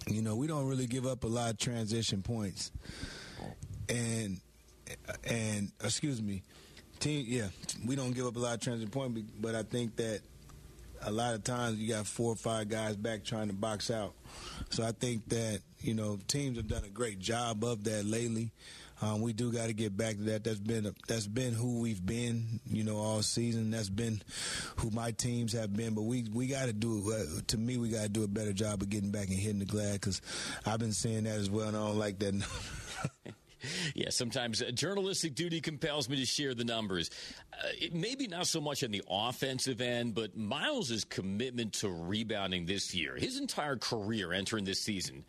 you 0.07 0.23
know, 0.23 0.37
we 0.37 0.47
don't 0.47 0.67
really 0.67 0.87
give 0.87 1.07
up 1.07 1.25
a 1.25 1.29
lot 1.29 1.51
of 1.51 1.59
transition 1.59 2.23
points. 2.23 2.71
And 3.89 4.41
and 5.25 5.73
excuse 5.83 6.21
me, 6.21 6.43
team. 7.01 7.25
Yeah, 7.27 7.49
we 7.87 7.97
don't 7.97 8.13
give 8.13 8.27
up 8.27 8.37
a 8.37 8.41
lot 8.41 8.55
of 8.55 8.61
transition 8.61 8.91
points, 8.91 9.23
but 9.41 9.55
I 9.55 9.63
think 9.63 9.97
that 9.97 10.21
a 11.03 11.11
lot 11.11 11.35
of 11.35 11.45
times 11.45 11.79
you 11.79 11.89
got 11.89 12.07
four 12.07 12.33
or 12.33 12.37
five 12.37 12.69
guys 12.69 12.97
back 12.97 13.25
trying 13.25 13.49
to 13.49 13.55
box 13.55 13.91
out. 13.91 14.15
So 14.71 14.85
I 14.85 14.93
think 14.93 15.29
that 15.29 15.61
you 15.81 15.95
know 15.95 16.19
teams 16.29 16.57
have 16.57 16.69
done 16.69 16.85
a 16.85 16.91
great 16.91 17.19
job 17.19 17.65
of 17.65 17.85
that 17.85 18.05
lately. 18.05 18.53
Um, 19.03 19.21
we 19.21 19.35
do 19.35 19.53
got 19.53 19.67
to 19.67 19.75
get 19.75 19.95
back 19.95 20.17
to 20.17 20.23
that. 20.23 20.45
That's 20.45 20.59
been 20.59 20.87
a, 20.87 20.95
that's 21.07 21.27
been 21.27 21.53
who 21.53 21.81
we've 21.81 22.05
been, 22.05 22.61
you 22.67 22.83
know, 22.83 22.97
all 22.97 23.23
season. 23.23 23.71
That's 23.71 23.91
been 23.91 24.23
who 24.77 24.91
my 24.91 25.11
teams 25.11 25.53
have 25.53 25.77
been. 25.77 25.95
But 25.95 26.03
we 26.03 26.25
we 26.33 26.47
got 26.47 26.67
to 26.67 26.73
do 26.73 27.13
uh, 27.13 27.41
to 27.49 27.59
me 27.59 27.77
we 27.77 27.91
got 27.91 28.05
to 28.05 28.09
do 28.09 28.25
a 28.25 28.29
better 28.29 28.55
job 28.55 28.81
of 28.81 28.89
getting 28.89 29.11
back 29.11 29.29
and 29.29 29.39
hitting 29.39 29.59
the 29.59 29.67
glass 29.67 29.95
because 29.95 30.23
I've 30.65 30.79
been 30.79 30.93
saying 30.93 31.25
that 31.25 31.37
as 31.37 31.51
well, 31.51 31.69
and 31.69 31.77
I 31.77 31.81
don't 31.81 31.99
like 31.99 32.19
that. 32.21 32.43
yeah, 33.95 34.11
sometimes 34.11 34.63
uh, 34.63 34.71
journalistic 34.73 35.35
duty 35.35 35.61
compels 35.61 36.09
me 36.09 36.17
to 36.17 36.27
share 36.27 36.55
the 36.55 36.65
numbers. 36.65 37.11
Uh, 37.53 37.69
maybe 37.93 38.27
not 38.27 38.47
so 38.47 38.61
much 38.61 38.85
on 38.85 38.91
the 38.91 39.03
offensive 39.09 39.81
end, 39.81 40.15
but 40.15 40.37
Miles' 40.37 41.05
commitment 41.05 41.75
to 41.75 41.89
rebounding 41.89 42.67
this 42.67 42.95
year, 42.95 43.17
his 43.17 43.39
entire 43.39 43.77
career 43.77 44.33
entering 44.33 44.65
this 44.65 44.81
season, 44.81 45.25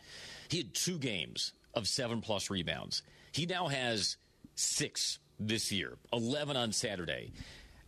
he 0.50 0.58
had 0.58 0.74
two 0.74 0.98
games 0.98 1.54
of 1.74 1.88
seven 1.88 2.22
plus 2.22 2.50
rebounds. 2.50 3.04
He 3.32 3.46
now 3.46 3.68
has 3.68 4.18
six 4.56 5.20
this 5.40 5.72
year, 5.72 5.94
11 6.14 6.58
on 6.58 6.72
Saturday. 6.72 7.32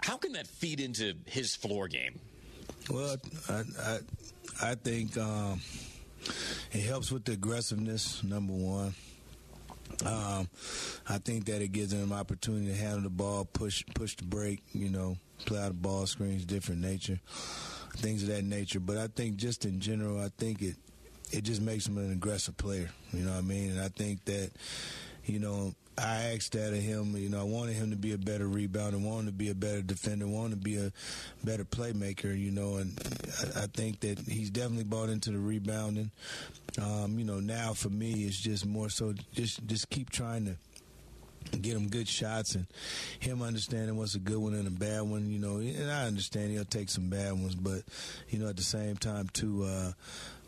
How 0.01 0.17
can 0.17 0.33
that 0.33 0.47
feed 0.47 0.79
into 0.79 1.13
his 1.25 1.55
floor 1.55 1.87
game? 1.87 2.19
Well, 2.89 3.17
I, 3.49 3.63
I, 3.81 3.99
I 4.61 4.75
think 4.75 5.17
um, 5.17 5.59
it 6.71 6.81
helps 6.81 7.11
with 7.11 7.25
the 7.25 7.33
aggressiveness, 7.33 8.23
number 8.23 8.53
one. 8.53 8.93
Um, 10.05 10.47
I 11.07 11.17
think 11.17 11.45
that 11.45 11.61
it 11.61 11.69
gives 11.71 11.91
them 11.91 12.11
an 12.11 12.17
opportunity 12.17 12.67
to 12.67 12.75
handle 12.75 13.01
the 13.01 13.09
ball, 13.09 13.45
push 13.45 13.83
push 13.93 14.15
the 14.15 14.23
break, 14.23 14.63
you 14.71 14.89
know, 14.89 15.17
play 15.45 15.59
out 15.59 15.69
the 15.69 15.73
ball 15.73 16.05
screens, 16.05 16.45
different 16.45 16.81
nature, 16.81 17.19
things 17.97 18.23
of 18.23 18.29
that 18.29 18.43
nature. 18.43 18.79
But 18.79 18.97
I 18.97 19.07
think 19.07 19.35
just 19.35 19.65
in 19.65 19.79
general, 19.79 20.19
I 20.19 20.29
think 20.37 20.61
it 20.61 20.75
it 21.31 21.43
just 21.43 21.61
makes 21.61 21.87
him 21.87 21.97
an 21.97 22.11
aggressive 22.11 22.57
player. 22.57 22.89
You 23.11 23.23
know 23.25 23.31
what 23.31 23.39
I 23.39 23.41
mean? 23.41 23.71
And 23.71 23.81
I 23.81 23.89
think 23.89 24.25
that 24.25 24.51
you 25.25 25.39
know, 25.39 25.73
I 25.99 26.33
asked 26.33 26.53
that 26.53 26.73
of 26.73 26.79
him. 26.79 27.15
You 27.15 27.29
know, 27.29 27.39
I 27.39 27.43
wanted 27.43 27.75
him 27.75 27.91
to 27.91 27.97
be 27.97 28.13
a 28.13 28.17
better 28.17 28.47
rebounder, 28.47 29.01
wanted 29.01 29.27
to 29.27 29.31
be 29.33 29.49
a 29.49 29.55
better 29.55 29.81
defender, 29.81 30.27
wanted 30.27 30.51
to 30.51 30.57
be 30.57 30.77
a 30.77 30.91
better 31.43 31.65
playmaker. 31.65 32.37
You 32.37 32.51
know, 32.51 32.77
and 32.77 32.97
I, 33.55 33.63
I 33.63 33.67
think 33.67 33.99
that 34.01 34.19
he's 34.19 34.49
definitely 34.49 34.85
bought 34.85 35.09
into 35.09 35.31
the 35.31 35.39
rebounding. 35.39 36.11
Um, 36.81 37.19
you 37.19 37.25
know, 37.25 37.39
now 37.39 37.73
for 37.73 37.89
me, 37.89 38.23
it's 38.23 38.39
just 38.39 38.65
more 38.65 38.89
so 38.89 39.13
just 39.33 39.65
just 39.67 39.89
keep 39.89 40.09
trying 40.09 40.45
to 40.45 40.55
get 41.57 41.75
him 41.75 41.87
good 41.87 42.07
shots 42.07 42.55
and 42.55 42.67
him 43.19 43.41
understanding 43.41 43.97
what's 43.97 44.15
a 44.15 44.19
good 44.19 44.37
one 44.37 44.53
and 44.53 44.67
a 44.67 44.71
bad 44.71 45.01
one, 45.01 45.29
you 45.31 45.39
know. 45.39 45.57
And 45.57 45.91
I 45.91 46.05
understand 46.05 46.51
he'll 46.51 46.65
take 46.65 46.89
some 46.89 47.09
bad 47.09 47.33
ones, 47.33 47.55
but 47.55 47.81
you 48.29 48.39
know, 48.39 48.47
at 48.47 48.57
the 48.57 48.63
same 48.63 48.97
time 48.97 49.29
too, 49.33 49.63
uh, 49.65 49.91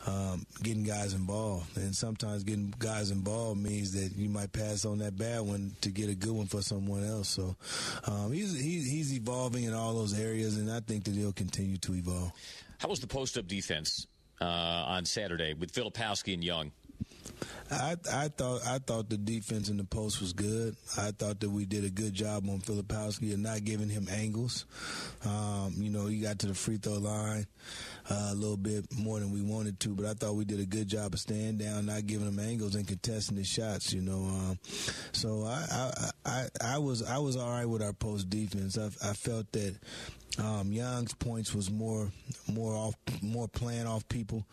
um, 0.07 0.45
getting 0.63 0.83
guys 0.83 1.13
involved. 1.13 1.77
And 1.77 1.95
sometimes 1.95 2.43
getting 2.43 2.73
guys 2.79 3.11
involved 3.11 3.61
means 3.61 3.93
that 3.93 4.17
you 4.17 4.29
might 4.29 4.51
pass 4.51 4.85
on 4.85 4.99
that 4.99 5.17
bad 5.17 5.41
one 5.41 5.75
to 5.81 5.89
get 5.89 6.09
a 6.09 6.15
good 6.15 6.31
one 6.31 6.47
for 6.47 6.61
someone 6.61 7.03
else. 7.05 7.29
So 7.29 7.55
um, 8.07 8.31
he's, 8.31 8.59
he's, 8.59 9.13
evolving 9.13 9.65
in 9.65 9.73
all 9.73 9.93
those 9.93 10.17
areas, 10.17 10.57
and 10.57 10.71
I 10.71 10.79
think 10.79 11.03
that 11.03 11.13
he'll 11.13 11.33
continue 11.33 11.77
to 11.79 11.95
evolve. 11.95 12.31
How 12.79 12.87
was 12.87 12.99
the 12.99 13.07
post 13.07 13.37
up 13.37 13.47
defense 13.47 14.07
uh, 14.39 14.45
on 14.45 15.05
Saturday 15.05 15.53
with 15.53 15.73
Filipowski 15.73 16.33
and 16.33 16.43
Young? 16.43 16.71
I, 17.71 17.95
I 18.11 18.27
thought 18.27 18.61
I 18.67 18.79
thought 18.79 19.09
the 19.09 19.17
defense 19.17 19.69
in 19.69 19.77
the 19.77 19.85
post 19.85 20.19
was 20.19 20.33
good. 20.33 20.75
I 20.97 21.11
thought 21.11 21.39
that 21.39 21.49
we 21.49 21.65
did 21.65 21.85
a 21.85 21.89
good 21.89 22.13
job 22.13 22.49
on 22.49 22.59
Filipowski 22.59 23.33
and 23.33 23.43
not 23.43 23.63
giving 23.63 23.87
him 23.87 24.07
angles. 24.11 24.65
Um, 25.25 25.73
you 25.77 25.89
know, 25.89 26.07
he 26.07 26.19
got 26.19 26.39
to 26.39 26.47
the 26.47 26.53
free 26.53 26.77
throw 26.77 26.93
line 26.97 27.47
uh, 28.09 28.29
a 28.31 28.35
little 28.35 28.57
bit 28.57 28.85
more 28.97 29.19
than 29.19 29.31
we 29.31 29.41
wanted 29.41 29.79
to, 29.81 29.89
but 29.89 30.05
I 30.05 30.13
thought 30.13 30.35
we 30.35 30.43
did 30.43 30.59
a 30.59 30.65
good 30.65 30.89
job 30.89 31.13
of 31.13 31.19
staying 31.19 31.59
down, 31.59 31.85
not 31.85 32.05
giving 32.05 32.27
him 32.27 32.39
angles 32.39 32.75
and 32.75 32.85
contesting 32.85 33.37
the 33.37 33.45
shots. 33.45 33.93
You 33.93 34.01
know, 34.01 34.25
um, 34.25 34.59
so 35.13 35.45
I, 35.45 35.65
I 35.71 36.11
I 36.25 36.47
I 36.75 36.77
was 36.77 37.03
I 37.03 37.19
was 37.19 37.37
all 37.37 37.49
right 37.49 37.65
with 37.65 37.81
our 37.81 37.93
post 37.93 38.29
defense. 38.29 38.77
I, 38.77 38.87
I 39.07 39.13
felt 39.13 39.49
that 39.53 39.77
um, 40.39 40.71
Young's 40.71 41.13
points 41.13 41.53
was 41.53 41.69
more, 41.69 42.09
more 42.51 42.73
off, 42.73 42.95
more 43.21 43.47
playing 43.47 43.85
off 43.85 44.07
people. 44.07 44.45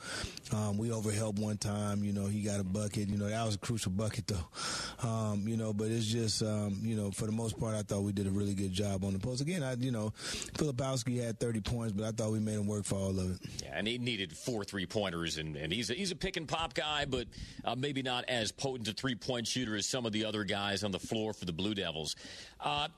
Um, 0.53 0.77
we 0.77 0.89
overhelped 0.89 1.39
one 1.39 1.57
time. 1.57 2.03
You 2.03 2.13
know, 2.13 2.27
he 2.27 2.43
got 2.43 2.61
a 2.61 2.65
bucket. 2.65 3.09
You 3.09 3.17
know, 3.17 3.29
that 3.29 3.45
was 3.45 3.55
a 3.55 3.59
crucial 3.59 3.93
bucket 3.93 4.27
though. 4.27 5.09
Um, 5.09 5.45
you 5.47 5.57
know, 5.57 5.73
but 5.73 5.89
it's 5.89 6.07
just, 6.07 6.43
um, 6.43 6.79
you 6.83 6.97
know, 6.97 7.11
for 7.11 7.27
the 7.27 7.33
most 7.33 7.59
part, 7.59 7.75
I 7.75 7.83
thought 7.83 8.03
we 8.03 8.13
did 8.13 8.27
a 8.27 8.31
really 8.31 8.55
good 8.55 8.73
job 8.73 9.05
on 9.05 9.13
the 9.13 9.19
post. 9.19 9.41
Again, 9.41 9.63
I, 9.63 9.75
you 9.75 9.93
know, 9.93 10.13
Filipowski 10.55 11.23
had 11.23 11.39
30 11.39 11.61
points, 11.61 11.93
but 11.93 12.05
I 12.05 12.11
thought 12.11 12.33
we 12.33 12.41
made 12.41 12.57
him 12.57 12.67
work 12.67 12.85
for 12.85 12.97
all 12.97 13.19
of 13.19 13.31
it. 13.31 13.39
Yeah, 13.63 13.73
and 13.75 13.87
he 13.87 13.99
needed 13.99 14.37
four 14.37 14.65
three 14.65 14.87
pointers, 14.87 15.39
and, 15.39 15.57
and 15.57 15.73
he's 15.73 15.91
a, 15.91 15.95
he's 15.95 16.11
a 16.11 16.17
pick 16.17 16.37
and 16.37 16.49
pop 16.49 16.75
guy, 16.75 17.05
but 17.05 17.27
uh, 17.65 17.77
maybe 17.77 18.03
not 18.03 18.25
as 18.29 18.51
potent 18.51 18.89
a 18.89 18.93
three 18.93 19.15
point 19.15 19.47
shooter 19.47 19.77
as 19.77 19.87
some 19.87 20.07
of 20.07 20.13
the 20.13 20.25
other 20.25 20.45
guys 20.45 20.83
on 20.83 20.91
the 20.91 20.99
floor 20.99 21.33
for 21.33 21.45
the 21.45 21.53
Blue 21.53 21.75
Devils. 21.75 22.17
Uh, 22.61 22.89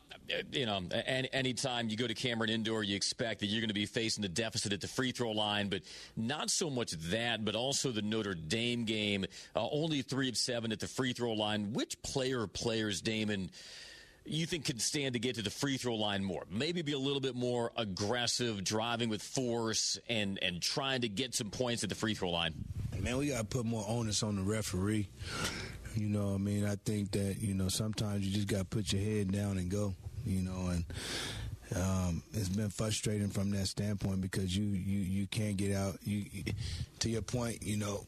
you 0.52 0.66
know, 0.66 0.80
any, 1.06 1.32
anytime 1.32 1.88
you 1.88 1.96
go 1.96 2.06
to 2.06 2.14
Cameron 2.14 2.50
Indoor, 2.50 2.82
you 2.82 2.96
expect 2.96 3.40
that 3.40 3.46
you're 3.46 3.60
going 3.60 3.68
to 3.68 3.74
be 3.74 3.86
facing 3.86 4.22
the 4.22 4.28
deficit 4.28 4.72
at 4.72 4.80
the 4.80 4.88
free 4.88 5.12
throw 5.12 5.30
line, 5.32 5.68
but 5.68 5.82
not 6.16 6.50
so 6.50 6.70
much 6.70 6.92
that, 7.10 7.44
but 7.44 7.54
also 7.54 7.90
the 7.90 8.02
Notre 8.02 8.34
Dame 8.34 8.84
game. 8.84 9.24
Uh, 9.54 9.68
only 9.70 10.02
three 10.02 10.28
of 10.28 10.36
seven 10.36 10.72
at 10.72 10.80
the 10.80 10.88
free 10.88 11.12
throw 11.12 11.32
line. 11.32 11.72
Which 11.72 12.00
player 12.02 12.46
players, 12.46 13.00
Damon, 13.00 13.50
you 14.24 14.46
think 14.46 14.66
can 14.66 14.78
stand 14.78 15.14
to 15.14 15.18
get 15.18 15.36
to 15.36 15.42
the 15.42 15.50
free 15.50 15.76
throw 15.76 15.96
line 15.96 16.24
more? 16.24 16.44
Maybe 16.50 16.82
be 16.82 16.92
a 16.92 16.98
little 16.98 17.20
bit 17.20 17.34
more 17.34 17.72
aggressive, 17.76 18.62
driving 18.64 19.08
with 19.08 19.22
force, 19.22 19.98
and 20.08 20.38
and 20.42 20.60
trying 20.60 21.02
to 21.02 21.08
get 21.08 21.34
some 21.34 21.50
points 21.50 21.82
at 21.82 21.88
the 21.88 21.94
free 21.94 22.14
throw 22.14 22.30
line. 22.30 22.54
Man, 22.98 23.16
we 23.16 23.28
got 23.28 23.38
to 23.38 23.44
put 23.44 23.64
more 23.64 23.84
onus 23.88 24.22
on 24.22 24.36
the 24.36 24.42
referee. 24.42 25.08
You 25.96 26.08
know, 26.08 26.34
I 26.34 26.38
mean, 26.38 26.66
I 26.66 26.76
think 26.76 27.12
that 27.12 27.38
you 27.40 27.54
know 27.54 27.68
sometimes 27.68 28.24
you 28.26 28.32
just 28.32 28.46
got 28.46 28.58
to 28.58 28.64
put 28.64 28.92
your 28.92 29.02
head 29.02 29.32
down 29.32 29.58
and 29.58 29.70
go 29.70 29.94
you 30.24 30.42
know, 30.42 30.68
and 30.68 30.84
um, 31.76 32.22
it's 32.32 32.48
been 32.48 32.70
frustrating 32.70 33.28
from 33.28 33.50
that 33.52 33.66
standpoint 33.66 34.20
because 34.20 34.56
you 34.56 34.64
you 34.64 34.98
you 34.98 35.26
can't 35.26 35.56
get 35.56 35.74
out. 35.74 35.98
You 36.04 36.24
to 37.00 37.08
your 37.10 37.22
point, 37.22 37.62
you 37.62 37.76
know. 37.76 38.06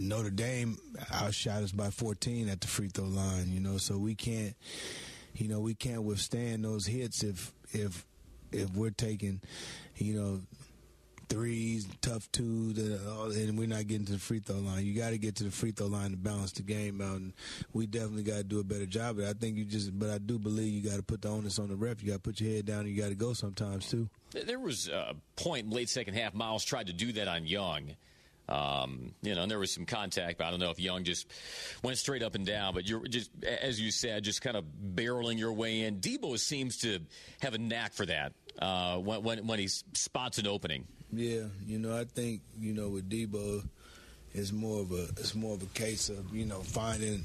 Notre 0.00 0.30
Dame 0.30 0.78
outshot 1.12 1.64
us 1.64 1.72
by 1.72 1.90
14 1.90 2.48
at 2.48 2.60
the 2.60 2.68
free 2.68 2.86
throw 2.86 3.06
line, 3.06 3.48
you 3.48 3.58
know, 3.58 3.78
so 3.78 3.98
we 3.98 4.14
can't, 4.14 4.54
you 5.34 5.48
know, 5.48 5.58
we 5.58 5.74
can't 5.74 6.04
withstand 6.04 6.64
those 6.64 6.86
hits 6.86 7.24
if 7.24 7.52
if 7.72 8.06
if 8.52 8.70
we're 8.74 8.90
taking, 8.90 9.40
you 9.96 10.14
know, 10.14 10.40
threes, 11.28 11.86
tough 12.00 12.30
twos, 12.32 12.78
and 12.78 13.58
we're 13.58 13.68
not 13.68 13.86
getting 13.86 14.06
to 14.06 14.12
the 14.12 14.18
free 14.18 14.40
throw 14.40 14.56
line. 14.56 14.84
You 14.84 14.94
got 14.94 15.10
to 15.10 15.18
get 15.18 15.36
to 15.36 15.44
the 15.44 15.50
free 15.50 15.72
throw 15.72 15.86
line 15.86 16.10
to 16.12 16.16
balance 16.16 16.52
the 16.52 16.62
game 16.62 17.00
out, 17.00 17.16
and 17.16 17.32
we 17.72 17.86
definitely 17.86 18.22
got 18.22 18.36
to 18.36 18.44
do 18.44 18.60
a 18.60 18.64
better 18.64 18.86
job. 18.86 19.18
I 19.20 19.32
think 19.32 19.56
you 19.56 19.64
just, 19.64 19.96
but 19.98 20.10
I 20.10 20.18
do 20.18 20.38
believe 20.38 20.72
you 20.72 20.88
got 20.88 20.96
to 20.96 21.02
put 21.02 21.22
the 21.22 21.28
onus 21.28 21.58
on 21.58 21.68
the 21.68 21.76
ref. 21.76 22.02
You 22.02 22.08
got 22.08 22.14
to 22.14 22.20
put 22.20 22.40
your 22.40 22.52
head 22.52 22.66
down, 22.66 22.80
and 22.80 22.88
you 22.88 23.00
got 23.00 23.08
to 23.08 23.14
go 23.14 23.32
sometimes 23.32 23.88
too. 23.88 24.08
There 24.30 24.58
was 24.58 24.88
a 24.88 25.14
point 25.36 25.66
in 25.66 25.70
late 25.70 25.88
second 25.88 26.14
half. 26.14 26.34
Miles 26.34 26.64
tried 26.64 26.88
to 26.88 26.92
do 26.92 27.12
that 27.12 27.28
on 27.28 27.46
Young. 27.46 27.94
Um, 28.48 29.12
you 29.20 29.34
know, 29.34 29.42
and 29.42 29.50
there 29.50 29.58
was 29.58 29.70
some 29.70 29.84
contact, 29.84 30.38
but 30.38 30.46
I 30.46 30.50
don't 30.50 30.60
know 30.60 30.70
if 30.70 30.80
Young 30.80 31.04
just 31.04 31.26
went 31.82 31.98
straight 31.98 32.22
up 32.22 32.34
and 32.34 32.46
down. 32.46 32.72
But 32.72 32.88
you're 32.88 33.06
just, 33.06 33.30
as 33.44 33.78
you 33.78 33.90
said, 33.90 34.24
just 34.24 34.40
kind 34.40 34.56
of 34.56 34.64
barreling 34.94 35.38
your 35.38 35.52
way 35.52 35.82
in. 35.82 36.00
Debo 36.00 36.38
seems 36.38 36.78
to 36.78 37.00
have 37.42 37.52
a 37.52 37.58
knack 37.58 37.92
for 37.92 38.06
that 38.06 38.32
uh, 38.60 38.96
when, 38.96 39.22
when, 39.22 39.46
when 39.46 39.58
he 39.58 39.68
spots 39.68 40.38
an 40.38 40.46
opening. 40.46 40.86
Yeah, 41.12 41.44
you 41.66 41.78
know, 41.78 41.96
I 41.96 42.04
think 42.04 42.42
you 42.58 42.74
know 42.74 42.88
with 42.88 43.08
Debo, 43.08 43.66
it's 44.34 44.52
more 44.52 44.80
of 44.80 44.92
a 44.92 45.04
it's 45.16 45.34
more 45.34 45.54
of 45.54 45.62
a 45.62 45.66
case 45.66 46.10
of 46.10 46.34
you 46.34 46.44
know 46.44 46.60
finding 46.60 47.24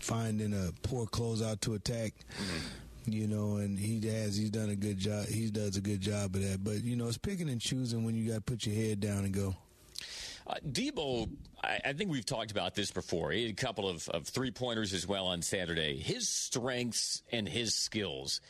finding 0.00 0.52
a 0.52 0.72
poor 0.82 1.06
closeout 1.06 1.60
to 1.60 1.74
attack. 1.74 2.14
Mm-hmm. 2.32 2.66
You 3.06 3.26
know, 3.28 3.56
and 3.56 3.78
he 3.78 4.06
has 4.08 4.36
he's 4.36 4.50
done 4.50 4.70
a 4.70 4.76
good 4.76 4.98
job. 4.98 5.26
He 5.26 5.50
does 5.50 5.76
a 5.76 5.80
good 5.80 6.00
job 6.00 6.34
of 6.34 6.42
that. 6.42 6.62
But 6.62 6.84
you 6.84 6.96
know, 6.96 7.08
it's 7.08 7.18
picking 7.18 7.48
and 7.48 7.60
choosing 7.60 8.04
when 8.04 8.14
you 8.14 8.28
got 8.28 8.36
to 8.36 8.40
put 8.40 8.66
your 8.66 8.74
head 8.74 9.00
down 9.00 9.24
and 9.24 9.32
go. 9.32 9.56
Uh, 10.46 10.54
Debo, 10.68 11.30
I, 11.62 11.80
I, 11.84 11.92
think 11.92 12.10
we've 12.10 12.26
talked 12.26 12.50
about 12.50 12.74
this 12.74 12.90
before. 12.90 13.30
He 13.30 13.42
had 13.42 13.52
a 13.52 13.54
couple 13.54 13.88
of, 13.88 14.08
of 14.08 14.26
three 14.26 14.50
pointers 14.50 14.92
as 14.92 15.06
well 15.06 15.26
on 15.26 15.42
Saturday. 15.42 15.98
His 15.98 16.28
strengths 16.28 17.22
and 17.30 17.48
his 17.48 17.74
skills 17.74 18.40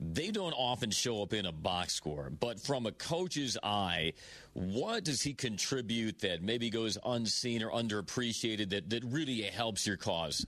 they 0.00 0.30
don't 0.30 0.54
often 0.54 0.90
show 0.90 1.22
up 1.22 1.34
in 1.34 1.44
a 1.44 1.52
box 1.52 1.94
score. 1.94 2.30
But 2.30 2.58
from 2.58 2.86
a 2.86 2.92
coach's 2.92 3.58
eye, 3.62 4.14
what 4.54 5.04
does 5.04 5.20
he 5.20 5.34
contribute 5.34 6.20
that 6.20 6.42
maybe 6.42 6.70
goes 6.70 6.96
unseen 7.04 7.62
or 7.62 7.70
underappreciated 7.70 8.70
that, 8.70 8.88
that 8.90 9.04
really 9.04 9.42
helps 9.42 9.86
your 9.86 9.98
cause? 9.98 10.46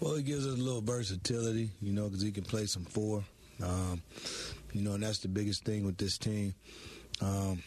Well, 0.00 0.16
he 0.16 0.22
gives 0.22 0.46
us 0.46 0.54
a 0.54 0.62
little 0.62 0.80
versatility, 0.80 1.70
you 1.80 1.92
know, 1.92 2.08
because 2.08 2.22
he 2.22 2.32
can 2.32 2.44
play 2.44 2.66
some 2.66 2.84
four. 2.84 3.24
Um, 3.62 4.02
you 4.72 4.82
know, 4.82 4.94
and 4.94 5.02
that's 5.02 5.20
the 5.20 5.28
biggest 5.28 5.64
thing 5.64 5.86
with 5.86 5.96
this 5.96 6.18
team. 6.18 6.54
Um, 7.20 7.62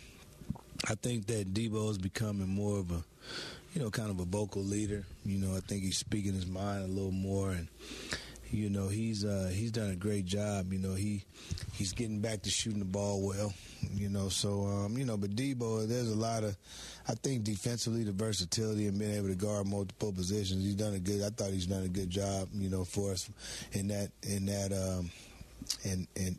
I 0.88 0.96
think 0.96 1.28
that 1.28 1.54
Debo 1.54 1.89
is 1.89 1.98
becoming 1.98 2.50
more 2.50 2.80
of 2.80 2.91
a, 2.91 3.04
you 3.74 3.82
know, 3.82 3.89
kind 3.89 4.10
of 4.10 4.20
a 4.20 4.26
vocal 4.26 4.62
leader. 4.62 5.06
You 5.26 5.38
know, 5.38 5.56
I 5.56 5.62
think 5.62 5.84
he's 5.84 5.98
speaking 5.98 6.34
his 6.34 6.46
mind 6.46 6.84
a 6.84 6.88
little 6.88 7.12
more, 7.12 7.52
and 7.52 7.70
you 8.52 8.70
know, 8.70 8.88
he's 8.88 9.26
uh, 9.26 9.52
he's 9.54 9.72
done 9.72 9.91
a 9.91 9.95
great 9.95 10.26
job. 10.26 10.72
You 10.72 10.80
know, 10.80 10.93
he 10.93 11.24
he's 11.74 11.93
getting 11.93 12.20
back 12.20 12.41
to 12.43 12.50
shooting 12.50 12.80
the 12.80 12.86
ball 12.86 13.22
well. 13.26 13.54
You 13.93 14.10
know, 14.10 14.30
so 14.30 14.66
um, 14.66 14.98
you 14.98 15.06
know, 15.06 15.18
but 15.18 15.36
Debo, 15.36 15.88
there's 15.88 16.12
a 16.12 16.16
lot 16.16 16.43
of, 16.43 16.58
I 17.08 17.14
think 17.14 17.43
defensively 17.43 18.04
the 18.04 18.12
versatility 18.12 18.88
and 18.88 18.98
being 18.98 19.14
able 19.14 19.28
to 19.28 19.36
guard 19.36 19.68
multiple 19.68 20.12
positions. 20.12 20.64
He's 20.64 20.76
done 20.76 20.93
a 20.93 21.00
good. 21.00 21.22
I 21.24 21.30
thought 21.30 21.52
he's 21.52 21.68
done 21.68 21.84
a 21.84 21.89
good 21.89 22.10
job. 22.10 22.50
You 22.54 22.70
know, 22.70 22.84
for 22.84 23.12
us 23.12 23.30
in 23.74 23.88
that 23.89 24.12
in 24.24 24.45
that 24.48 24.72
um, 24.72 25.12
in 25.84 26.08
in 26.16 26.36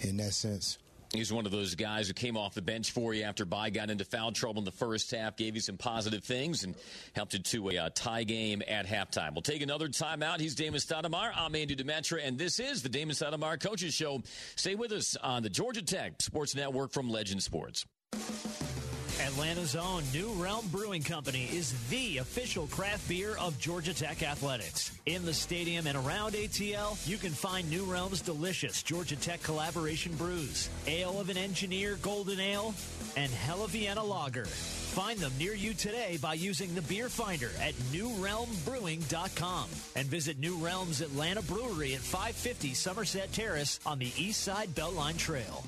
in 0.00 0.16
that 0.18 0.32
sense. 0.32 0.78
He's 1.12 1.32
one 1.32 1.44
of 1.44 1.50
those 1.50 1.74
guys 1.74 2.06
who 2.06 2.14
came 2.14 2.36
off 2.36 2.54
the 2.54 2.62
bench 2.62 2.92
for 2.92 3.12
you 3.12 3.24
after 3.24 3.44
Baye 3.44 3.70
got 3.70 3.90
into 3.90 4.04
foul 4.04 4.30
trouble 4.30 4.60
in 4.60 4.64
the 4.64 4.70
first 4.70 5.10
half, 5.10 5.36
gave 5.36 5.56
you 5.56 5.60
some 5.60 5.76
positive 5.76 6.22
things, 6.22 6.62
and 6.62 6.76
helped 7.14 7.34
it 7.34 7.44
to 7.46 7.70
a 7.70 7.78
uh, 7.78 7.90
tie 7.92 8.22
game 8.22 8.62
at 8.68 8.86
halftime. 8.86 9.32
We'll 9.32 9.42
take 9.42 9.60
another 9.60 9.88
timeout. 9.88 10.38
He's 10.38 10.54
Damon 10.54 10.78
Stoudamire. 10.78 11.32
I'm 11.36 11.56
Andy 11.56 11.74
Demetra, 11.74 12.20
and 12.22 12.38
this 12.38 12.60
is 12.60 12.82
the 12.82 12.88
Damon 12.88 13.16
Stoudamire 13.16 13.60
Coaches 13.60 13.92
Show. 13.92 14.22
Stay 14.54 14.76
with 14.76 14.92
us 14.92 15.16
on 15.16 15.42
the 15.42 15.50
Georgia 15.50 15.82
Tech 15.82 16.22
Sports 16.22 16.54
Network 16.54 16.92
from 16.92 17.10
Legend 17.10 17.42
Sports. 17.42 17.84
Atlanta's 19.40 19.74
own 19.74 20.02
New 20.12 20.28
Realm 20.32 20.68
Brewing 20.68 21.02
Company 21.02 21.48
is 21.50 21.72
the 21.88 22.18
official 22.18 22.66
craft 22.66 23.08
beer 23.08 23.36
of 23.40 23.58
Georgia 23.58 23.94
Tech 23.94 24.22
Athletics. 24.22 24.92
In 25.06 25.24
the 25.24 25.32
stadium 25.32 25.86
and 25.86 25.96
around 25.96 26.34
ATL, 26.34 27.08
you 27.08 27.16
can 27.16 27.30
find 27.30 27.68
New 27.70 27.84
Realm's 27.84 28.20
delicious 28.20 28.82
Georgia 28.82 29.16
Tech 29.16 29.42
collaboration 29.42 30.14
brews, 30.16 30.68
Ale 30.86 31.18
of 31.18 31.30
an 31.30 31.38
Engineer 31.38 31.96
Golden 32.02 32.38
Ale, 32.38 32.74
and 33.16 33.32
Hella 33.32 33.68
Vienna 33.68 34.04
Lager. 34.04 34.44
Find 34.44 35.18
them 35.18 35.32
near 35.38 35.54
you 35.54 35.72
today 35.72 36.18
by 36.20 36.34
using 36.34 36.74
the 36.74 36.82
beer 36.82 37.08
finder 37.08 37.50
at 37.62 37.72
newrealmbrewing.com 37.94 39.70
and 39.96 40.06
visit 40.06 40.38
New 40.38 40.58
Realm's 40.58 41.00
Atlanta 41.00 41.40
Brewery 41.40 41.94
at 41.94 42.00
550 42.00 42.74
Somerset 42.74 43.32
Terrace 43.32 43.80
on 43.86 43.98
the 43.98 44.12
East 44.18 44.42
Side 44.42 44.68
Beltline 44.74 45.16
Trail. 45.16 45.64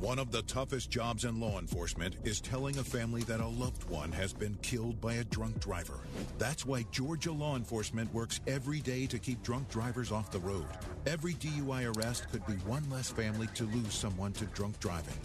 One 0.00 0.20
of 0.20 0.30
the 0.30 0.42
toughest 0.42 0.90
jobs 0.90 1.24
in 1.24 1.40
law 1.40 1.58
enforcement 1.58 2.14
is 2.22 2.40
telling 2.40 2.78
a 2.78 2.84
family 2.84 3.24
that 3.24 3.40
a 3.40 3.46
loved 3.48 3.82
one 3.90 4.12
has 4.12 4.32
been 4.32 4.56
killed 4.62 5.00
by 5.00 5.14
a 5.14 5.24
drunk 5.24 5.58
driver. 5.58 5.98
That's 6.38 6.64
why 6.64 6.84
Georgia 6.92 7.32
law 7.32 7.56
enforcement 7.56 8.14
works 8.14 8.40
every 8.46 8.78
day 8.78 9.06
to 9.06 9.18
keep 9.18 9.42
drunk 9.42 9.68
drivers 9.68 10.12
off 10.12 10.30
the 10.30 10.38
road. 10.38 10.66
Every 11.04 11.34
DUI 11.34 11.96
arrest 11.96 12.30
could 12.30 12.46
be 12.46 12.52
one 12.64 12.88
less 12.88 13.10
family 13.10 13.48
to 13.54 13.64
lose 13.64 13.92
someone 13.92 14.32
to 14.34 14.44
drunk 14.46 14.78
driving. 14.78 15.18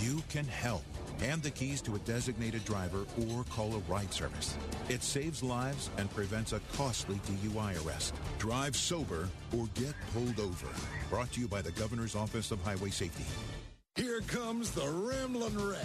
You 0.00 0.22
can 0.28 0.44
help. 0.44 0.84
Hand 1.18 1.42
the 1.42 1.50
keys 1.50 1.82
to 1.82 1.96
a 1.96 1.98
designated 1.98 2.64
driver 2.64 3.06
or 3.18 3.42
call 3.50 3.74
a 3.74 3.78
ride 3.92 4.14
service. 4.14 4.56
It 4.88 5.02
saves 5.02 5.42
lives 5.42 5.90
and 5.98 6.08
prevents 6.14 6.52
a 6.52 6.60
costly 6.74 7.16
DUI 7.26 7.84
arrest. 7.84 8.14
Drive 8.38 8.76
sober 8.76 9.28
or 9.58 9.66
get 9.74 9.94
pulled 10.14 10.38
over. 10.38 10.68
Brought 11.10 11.32
to 11.32 11.40
you 11.40 11.48
by 11.48 11.62
the 11.62 11.72
Governor's 11.72 12.14
Office 12.14 12.52
of 12.52 12.62
Highway 12.62 12.90
Safety. 12.90 13.24
Here 13.96 14.20
comes 14.22 14.70
the 14.70 14.88
Ramblin' 14.88 15.58
Wreck. 15.68 15.84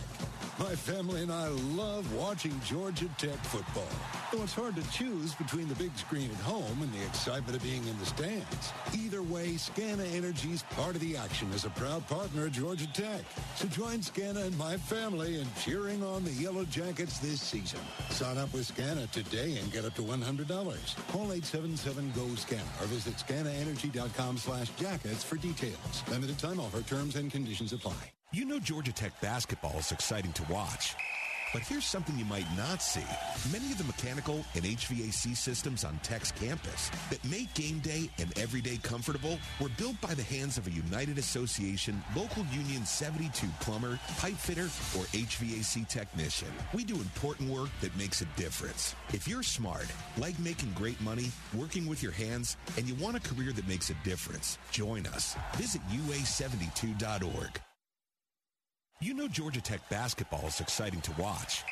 My 0.58 0.74
family 0.74 1.22
and 1.22 1.32
I 1.32 1.50
love 1.50 2.14
watching 2.14 2.58
Georgia 2.64 3.10
Tech 3.18 3.36
football. 3.44 3.90
Though 4.32 4.44
it's 4.44 4.54
hard 4.54 4.78
to 4.78 4.92
choose 4.92 5.36
between 5.36 5.68
the 5.68 5.76
big 5.76 5.96
screen 5.98 6.32
at 6.32 6.38
home 6.38 6.82
and 6.82 6.94
the 6.94 7.06
excitement 7.06 7.58
of 7.58 7.64
being 7.64 7.86
in 7.86 8.00
the 8.00 8.06
stands. 8.06 8.72
Either 8.94 9.22
way, 9.22 9.56
Scana 9.56 10.10
Energy's 10.16 10.64
part 10.78 10.96
of 10.96 11.02
the 11.02 11.18
action 11.18 11.52
as 11.54 11.66
a 11.66 11.70
proud 11.72 12.08
partner 12.08 12.46
of 12.46 12.54
Georgia 12.54 12.88
Tech. 12.94 13.22
So 13.56 13.68
join 13.68 14.00
Scana 14.00 14.46
and 14.46 14.58
my 14.58 14.78
family 14.78 15.42
in 15.42 15.48
cheering 15.62 16.02
on 16.02 16.24
the 16.24 16.32
Yellow 16.32 16.64
Jackets 16.64 17.20
this 17.20 17.42
season. 17.42 17.82
Sign 18.12 18.38
up 18.38 18.54
with 18.54 18.74
Scana 18.74 19.12
today 19.12 19.58
and 19.58 19.70
get 19.74 19.84
up 19.84 19.94
to 19.96 20.04
$100. 20.04 20.48
Call 21.10 21.28
877-GO-SCANA 21.28 22.82
or 22.82 22.86
visit 22.86 23.16
scanaenergy.com 23.16 24.38
slash 24.38 24.70
jackets 24.78 25.22
for 25.22 25.36
details. 25.36 26.04
Limited 26.10 26.38
time 26.38 26.62
offer. 26.62 26.82
Terms 26.84 27.18
and 27.18 27.30
conditions 27.30 27.74
apply. 27.74 28.05
You 28.36 28.44
know 28.44 28.60
Georgia 28.60 28.92
Tech 28.92 29.14
basketball 29.22 29.80
is 29.80 29.94
exciting 29.94 30.34
to 30.34 30.44
watch. 30.52 30.94
But 31.54 31.62
here's 31.62 31.86
something 31.86 32.20
you 32.20 32.26
might 32.26 32.46
not 32.58 32.82
see. 32.82 33.06
Many 33.50 33.72
of 33.72 33.78
the 33.78 33.86
mechanical 33.86 34.44
and 34.56 34.66
HVAC 34.66 35.38
systems 35.38 35.86
on 35.86 35.98
Tech's 36.04 36.34
campus 36.34 36.92
that 37.10 37.24
make 37.24 37.54
game 37.54 37.80
day 37.80 38.10
and 38.20 38.38
everyday 38.38 38.76
comfortable 38.76 39.40
were 39.62 39.70
built 39.78 39.96
by 40.02 40.14
the 40.16 40.24
hands 40.24 40.58
of 40.58 40.68
a 40.68 40.72
United 40.72 41.18
Association 41.18 42.04
Local 42.14 42.44
Union 42.52 42.86
72 42.86 43.48
plumber, 43.62 43.98
pipe 44.18 44.34
fitter, 44.34 44.66
or 45.00 45.06
HVAC 45.14 45.88
technician. 45.88 46.50
We 46.74 46.84
do 46.84 46.96
important 46.96 47.50
work 47.50 47.70
that 47.80 47.96
makes 47.96 48.22
a 48.22 48.26
difference. 48.36 48.96
If 49.14 49.30
you're 49.30 49.44
smart, 49.44 49.88
like 50.18 50.38
making 50.40 50.74
great 50.74 51.00
money, 51.00 51.32
working 51.54 51.88
with 51.88 52.04
your 52.04 52.12
hands, 52.12 52.58
and 52.76 52.86
you 52.86 52.96
want 52.96 53.16
a 53.16 53.22
career 53.22 53.54
that 53.54 53.66
makes 53.66 53.92
a 53.92 53.96
difference, 54.04 54.58
join 54.72 55.06
us. 55.08 55.38
Visit 55.56 55.82
UA72.org. 55.88 57.62
You 59.02 59.14
know 59.14 59.28
Georgia 59.28 59.60
Tech 59.60 59.82
basketball 59.90 60.48
is 60.48 60.62
exciting 60.62 61.02
to 61.02 61.12
watch. 61.22 61.64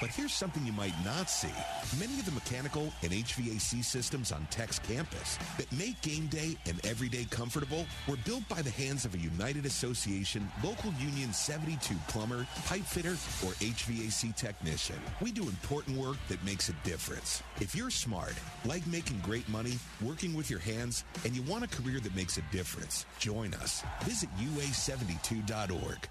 But 0.00 0.10
here's 0.10 0.34
something 0.34 0.66
you 0.66 0.72
might 0.72 0.92
not 1.04 1.30
see. 1.30 1.54
Many 2.00 2.18
of 2.18 2.26
the 2.26 2.32
mechanical 2.32 2.92
and 3.02 3.12
HVAC 3.12 3.84
systems 3.84 4.32
on 4.32 4.46
Tech's 4.50 4.80
campus 4.80 5.38
that 5.56 5.70
make 5.70 6.00
game 6.02 6.26
day 6.26 6.56
and 6.66 6.84
everyday 6.84 7.26
comfortable 7.26 7.86
were 8.08 8.16
built 8.24 8.42
by 8.48 8.60
the 8.60 8.72
hands 8.72 9.04
of 9.04 9.14
a 9.14 9.18
United 9.18 9.66
Association 9.66 10.50
Local 10.64 10.92
Union 10.98 11.32
72 11.32 11.94
plumber, 12.08 12.44
pipe 12.66 12.82
fitter, 12.82 13.12
or 13.46 13.52
HVAC 13.60 14.34
technician. 14.34 14.96
We 15.22 15.30
do 15.30 15.42
important 15.44 15.96
work 15.96 16.16
that 16.28 16.44
makes 16.44 16.70
a 16.70 16.74
difference. 16.82 17.40
If 17.60 17.76
you're 17.76 17.88
smart, 17.88 18.34
like 18.64 18.84
making 18.88 19.20
great 19.20 19.48
money, 19.48 19.78
working 20.02 20.34
with 20.34 20.50
your 20.50 20.60
hands, 20.60 21.04
and 21.24 21.36
you 21.36 21.42
want 21.42 21.62
a 21.62 21.68
career 21.68 22.00
that 22.00 22.16
makes 22.16 22.36
a 22.36 22.42
difference, 22.50 23.06
join 23.20 23.54
us. 23.54 23.84
Visit 24.02 24.28
UA72.org. 24.38 26.08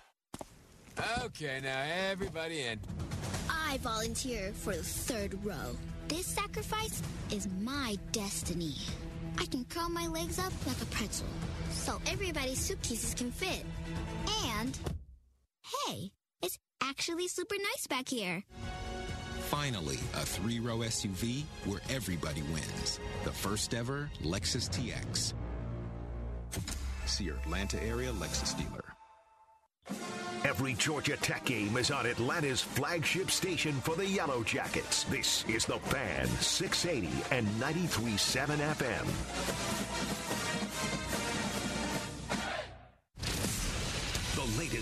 Okay, 1.26 1.60
now 1.64 1.84
everybody 2.12 2.62
in. 2.62 2.80
I 3.50 3.78
volunteer 3.80 4.52
for 4.54 4.76
the 4.76 4.84
third 4.84 5.44
row. 5.44 5.76
This 6.08 6.28
sacrifice 6.28 7.02
is 7.32 7.48
my 7.62 7.98
destiny. 8.12 8.76
I 9.40 9.46
can 9.46 9.66
curl 9.66 9.90
my 9.90 10.08
legs 10.08 10.38
up 10.38 10.54
like 10.68 10.82
a 10.82 10.86
pretzel, 10.86 11.28
so 11.72 12.00
everybody's 12.08 12.60
suitcases 12.60 13.16
can 13.16 13.32
fit. 13.32 13.66
And, 14.52 14.78
hey, 15.88 16.12
it's 16.42 16.60
actually 16.82 17.28
super 17.28 17.56
nice 17.56 17.88
back 17.88 18.08
here. 18.08 18.44
Finally, 19.50 19.98
a 20.16 20.26
three 20.26 20.60
row 20.60 20.80
SUV 20.80 21.44
where 21.66 21.82
everybody 21.90 22.42
wins. 22.54 23.00
The 23.24 23.32
first 23.32 23.74
ever 23.74 24.10
Lexus 24.22 24.70
TX. 24.70 25.34
See 27.06 27.24
your 27.24 27.36
Atlanta 27.38 27.82
area 27.84 28.12
Lexus 28.12 28.58
dealer. 28.58 28.83
Every 30.46 30.74
Georgia 30.74 31.16
Tech 31.16 31.46
game 31.46 31.78
is 31.78 31.90
on 31.90 32.06
Atlanta's 32.06 32.62
flagship 32.62 33.32
station 33.32 33.74
for 33.74 33.96
the 33.96 34.06
Yellow 34.06 34.44
Jackets. 34.44 35.06
This 35.06 35.46
is 35.48 35.66
the 35.66 35.80
Fan 35.80 36.28
680 36.28 37.08
and 37.32 37.48
93.7 37.62 38.58
FM. 38.58 40.53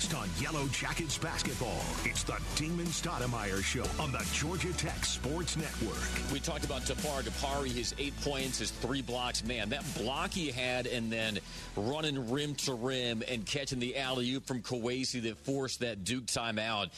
On 0.02 0.28
Yellow 0.42 0.68
Jackets 0.70 1.20
basketball. 1.20 1.80
It's 2.04 2.24
the 2.24 2.36
Damon 2.56 2.88
Stoudamire 2.88 3.64
Show 3.64 3.86
on 4.02 4.12
the 4.12 4.28
Georgia 4.34 4.74
Tech 4.74 5.06
Sports 5.06 5.56
Network. 5.56 6.10
We 6.34 6.40
talked 6.40 6.66
about 6.66 6.82
Tafara 6.82 7.22
Gapare, 7.22 7.68
his 7.68 7.94
eight 8.00 8.20
points, 8.22 8.58
his 8.58 8.72
three 8.72 9.04
blocks. 9.04 9.46
Man, 9.46 9.70
that 9.70 9.86
block 9.96 10.32
he 10.32 10.50
had 10.50 10.88
and 10.88 11.12
then 11.12 11.40
running 11.78 12.32
rim 12.32 12.56
to 12.56 12.74
rim 12.74 13.24
and 13.30 13.46
catching 13.46 13.80
the 13.80 13.96
alley-oop 13.96 14.46
from 14.48 14.64
Kowacie 14.64 15.22
that 15.22 15.38
forced 15.38 15.82
that 15.82 16.04
Duke 16.04 16.26
timeout 16.26 16.90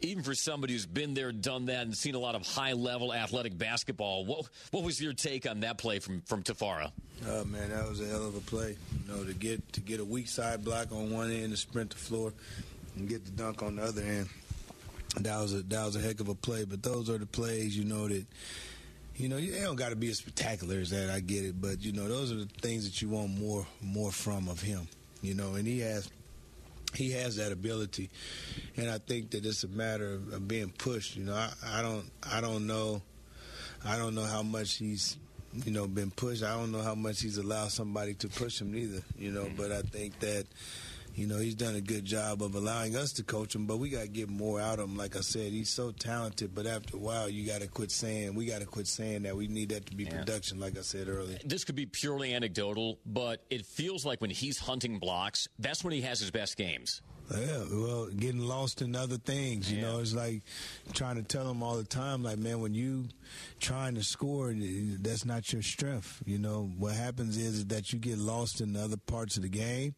even 0.00 0.22
for 0.22 0.34
somebody 0.34 0.72
who's 0.72 0.86
been 0.86 1.14
there, 1.14 1.32
done 1.32 1.66
that, 1.66 1.82
and 1.82 1.96
seen 1.96 2.14
a 2.14 2.18
lot 2.18 2.34
of 2.34 2.46
high 2.46 2.72
level 2.72 3.12
athletic 3.12 3.56
basketball, 3.56 4.24
what 4.24 4.48
what 4.70 4.84
was 4.84 5.00
your 5.00 5.12
take 5.12 5.48
on 5.48 5.60
that 5.60 5.78
play 5.78 5.98
from 5.98 6.20
from 6.22 6.42
Tafara? 6.42 6.92
Oh 7.26 7.44
man, 7.44 7.70
that 7.70 7.88
was 7.88 8.00
a 8.00 8.06
hell 8.06 8.26
of 8.26 8.36
a 8.36 8.40
play. 8.40 8.76
You 9.06 9.14
know, 9.14 9.24
to 9.24 9.34
get 9.34 9.72
to 9.72 9.80
get 9.80 10.00
a 10.00 10.04
weak 10.04 10.28
side 10.28 10.64
block 10.64 10.92
on 10.92 11.10
one 11.10 11.30
end, 11.30 11.50
to 11.50 11.56
sprint 11.56 11.90
the 11.90 11.96
floor, 11.96 12.32
and 12.96 13.08
get 13.08 13.24
the 13.24 13.30
dunk 13.32 13.62
on 13.62 13.76
the 13.76 13.82
other 13.82 14.02
end. 14.02 14.28
That 15.20 15.40
was 15.40 15.54
a 15.54 15.62
that 15.62 15.84
was 15.84 15.96
a 15.96 16.00
heck 16.00 16.20
of 16.20 16.28
a 16.28 16.34
play. 16.34 16.64
But 16.64 16.82
those 16.82 17.10
are 17.10 17.18
the 17.18 17.26
plays, 17.26 17.76
you 17.76 17.84
know 17.84 18.08
that. 18.08 18.24
You 19.16 19.28
know, 19.28 19.40
they 19.40 19.62
don't 19.62 19.74
got 19.74 19.88
to 19.88 19.96
be 19.96 20.10
as 20.10 20.18
spectacular 20.18 20.76
as 20.78 20.90
that. 20.90 21.10
I 21.10 21.18
get 21.18 21.44
it, 21.44 21.60
but 21.60 21.84
you 21.84 21.90
know, 21.90 22.06
those 22.06 22.30
are 22.30 22.36
the 22.36 22.46
things 22.62 22.84
that 22.84 23.02
you 23.02 23.08
want 23.08 23.36
more 23.36 23.66
more 23.82 24.12
from 24.12 24.48
of 24.48 24.60
him. 24.60 24.86
You 25.22 25.34
know, 25.34 25.54
and 25.54 25.66
he 25.66 25.80
has 25.80 26.08
he 26.94 27.12
has 27.12 27.36
that 27.36 27.52
ability, 27.52 28.10
and 28.76 28.90
I 28.90 28.98
think 28.98 29.30
that 29.30 29.44
it's 29.44 29.64
a 29.64 29.68
matter 29.68 30.14
of, 30.14 30.32
of 30.32 30.48
being 30.48 30.70
pushed. 30.70 31.16
You 31.16 31.24
know, 31.24 31.34
I, 31.34 31.52
I 31.64 31.82
don't 31.82 32.10
I 32.22 32.40
don't 32.40 32.66
know 32.66 33.02
I 33.84 33.96
don't 33.96 34.14
know 34.14 34.24
how 34.24 34.42
much 34.42 34.76
he's 34.76 35.16
you 35.52 35.72
know 35.72 35.86
been 35.86 36.10
pushed. 36.10 36.42
I 36.42 36.54
don't 36.56 36.72
know 36.72 36.82
how 36.82 36.94
much 36.94 37.20
he's 37.20 37.38
allowed 37.38 37.70
somebody 37.72 38.14
to 38.14 38.28
push 38.28 38.60
him 38.60 38.74
either. 38.74 39.02
You 39.18 39.32
know, 39.32 39.44
mm-hmm. 39.44 39.56
but 39.56 39.72
I 39.72 39.82
think 39.82 40.18
that 40.20 40.46
you 41.18 41.26
know, 41.26 41.38
he's 41.38 41.54
done 41.56 41.74
a 41.74 41.80
good 41.80 42.04
job 42.04 42.42
of 42.42 42.54
allowing 42.54 42.94
us 42.96 43.12
to 43.14 43.24
coach 43.24 43.54
him, 43.54 43.66
but 43.66 43.78
we 43.78 43.88
got 43.90 44.02
to 44.02 44.08
get 44.08 44.28
more 44.30 44.60
out 44.60 44.78
of 44.78 44.88
him. 44.88 44.96
Like 44.96 45.16
I 45.16 45.20
said, 45.20 45.52
he's 45.52 45.68
so 45.68 45.90
talented, 45.90 46.54
but 46.54 46.66
after 46.66 46.96
a 46.96 47.00
while, 47.00 47.28
you 47.28 47.46
got 47.46 47.60
to 47.60 47.66
quit 47.68 47.90
saying, 47.90 48.34
we 48.34 48.46
got 48.46 48.60
to 48.60 48.66
quit 48.66 48.86
saying 48.86 49.22
that. 49.24 49.36
We 49.36 49.48
need 49.48 49.70
that 49.70 49.86
to 49.86 49.96
be 49.96 50.04
Yeah. 50.04 50.18
production, 50.18 50.60
like 50.60 50.78
I 50.78 50.82
said 50.82 51.08
earlier. 51.08 51.38
This 51.44 51.64
could 51.64 51.74
be 51.74 51.86
purely 51.86 52.32
anecdotal, 52.34 53.00
but 53.04 53.44
it 53.50 53.66
feels 53.66 54.04
like 54.06 54.20
when 54.20 54.30
he's 54.30 54.58
hunting 54.58 54.98
blocks, 54.98 55.48
that's 55.58 55.82
when 55.82 55.92
he 55.92 56.02
has 56.02 56.20
his 56.20 56.30
best 56.30 56.56
games. 56.56 57.02
Yeah, 57.30 57.64
well, 57.70 58.06
getting 58.06 58.40
lost 58.40 58.80
in 58.80 58.96
other 58.96 59.18
things, 59.18 59.70
you 59.70 59.82
know, 59.82 59.98
it's 59.98 60.14
like 60.14 60.42
trying 60.94 61.16
to 61.16 61.22
tell 61.22 61.44
them 61.44 61.62
all 61.62 61.76
the 61.76 61.84
time, 61.84 62.22
like, 62.22 62.38
man, 62.38 62.60
when 62.60 62.72
you 62.72 63.04
trying 63.60 63.96
to 63.96 64.02
score, 64.02 64.50
eh, 64.50 64.96
that's 65.02 65.26
not 65.26 65.52
your 65.52 65.60
strength. 65.60 66.22
You 66.24 66.38
know, 66.38 66.70
what 66.78 66.94
happens 66.94 67.36
is, 67.36 67.66
that 67.66 67.92
you 67.92 67.98
get 67.98 68.16
lost 68.16 68.62
in 68.62 68.74
other 68.76 68.96
parts 68.96 69.36
of 69.36 69.42
the 69.42 69.50
game, 69.50 69.94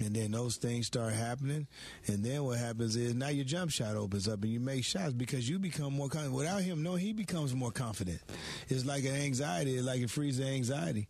and 0.00 0.14
then 0.14 0.32
those 0.32 0.56
things 0.56 0.88
start 0.88 1.12
happening, 1.12 1.68
and 2.08 2.24
then 2.24 2.42
what 2.42 2.58
happens 2.58 2.96
is 2.96 3.14
now 3.14 3.28
your 3.28 3.44
jump 3.44 3.70
shot 3.70 3.94
opens 3.94 4.26
up 4.26 4.42
and 4.42 4.52
you 4.52 4.58
make 4.58 4.84
shots 4.84 5.12
because 5.12 5.48
you 5.48 5.60
become 5.60 5.92
more 5.92 6.08
confident. 6.08 6.34
Without 6.34 6.62
him, 6.62 6.82
no, 6.82 6.96
he 6.96 7.12
becomes 7.12 7.54
more 7.54 7.70
confident. 7.70 8.20
It's 8.68 8.84
like 8.84 9.04
an 9.04 9.14
anxiety, 9.14 9.76
it's 9.76 9.86
like 9.86 10.00
it 10.00 10.10
frees 10.10 10.38
the 10.38 10.46
anxiety. 10.46 11.08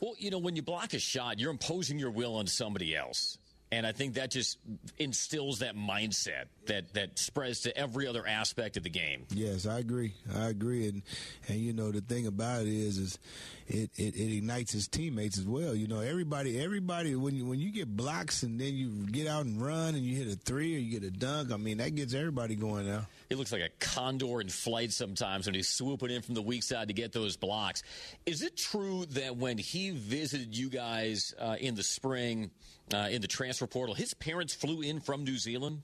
Well, 0.00 0.14
you 0.18 0.32
know, 0.32 0.38
when 0.38 0.56
you 0.56 0.62
block 0.62 0.94
a 0.94 0.98
shot, 0.98 1.38
you're 1.38 1.52
imposing 1.52 2.00
your 2.00 2.10
will 2.10 2.34
on 2.34 2.48
somebody 2.48 2.96
else. 2.96 3.38
And 3.72 3.86
I 3.86 3.92
think 3.92 4.14
that 4.14 4.30
just 4.30 4.58
instills 4.98 5.60
that 5.60 5.74
mindset 5.74 6.44
that, 6.66 6.92
that 6.92 7.18
spreads 7.18 7.60
to 7.60 7.74
every 7.74 8.06
other 8.06 8.26
aspect 8.26 8.76
of 8.76 8.82
the 8.82 8.90
game. 8.90 9.24
Yes, 9.30 9.66
I 9.66 9.78
agree. 9.78 10.12
I 10.36 10.48
agree, 10.48 10.88
and 10.88 11.02
and 11.48 11.58
you 11.58 11.72
know 11.72 11.90
the 11.90 12.02
thing 12.02 12.26
about 12.26 12.62
it 12.62 12.68
is, 12.68 12.98
is 12.98 13.18
it, 13.66 13.90
it, 13.96 14.14
it 14.14 14.36
ignites 14.36 14.72
his 14.72 14.88
teammates 14.88 15.38
as 15.38 15.46
well. 15.46 15.74
You 15.74 15.88
know, 15.88 16.00
everybody, 16.00 16.62
everybody 16.62 17.14
when 17.16 17.34
you 17.34 17.46
when 17.46 17.60
you 17.60 17.72
get 17.72 17.96
blocks 17.96 18.42
and 18.42 18.60
then 18.60 18.74
you 18.74 18.90
get 19.10 19.26
out 19.26 19.46
and 19.46 19.60
run 19.60 19.94
and 19.94 20.04
you 20.04 20.16
hit 20.16 20.28
a 20.30 20.36
three 20.36 20.76
or 20.76 20.78
you 20.78 21.00
get 21.00 21.08
a 21.08 21.10
dunk. 21.10 21.50
I 21.50 21.56
mean, 21.56 21.78
that 21.78 21.94
gets 21.94 22.12
everybody 22.12 22.56
going 22.56 22.86
now. 22.86 23.06
He 23.30 23.36
looks 23.36 23.52
like 23.52 23.62
a 23.62 23.70
condor 23.78 24.42
in 24.42 24.50
flight 24.50 24.92
sometimes 24.92 25.46
when 25.46 25.54
he's 25.54 25.70
swooping 25.70 26.10
in 26.10 26.20
from 26.20 26.34
the 26.34 26.42
weak 26.42 26.62
side 26.62 26.88
to 26.88 26.94
get 26.94 27.12
those 27.12 27.38
blocks. 27.38 27.82
Is 28.26 28.42
it 28.42 28.58
true 28.58 29.06
that 29.12 29.38
when 29.38 29.56
he 29.56 29.90
visited 29.90 30.54
you 30.54 30.68
guys 30.68 31.34
uh, 31.40 31.56
in 31.58 31.74
the 31.74 31.82
spring 31.82 32.50
uh, 32.94 33.08
in 33.10 33.20
the 33.22 33.28
transfer 33.28 33.66
portal, 33.66 33.94
his 33.94 34.14
parents 34.14 34.54
flew 34.54 34.82
in 34.82 35.00
from 35.00 35.24
New 35.24 35.36
Zealand 35.36 35.82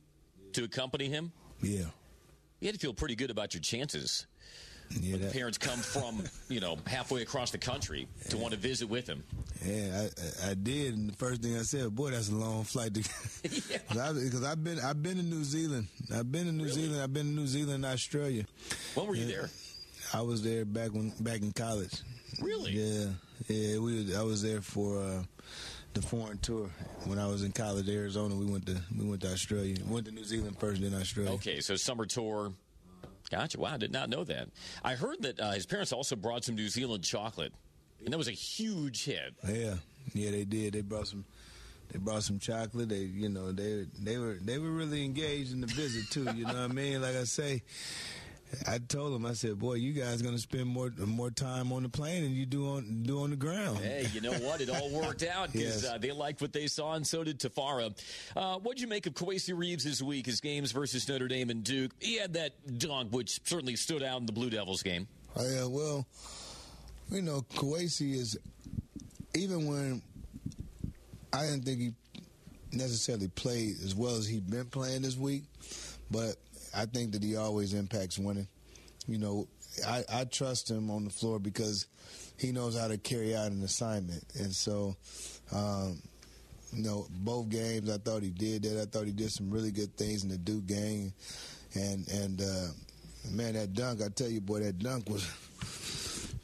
to 0.53 0.65
accompany 0.65 1.09
him? 1.09 1.33
Yeah. 1.63 1.87
You 2.61 2.67
had 2.67 2.75
to 2.75 2.81
feel 2.81 2.95
pretty 2.95 3.15
good 3.15 3.31
about 3.31 3.55
your 3.55 3.61
chances. 3.61 4.27
Yeah, 4.91 5.13
when 5.13 5.21
that- 5.23 5.33
parents 5.35 5.59
come 5.59 5.79
from, 5.81 6.25
you 6.49 6.61
know, 6.61 6.79
halfway 6.87 7.21
across 7.23 7.51
the 7.51 7.59
country 7.59 8.09
to 8.31 8.39
want 8.39 8.53
to 8.55 8.59
visit 8.59 8.89
with 8.89 9.07
him. 9.07 9.23
Yeah, 9.65 10.09
I, 10.47 10.51
I 10.53 10.55
did, 10.55 10.95
and 10.97 11.11
the 11.11 11.17
first 11.17 11.43
thing 11.43 11.59
I 11.59 11.63
said, 11.63 11.95
"Boy, 11.95 12.13
that's 12.13 12.31
a 12.31 12.35
long 12.35 12.65
flight." 12.65 12.93
Because 12.95 13.71
I've 14.47 14.65
been 14.65 14.81
I've 14.81 15.03
been 15.03 15.17
to 15.19 15.23
New 15.23 15.45
Zealand. 15.45 15.89
I've 16.15 16.31
been 16.33 16.49
in 16.49 16.57
New 16.57 16.69
Zealand. 16.71 17.03
I've 17.03 17.13
been 17.13 17.27
in 17.27 17.37
New 17.37 17.47
Zealand, 17.47 17.85
and 17.85 17.93
Australia. 17.93 18.47
When 18.95 19.07
were 19.09 19.15
you 19.15 19.27
Yeah. 19.27 19.37
there? 19.37 19.51
I 20.15 20.23
was 20.23 20.43
there 20.43 20.65
back 20.65 20.93
when 20.95 21.11
back 21.21 21.43
in 21.43 21.53
college. 21.53 21.93
Really? 22.41 22.73
Yeah, 22.73 23.07
yeah. 23.49 23.79
We 23.79 24.15
I 24.17 24.23
was 24.23 24.41
there 24.43 24.63
for 24.63 24.99
uh, 25.03 25.23
the 26.01 26.07
foreign 26.07 26.39
tour 26.39 26.71
when 27.07 27.19
I 27.19 27.27
was 27.27 27.43
in 27.43 27.51
college, 27.53 27.89
Arizona. 27.89 28.35
We 28.35 28.47
went 28.47 28.67
to 28.67 28.77
we 28.97 29.05
went 29.05 29.23
to 29.23 29.33
Australia. 29.33 29.77
Went 29.89 30.07
to 30.07 30.13
New 30.13 30.25
Zealand 30.25 30.59
first, 30.59 30.81
then 30.81 30.95
Australia. 30.95 31.33
Okay, 31.33 31.61
so 31.61 31.75
summer 31.77 32.07
tour. 32.07 32.53
Gotcha. 33.31 33.59
Wow, 33.59 33.75
I 33.75 33.77
did 33.77 33.93
not 33.93 34.09
know 34.09 34.25
that. 34.25 34.49
I 34.85 34.95
heard 34.95 35.23
that 35.23 35.41
uh, 35.41 35.53
his 35.53 35.67
parents 35.67 35.93
also 35.93 36.17
brought 36.17 36.45
some 36.45 36.55
New 36.55 36.69
Zealand 36.69 37.05
chocolate, 37.05 37.53
and 38.05 38.13
that 38.13 38.19
was 38.19 38.29
a 38.29 38.33
huge 38.33 39.05
hit. 39.05 39.35
Yeah, 39.47 39.75
yeah, 40.15 40.31
they 40.31 40.45
did. 40.45 40.75
They 40.75 40.83
brought 40.83 41.09
some. 41.09 41.25
They 41.91 41.99
brought 41.99 42.23
some 42.23 42.39
chocolate. 42.39 42.89
They, 42.91 43.01
you 43.01 43.29
know, 43.29 43.51
they 43.51 43.87
they 43.99 44.19
were 44.19 44.39
they 44.41 44.59
were 44.59 44.71
really 44.71 45.05
engaged 45.05 45.53
in 45.53 45.61
the 45.61 45.67
visit 45.67 46.11
too. 46.11 46.29
You 46.35 46.45
know 46.45 46.53
what 46.53 46.63
I 46.63 46.69
mean? 46.69 47.03
Like 47.03 47.17
I 47.17 47.25
say, 47.25 47.63
I 48.67 48.79
told 48.79 49.15
him, 49.15 49.27
I 49.27 49.35
said, 49.35 49.59
"Boy, 49.59 49.75
you 49.75 49.93
guys 49.93 50.23
gonna 50.23 50.39
spend 50.39 50.67
more 50.67 50.91
more 51.05 51.31
time 51.31 51.71
on 51.73 51.83
the 51.83 51.89
plane 51.89 52.23
than 52.23 52.33
you 52.33 52.47
do 52.47 52.67
on 52.69 53.03
do 53.03 53.21
on 53.23 53.31
the 53.31 53.37
ground." 53.37 53.79
Hey, 53.79 54.07
you 54.15 54.21
know 54.21 54.33
what? 54.33 54.61
It 54.61 54.71
all 54.71 54.91
worked 54.91 55.23
out 55.23 55.53
because 55.53 55.83
Yes. 55.83 55.93
uh, 55.93 55.99
they 55.99 56.13
liked 56.13 56.41
what 56.41 56.53
they 56.53 56.67
saw, 56.67 56.95
and 56.95 57.07
so 57.07 57.25
did 57.25 57.39
Tafara. 57.41 57.93
Uh, 58.37 58.59
what'd 58.59 58.81
you 58.81 58.87
make 58.89 59.07
of 59.07 59.15
Kowacie 59.15 59.57
Reeves 59.57 59.85
this 59.85 60.01
week? 60.01 60.27
His 60.27 60.41
games 60.41 60.73
versus 60.73 61.07
Notre 61.09 61.29
Dame 61.29 61.51
and 61.51 61.63
Duke. 61.63 61.93
He 62.01 62.17
had 62.17 62.35
that 62.35 62.79
dunk, 62.79 63.13
which 63.13 63.41
certainly 63.45 63.77
stood 63.77 64.03
out 64.03 64.21
in 64.21 64.27
the 64.27 64.33
Blue 64.33 64.51
Devils 64.51 64.83
game. 64.83 65.07
Oh, 65.37 65.47
yeah, 65.49 65.67
well, 65.67 66.07
you 67.11 67.23
know, 67.23 67.43
Kowacie 67.55 68.15
is 68.15 68.39
even 69.35 69.67
when 69.67 70.03
I 71.33 71.43
didn't 71.47 71.65
think 71.65 71.81
he 71.81 71.93
necessarily 72.73 73.29
played 73.29 73.77
as 73.85 73.95
well 73.95 74.17
as 74.17 74.27
he'd 74.27 74.51
been 74.51 74.67
playing 74.67 75.03
this 75.03 75.17
week, 75.17 75.45
but 76.11 76.37
I 76.75 76.87
think 76.87 77.13
that 77.13 77.23
he 77.23 77.37
always 77.37 77.75
impacts 77.75 78.19
winning. 78.19 78.49
You 79.07 79.19
know, 79.19 79.49
I, 79.87 80.05
I 80.13 80.25
trust 80.25 80.71
him 80.71 80.91
on 80.91 81.05
the 81.05 81.11
floor 81.11 81.39
because 81.39 81.87
he 82.37 82.53
knows 82.53 82.79
how 82.79 82.89
to 82.89 82.99
carry 82.99 83.35
out 83.35 83.51
an 83.51 83.63
assignment, 83.63 84.25
and 84.39 84.55
so. 84.55 84.97
Um, 85.51 86.03
you 86.73 86.83
know, 86.83 87.07
both 87.11 87.49
games 87.49 87.89
I 87.91 87.97
thought 87.97 88.23
he 88.23 88.31
did 88.31 88.63
that. 88.65 88.81
I 88.81 88.85
thought 88.85 89.07
he 89.07 89.13
did 89.13 89.33
some 89.33 89.51
really 89.51 89.71
good 89.71 89.97
things 89.97 90.23
in 90.23 90.29
the 90.29 90.37
Duke 90.37 90.67
game, 90.67 91.15
and 91.75 92.07
and 92.09 92.43
uh, 92.43 92.67
man, 93.31 93.55
that 93.55 93.73
dunk! 93.73 94.03
I 94.03 94.09
tell 94.09 94.29
you, 94.29 94.41
boy, 94.43 94.61
that 94.61 94.79
dunk 94.79 95.09
was. 95.09 95.27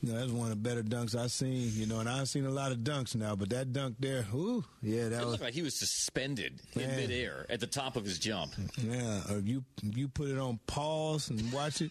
You 0.05 0.13
know, 0.13 0.19
that's 0.19 0.33
one 0.33 0.51
of 0.51 0.63
the 0.63 0.69
better 0.69 0.83
dunks 0.83 1.19
I've 1.19 1.31
seen. 1.33 1.71
You 1.75 1.87
know, 1.87 2.01
and 2.01 2.09
I've 2.09 2.29
seen 2.29 2.45
a 2.45 2.51
lot 2.51 2.73
of 2.73 2.79
dunks 2.79 3.15
now, 3.15 3.35
but 3.37 3.49
that 3.51 3.73
dunk 3.73 3.97
there, 4.01 4.27
ooh, 4.35 4.65
yeah, 4.83 5.09
that 5.09 5.23
It 5.23 5.27
was. 5.27 5.41
like 5.41 5.55
he 5.55 5.63
was 5.63 5.75
suspended 5.75 6.61
in 6.75 6.89
midair 6.97 7.47
at 7.49 7.61
the 7.61 7.67
top 7.67 7.97
of 7.97 8.05
his 8.05 8.19
jump. 8.19 8.53
Yeah, 8.77 9.23
or 9.31 9.39
you 9.39 9.65
you 9.83 10.09
put 10.09 10.29
it 10.29 10.39
on 10.39 10.59
pause 10.67 11.31
and 11.31 11.51
watch 11.53 11.81
it. 11.81 11.91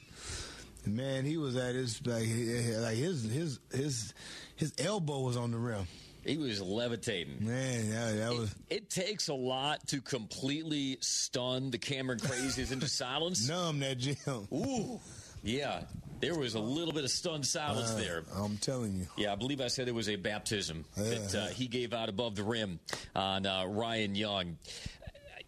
Man, 0.85 1.23
he 1.25 1.37
was 1.37 1.55
at 1.55 1.75
his 1.75 2.05
like 2.05 2.27
like 2.27 2.97
his 2.97 3.23
his 3.23 3.59
his 3.73 4.13
his 4.57 4.73
elbow 4.77 5.21
was 5.21 5.37
on 5.37 5.51
the 5.51 5.57
rim. 5.57 5.87
He 6.25 6.37
was 6.37 6.61
levitating. 6.61 7.45
Man, 7.45 7.89
that, 7.89 8.15
that 8.17 8.31
was 8.33 8.53
It 8.69 8.89
takes 8.89 9.27
a 9.27 9.33
lot 9.33 9.85
to 9.87 10.01
completely 10.01 10.97
stun 11.01 11.69
the 11.71 11.77
Cameron 11.77 12.19
Crazies 12.19 12.71
into 12.71 12.87
silence. 12.89 13.47
numb 13.49 13.79
that 13.79 13.97
gym. 13.97 14.47
Ooh, 14.53 14.99
yeah. 15.41 15.81
There 16.23 16.35
was 16.35 16.55
a 16.55 16.59
little 16.59 16.93
bit 16.93 17.03
of 17.03 17.11
stunned 17.11 17.45
silence 17.45 17.91
Uh, 17.91 17.95
there. 17.97 18.23
I'm 18.35 18.57
telling 18.57 18.95
you. 18.95 19.07
Yeah, 19.17 19.33
I 19.33 19.35
believe 19.35 19.59
I 19.61 19.67
said 19.67 19.87
it 19.87 19.93
was 19.95 20.07
a 20.09 20.15
baptism 20.15 20.85
that 20.95 21.35
uh, 21.35 21.47
he 21.47 21.67
gave 21.67 21.93
out 21.93 22.07
above 22.09 22.35
the 22.35 22.43
rim 22.43 22.79
on 23.15 23.45
uh, 23.45 23.65
Ryan 23.65 24.15
Young. 24.15 24.57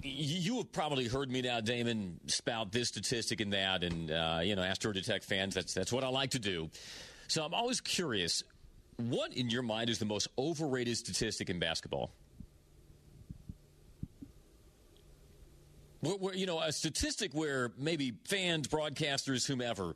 You 0.03 0.37
you 0.39 0.57
have 0.57 0.71
probably 0.71 1.07
heard 1.07 1.31
me 1.31 1.41
now, 1.41 1.61
Damon, 1.61 2.19
spout 2.27 2.71
this 2.71 2.89
statistic 2.89 3.41
and 3.41 3.53
that, 3.53 3.83
and 3.83 4.11
uh, 4.11 4.41
you 4.43 4.55
know, 4.55 4.61
Astro 4.61 4.91
Detect 4.91 5.23
fans. 5.23 5.55
That's 5.55 5.73
that's 5.73 5.91
what 5.91 6.03
I 6.03 6.09
like 6.09 6.31
to 6.31 6.39
do. 6.39 6.69
So 7.27 7.43
I'm 7.43 7.53
always 7.53 7.81
curious. 7.81 8.43
What 8.97 9.33
in 9.33 9.49
your 9.49 9.63
mind 9.63 9.89
is 9.89 9.97
the 9.99 10.05
most 10.05 10.27
overrated 10.37 10.95
statistic 10.97 11.49
in 11.49 11.59
basketball? 11.59 12.11
Where, 16.01 16.15
where, 16.15 16.35
you 16.35 16.45
know, 16.45 16.59
a 16.61 16.71
statistic 16.71 17.33
where 17.33 17.71
maybe 17.77 18.13
fans, 18.25 18.67
broadcasters, 18.67 19.45
whomever, 19.47 19.95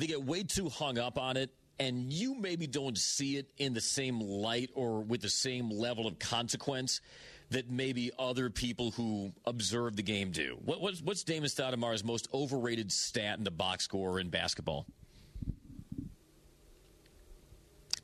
they 0.00 0.06
get 0.06 0.24
way 0.24 0.42
too 0.42 0.70
hung 0.70 0.98
up 0.98 1.18
on 1.18 1.36
it, 1.36 1.50
and 1.78 2.10
you 2.10 2.34
maybe 2.34 2.66
don't 2.66 2.96
see 2.96 3.36
it 3.36 3.50
in 3.58 3.74
the 3.74 3.80
same 3.82 4.18
light 4.18 4.70
or 4.74 5.02
with 5.02 5.20
the 5.20 5.28
same 5.28 5.68
level 5.70 6.06
of 6.06 6.18
consequence 6.18 7.02
that 7.50 7.68
maybe 7.68 8.10
other 8.18 8.48
people 8.48 8.92
who 8.92 9.30
observe 9.44 9.96
the 9.96 10.02
game 10.02 10.30
do. 10.30 10.56
What, 10.64 10.80
what's, 10.80 11.02
what's 11.02 11.22
Damon 11.22 11.50
Stoudamire's 11.50 12.02
most 12.02 12.28
overrated 12.32 12.90
stat 12.90 13.36
in 13.36 13.44
the 13.44 13.50
box 13.50 13.84
score 13.84 14.20
in 14.20 14.30
basketball? 14.30 14.86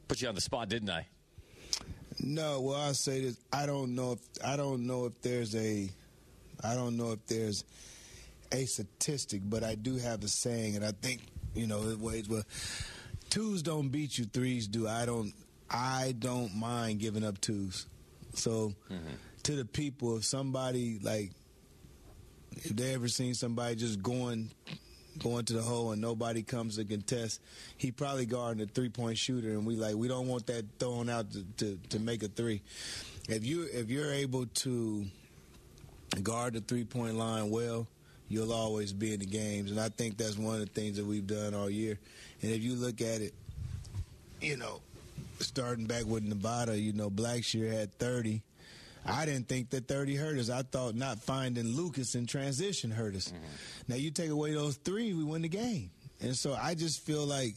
Put 0.07 0.21
you 0.21 0.29
on 0.29 0.35
the 0.35 0.41
spot, 0.43 0.69
didn't 0.69 0.91
I? 0.91 1.07
No, 2.21 2.61
well, 2.61 2.77
I'll 2.77 2.95
say 2.95 3.23
this. 3.23 3.39
I 3.53 3.65
don't 3.65 3.95
know 3.95 4.13
if 4.13 4.19
I 4.45 4.57
don't 4.57 4.87
know 4.87 5.07
if 5.07 5.21
there's 5.23 5.55
a 5.55 5.89
I 6.63 6.75
don't 6.75 6.97
know 6.97 7.13
if 7.13 7.27
there's 7.27 7.65
a 8.53 8.65
statistic, 8.67 9.43
but 9.45 9.65
I 9.65 9.75
do 9.75 9.97
have 9.97 10.23
a 10.25 10.29
saying, 10.29 10.77
and 10.77 10.85
I 10.85 10.93
think 10.93 11.21
you 11.57 11.67
know 11.67 11.83
it 11.89 11.99
ways 11.99 12.29
well. 12.29 12.45
Twos 13.31 13.63
don't 13.63 13.89
beat 13.89 14.19
you, 14.19 14.25
threes 14.25 14.67
do. 14.67 14.87
I 14.87 15.07
don't. 15.07 15.33
I 15.69 16.15
don't 16.17 16.55
mind 16.55 17.01
giving 17.01 17.25
up 17.25 17.41
twos. 17.41 17.87
So 18.35 18.73
mm-hmm. 18.91 19.15
to 19.45 19.53
the 19.57 19.65
people, 19.65 20.17
if 20.19 20.25
somebody 20.25 21.01
like 21.03 21.33
if 22.53 22.77
they 22.77 22.95
ever 22.95 23.09
seen 23.09 23.35
somebody 23.35 23.75
just 23.75 24.03
going 24.03 24.51
going 25.19 25.45
to 25.47 25.55
the 25.55 25.63
hole 25.63 25.93
and 25.93 26.01
nobody 26.01 26.43
comes 26.43 26.77
to 26.77 26.85
contest, 26.85 27.41
he 27.77 27.91
probably 27.91 28.27
guarding 28.27 28.63
a 28.63 28.67
three 28.67 28.89
point 28.89 29.19
shooter, 29.19 29.51
and 29.51 29.67
we 29.67 29.77
like 29.77 29.97
we 29.97 30.09
don't 30.09 30.29
want 30.29 30.47
that 30.47 30.65
thrown 30.79 31.09
out 31.09 31.33
to, 31.33 31.45
to, 31.57 31.79
to 31.91 31.99
make 31.99 32.23
a 32.23 32.29
three. 32.29 32.63
If 33.29 33.45
you 33.45 33.67
if 33.73 33.91
you're 33.91 34.13
able 34.13 34.47
to 34.47 35.07
guard 36.23 36.55
the 36.55 36.61
three 36.61 36.85
point 36.85 37.17
line 37.17 37.51
well, 37.51 37.89
you'll 38.29 38.53
always 38.53 38.93
be 38.93 39.13
in 39.15 39.21
the 39.21 39.27
games, 39.27 39.71
and 39.71 39.81
I 39.81 39.89
think 39.89 40.17
that's 40.17 40.37
one 40.37 40.55
of 40.55 40.61
the 40.61 40.67
things 40.67 40.97
that 40.97 41.07
we've 41.07 41.27
done 41.27 41.55
all 41.55 41.71
year. 41.71 41.99
And 42.43 42.51
if 42.51 42.63
you 42.63 42.75
look 42.75 43.01
at 43.01 43.21
it, 43.21 43.35
you 44.41 44.57
know, 44.57 44.81
starting 45.41 45.87
back 45.87 46.05
with 46.05 46.25
Nevada, 46.25 46.79
you 46.79 46.93
know, 46.93 47.11
Blackshear 47.11 47.73
had 47.73 47.93
30. 47.99 48.43
I 49.05 49.25
didn't 49.25 49.49
think 49.49 49.71
that 49.71 49.87
30 49.87 50.17
hurt 50.17 50.39
us. 50.39 50.51
I 50.51 50.63
thought 50.63 50.95
not 50.95 51.23
finding 51.23 51.65
Lucas 51.65 52.15
in 52.15 52.27
transition 52.27 52.91
hurt 52.91 53.15
us. 53.15 53.29
Mm-hmm. 53.29 53.45
Now 53.89 53.97
you 53.97 54.11
take 54.11 54.31
away 54.31 54.53
those 54.53 54.77
three, 54.77 55.15
we 55.15 55.23
win 55.23 55.43
the 55.43 55.49
game. 55.49 55.91
And 56.21 56.37
so 56.37 56.55
I 56.55 56.75
just 56.75 57.01
feel 57.01 57.25
like 57.25 57.55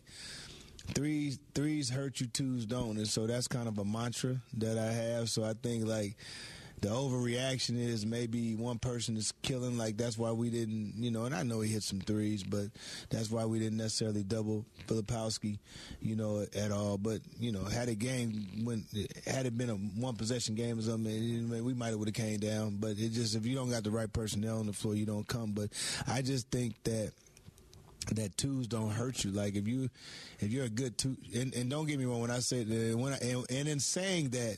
threes 0.94 1.40
threes 1.56 1.90
hurt 1.90 2.20
you, 2.20 2.28
twos 2.28 2.66
don't. 2.66 2.98
And 2.98 3.08
so 3.08 3.26
that's 3.26 3.48
kind 3.48 3.68
of 3.68 3.80
a 3.80 3.86
mantra 3.86 4.38
that 4.58 4.78
I 4.78 4.92
have. 4.92 5.30
So 5.30 5.44
I 5.44 5.54
think 5.54 5.88
like 5.88 6.18
the 6.82 6.90
overreaction 6.90 7.78
is 7.80 8.06
maybe 8.06 8.56
one 8.56 8.80
person 8.80 9.18
is 9.18 9.34
killing. 9.42 9.78
Like 9.78 9.98
that's 9.98 10.18
why 10.18 10.32
we 10.32 10.50
didn't, 10.50 10.94
you 10.98 11.12
know. 11.12 11.26
And 11.26 11.36
I 11.36 11.44
know 11.44 11.62
he 11.62 11.72
hit 11.72 11.84
some 11.84 12.00
threes, 12.00 12.44
but 12.44 12.68
that's 13.10 13.30
why 13.30 13.46
we 13.46 13.60
didn't 13.60 13.78
necessarily 13.78 14.24
double 14.24 14.66
Filipowski, 14.88 15.60
you 16.02 16.16
know, 16.16 16.46
at 16.56 16.72
all. 16.72 16.98
But 16.98 17.22
you 17.40 17.52
know, 17.52 17.64
had 17.66 17.90
a 17.90 17.96
game 17.96 18.64
when 18.64 18.86
had 19.26 19.46
it 19.46 19.58
been 19.58 19.70
a 19.70 19.76
one 19.76 20.16
possession 20.16 20.56
game 20.56 20.80
or 20.80 20.82
something, 20.82 21.64
we 21.64 21.74
might 21.74 21.90
have 21.90 22.00
would 22.00 22.08
have 22.08 22.16
came 22.16 22.40
down. 22.40 22.78
But 22.78 22.92
it 22.92 23.12
just 23.12 23.36
if 23.36 23.46
you 23.46 23.56
don't 23.56 23.70
got 23.70 23.84
the 23.84 23.92
right 23.92 24.12
personnel 24.12 24.60
on 24.60 24.68
the 24.68 24.74
floor, 24.74 24.96
you 24.96 25.06
don't 25.06 25.28
come. 25.28 25.52
But 25.52 25.70
I 26.08 26.22
just 26.22 26.50
think 26.50 26.76
that 26.84 27.12
that 28.16 28.38
twos 28.38 28.68
don't 28.68 28.92
hurt 28.92 29.24
you. 29.24 29.32
Like 29.32 29.56
if 29.56 29.68
you 29.68 29.90
if 30.40 30.52
you're 30.52 30.66
a 30.66 30.70
good 30.70 30.98
two, 30.98 31.18
and, 31.36 31.54
and 31.54 31.70
don't 31.70 31.86
get 31.86 32.00
me 32.00 32.06
wrong 32.06 32.22
when 32.22 32.32
I 32.32 32.40
say 32.40 32.64
that 32.64 32.94
uh, 32.94 32.98
when 32.98 33.14
I, 33.14 33.18
and, 33.18 33.46
and 33.50 33.68
in 33.68 33.80
saying 33.80 34.30
that 34.30 34.58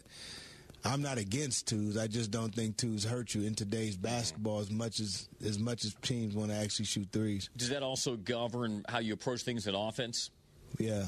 I'm 0.83 1.01
not 1.01 1.17
against 1.17 1.67
twos. 1.67 1.97
I 1.97 2.07
just 2.07 2.31
don't 2.31 2.53
think 2.53 2.77
twos 2.77 3.03
hurt 3.03 3.35
you 3.35 3.43
in 3.43 3.53
today's 3.53 3.95
basketball 3.95 4.59
as 4.59 4.71
much 4.71 4.99
as 4.99 5.27
as 5.45 5.59
much 5.59 5.85
as 5.85 5.95
teams 6.01 6.35
want 6.35 6.51
to 6.51 6.57
actually 6.57 6.85
shoot 6.85 7.07
threes. 7.11 7.49
Does 7.55 7.69
that 7.69 7.83
also 7.83 8.15
govern 8.15 8.83
how 8.89 8.99
you 8.99 9.13
approach 9.13 9.43
things 9.43 9.67
in 9.67 9.75
offense? 9.75 10.31
Yeah. 10.79 11.05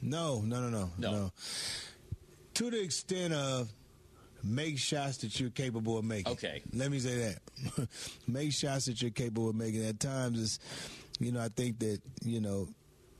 No, 0.00 0.40
no, 0.42 0.60
no, 0.60 0.68
no, 0.68 0.90
no. 0.98 1.10
no. 1.10 1.32
To 2.54 2.70
the 2.70 2.80
extent 2.80 3.34
of 3.34 3.68
make 4.44 4.78
shots 4.78 5.18
that 5.18 5.40
you're 5.40 5.50
capable 5.50 5.98
of 5.98 6.04
making. 6.04 6.32
Okay. 6.32 6.62
Let 6.72 6.90
me 6.90 7.00
say 7.00 7.16
that. 7.16 7.88
make 8.28 8.52
shots 8.52 8.86
that 8.86 9.02
you're 9.02 9.10
capable 9.10 9.48
of 9.48 9.56
making. 9.56 9.84
At 9.84 9.98
times, 9.98 10.40
it's, 10.40 10.58
you 11.18 11.32
know, 11.32 11.40
I 11.40 11.48
think 11.48 11.80
that, 11.80 12.00
you 12.22 12.40
know, 12.40 12.68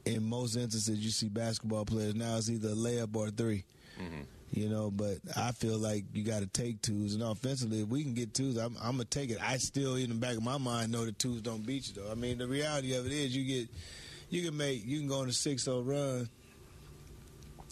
in 0.05 0.23
most 0.23 0.55
instances, 0.57 0.99
you 1.01 1.11
see 1.11 1.29
basketball 1.29 1.85
players 1.85 2.15
now, 2.15 2.37
it's 2.37 2.49
either 2.49 2.69
a 2.69 2.73
layup 2.73 3.15
or 3.17 3.29
a 3.29 3.31
3 3.31 3.65
mm-hmm 4.01 4.21
you 4.53 4.69
know. 4.69 4.91
But 4.91 5.19
I 5.37 5.53
feel 5.53 5.79
like 5.79 6.05
you 6.13 6.25
got 6.25 6.41
to 6.41 6.47
take 6.47 6.83
twos, 6.83 7.15
and 7.15 7.23
offensively, 7.23 7.83
if 7.83 7.89
we 7.89 8.03
can 8.03 8.15
get 8.15 8.35
twos, 8.35 8.57
I'm, 8.57 8.77
I'm, 8.83 8.93
gonna 8.93 9.05
take 9.05 9.31
it. 9.31 9.39
I 9.43 9.59
still, 9.59 9.97
in 9.97 10.09
the 10.11 10.15
back 10.15 10.37
of 10.37 10.43
my 10.43 10.59
mind, 10.59 10.93
know 10.93 11.05
that 11.05 11.19
twos 11.19 11.43
don't 11.43 11.67
beat 11.67 11.89
you, 11.89 12.03
though. 12.03 12.11
I 12.11 12.15
mean, 12.15 12.39
the 12.39 12.47
reality 12.47 12.95
of 12.95 13.07
it 13.07 13.13
is, 13.13 13.37
you 13.37 13.45
get, 13.45 13.69
you 14.31 14.43
can 14.45 14.57
make, 14.57 14.85
you 14.85 14.99
can 14.99 15.09
go 15.09 15.21
on 15.21 15.29
a 15.29 15.33
six 15.33 15.65
zero 15.65 15.81
run, 15.83 16.29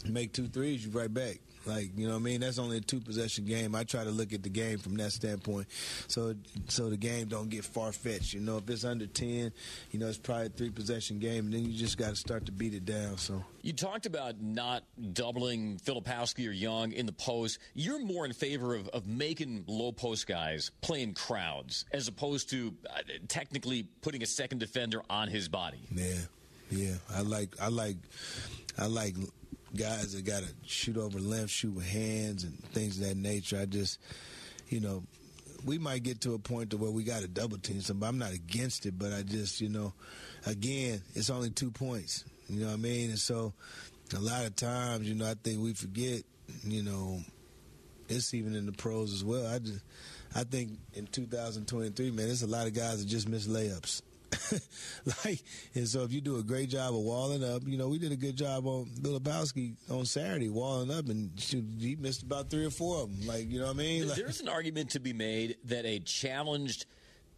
make 0.08 0.32
two 0.32 0.48
threes, 0.48 0.84
you 0.84 0.92
right 0.92 1.12
back. 1.12 1.40
Like, 1.66 1.90
you 1.96 2.06
know 2.06 2.14
what 2.14 2.20
I 2.20 2.22
mean? 2.22 2.40
That's 2.40 2.58
only 2.58 2.76
a 2.78 2.80
two 2.80 3.00
possession 3.00 3.44
game. 3.44 3.74
I 3.74 3.84
try 3.84 4.04
to 4.04 4.10
look 4.10 4.32
at 4.32 4.42
the 4.42 4.48
game 4.48 4.78
from 4.78 4.96
that 4.96 5.12
standpoint. 5.12 5.66
So 6.08 6.34
so 6.68 6.88
the 6.90 6.96
game 6.96 7.26
don't 7.26 7.48
get 7.50 7.64
far 7.64 7.92
fetched. 7.92 8.34
You 8.34 8.40
know, 8.40 8.58
if 8.58 8.70
it's 8.70 8.84
under 8.84 9.06
ten, 9.06 9.52
you 9.90 9.98
know, 9.98 10.06
it's 10.06 10.18
probably 10.18 10.46
a 10.46 10.50
three 10.50 10.70
possession 10.70 11.18
game 11.18 11.46
and 11.46 11.54
then 11.54 11.64
you 11.64 11.72
just 11.72 11.98
gotta 11.98 12.16
start 12.16 12.46
to 12.46 12.52
beat 12.52 12.74
it 12.74 12.84
down. 12.84 13.18
So 13.18 13.42
You 13.62 13.72
talked 13.72 14.06
about 14.06 14.40
not 14.40 14.84
doubling 15.12 15.78
Filipowski 15.84 16.48
or 16.48 16.52
Young 16.52 16.92
in 16.92 17.06
the 17.06 17.12
post. 17.12 17.58
You're 17.74 17.98
more 18.00 18.24
in 18.24 18.32
favor 18.32 18.74
of, 18.74 18.88
of 18.88 19.06
making 19.06 19.64
low 19.66 19.90
post 19.92 20.26
guys 20.26 20.70
playing 20.82 21.14
crowds 21.14 21.84
as 21.92 22.06
opposed 22.08 22.48
to 22.50 22.74
uh, 22.88 23.00
technically 23.28 23.88
putting 24.02 24.22
a 24.22 24.26
second 24.26 24.58
defender 24.58 25.02
on 25.10 25.28
his 25.28 25.48
body. 25.48 25.80
Yeah. 25.92 26.14
Yeah. 26.70 26.94
I 27.12 27.22
like 27.22 27.50
I 27.60 27.68
like 27.68 27.96
I 28.78 28.86
like 28.86 29.14
guys 29.76 30.12
that 30.14 30.24
got 30.24 30.42
to 30.42 30.48
shoot 30.64 30.96
over 30.96 31.18
length, 31.18 31.50
shoot 31.50 31.74
with 31.74 31.86
hands, 31.86 32.44
and 32.44 32.58
things 32.70 32.98
of 32.98 33.08
that 33.08 33.16
nature. 33.16 33.58
I 33.58 33.66
just, 33.66 34.00
you 34.68 34.80
know, 34.80 35.02
we 35.64 35.78
might 35.78 36.02
get 36.02 36.20
to 36.22 36.34
a 36.34 36.38
point 36.38 36.70
to 36.70 36.76
where 36.76 36.90
we 36.90 37.04
got 37.04 37.22
to 37.22 37.28
double 37.28 37.58
team 37.58 37.80
somebody. 37.80 38.08
I'm 38.08 38.18
not 38.18 38.32
against 38.32 38.86
it, 38.86 38.98
but 38.98 39.12
I 39.12 39.22
just, 39.22 39.60
you 39.60 39.68
know, 39.68 39.92
again, 40.46 41.02
it's 41.14 41.30
only 41.30 41.50
two 41.50 41.70
points. 41.70 42.24
You 42.48 42.60
know 42.60 42.66
what 42.66 42.74
I 42.74 42.76
mean? 42.76 43.10
And 43.10 43.18
so, 43.18 43.52
a 44.14 44.20
lot 44.20 44.44
of 44.44 44.54
times, 44.54 45.08
you 45.08 45.14
know, 45.14 45.28
I 45.28 45.34
think 45.34 45.60
we 45.60 45.72
forget. 45.72 46.22
You 46.64 46.82
know, 46.82 47.20
it's 48.08 48.32
even 48.34 48.54
in 48.54 48.66
the 48.66 48.72
pros 48.72 49.12
as 49.12 49.24
well. 49.24 49.46
I 49.46 49.58
just, 49.58 49.80
I 50.34 50.44
think 50.44 50.78
in 50.94 51.06
2023, 51.06 52.10
man, 52.10 52.26
there's 52.26 52.42
a 52.42 52.46
lot 52.46 52.66
of 52.66 52.74
guys 52.74 53.00
that 53.00 53.08
just 53.08 53.28
miss 53.28 53.48
layups. 53.48 54.02
like, 55.24 55.42
and 55.74 55.86
so 55.86 56.02
if 56.02 56.12
you 56.12 56.20
do 56.20 56.36
a 56.36 56.42
great 56.42 56.68
job 56.68 56.94
of 56.94 57.00
walling 57.00 57.44
up, 57.44 57.62
you 57.66 57.78
know, 57.78 57.88
we 57.88 57.98
did 57.98 58.12
a 58.12 58.16
good 58.16 58.36
job 58.36 58.66
on 58.66 58.86
Filipowski 59.00 59.74
on 59.90 60.04
Saturday, 60.04 60.48
walling 60.48 60.90
up, 60.90 61.08
and 61.08 61.30
shoot, 61.38 61.64
he 61.78 61.96
missed 61.96 62.22
about 62.22 62.50
three 62.50 62.64
or 62.64 62.70
four 62.70 63.02
of 63.02 63.18
them. 63.18 63.26
Like, 63.26 63.50
you 63.50 63.58
know 63.58 63.66
what 63.66 63.76
I 63.76 63.78
mean? 63.78 64.08
Like, 64.08 64.16
There's 64.16 64.40
an 64.40 64.48
argument 64.48 64.90
to 64.90 65.00
be 65.00 65.12
made 65.12 65.56
that 65.64 65.84
a 65.84 66.00
challenged 66.00 66.86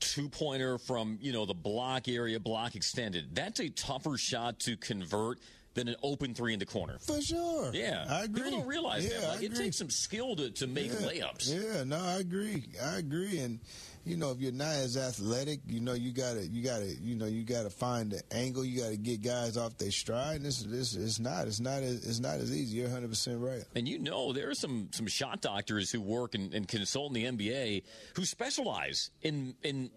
two 0.01 0.29
pointer 0.29 0.79
from, 0.79 1.19
you 1.21 1.33
know, 1.33 1.45
the 1.45 1.55
block 1.55 2.09
area, 2.09 2.39
block 2.39 2.75
extended, 2.75 3.35
that's 3.35 3.61
a 3.61 3.69
tougher 3.71 4.17
shot 4.17 4.59
to 4.61 4.77
convert 4.77 5.39
than 5.79 5.89
an 5.89 5.97
open 6.03 6.35
three 6.35 6.53
in 6.53 6.59
the 6.59 6.67
corner. 6.67 6.99
For 7.01 7.21
sure. 7.21 7.71
Yeah. 7.73 8.05
I 8.09 8.25
agree. 8.25 8.43
People 8.43 8.59
don't 8.61 8.69
realize 8.69 9.05
yeah, 9.05 9.21
that. 9.21 9.29
Like, 9.29 9.43
it 9.43 9.55
takes 9.55 9.77
some 9.77 9.91
skill 9.91 10.37
to, 10.37 10.51
to 10.51 10.67
make 10.67 10.93
yeah. 10.93 11.07
layups. 11.07 11.49
Yeah, 11.49 11.85
no, 11.85 11.99
I 11.99 12.19
agree. 12.19 12.65
I 12.83 12.97
agree. 12.97 13.39
And 13.39 13.61
you 14.05 14.17
know, 14.17 14.31
if 14.31 14.41
you're 14.41 14.53
not 14.53 14.75
as 14.75 14.97
athletic, 14.97 15.61
you 15.67 15.81
know, 15.81 15.93
you 15.93 16.13
gotta, 16.13 16.47
you 16.47 16.63
gotta, 16.63 16.87
you 16.87 17.15
know, 17.15 17.27
you 17.27 17.45
gotta 17.45 17.69
find 17.69 18.11
the 18.11 18.23
angle. 18.35 18.65
You 18.65 18.81
gotta 18.81 18.97
get 18.97 19.21
guys 19.21 19.59
off 19.59 19.77
their 19.77 19.91
stride. 19.91 20.37
And 20.37 20.47
this, 20.47 20.63
this, 20.63 20.95
it's 20.95 21.21
not, 21.21 21.47
it's 21.47 21.61
not, 21.61 21.83
as, 21.83 22.07
it's 22.07 22.21
not 22.21 22.39
as 22.39 22.51
easy. 22.51 22.79
You're 22.79 22.87
100 22.87 23.11
percent 23.11 23.41
right. 23.41 23.65
And 23.77 23.87
you 23.87 23.99
know, 23.99 24.33
there 24.33 24.49
are 24.49 24.55
some 24.55 24.89
some 24.93 25.07
shot 25.07 25.43
doctors 25.43 25.91
who 25.91 26.01
work 26.01 26.35
and, 26.35 26.55
and 26.55 26.67
consult 26.67 27.15
in 27.15 27.37
the 27.37 27.51
NBA 27.51 27.83
who 28.15 28.25
specialize 28.25 29.11
in 29.21 29.55
in 29.63 29.91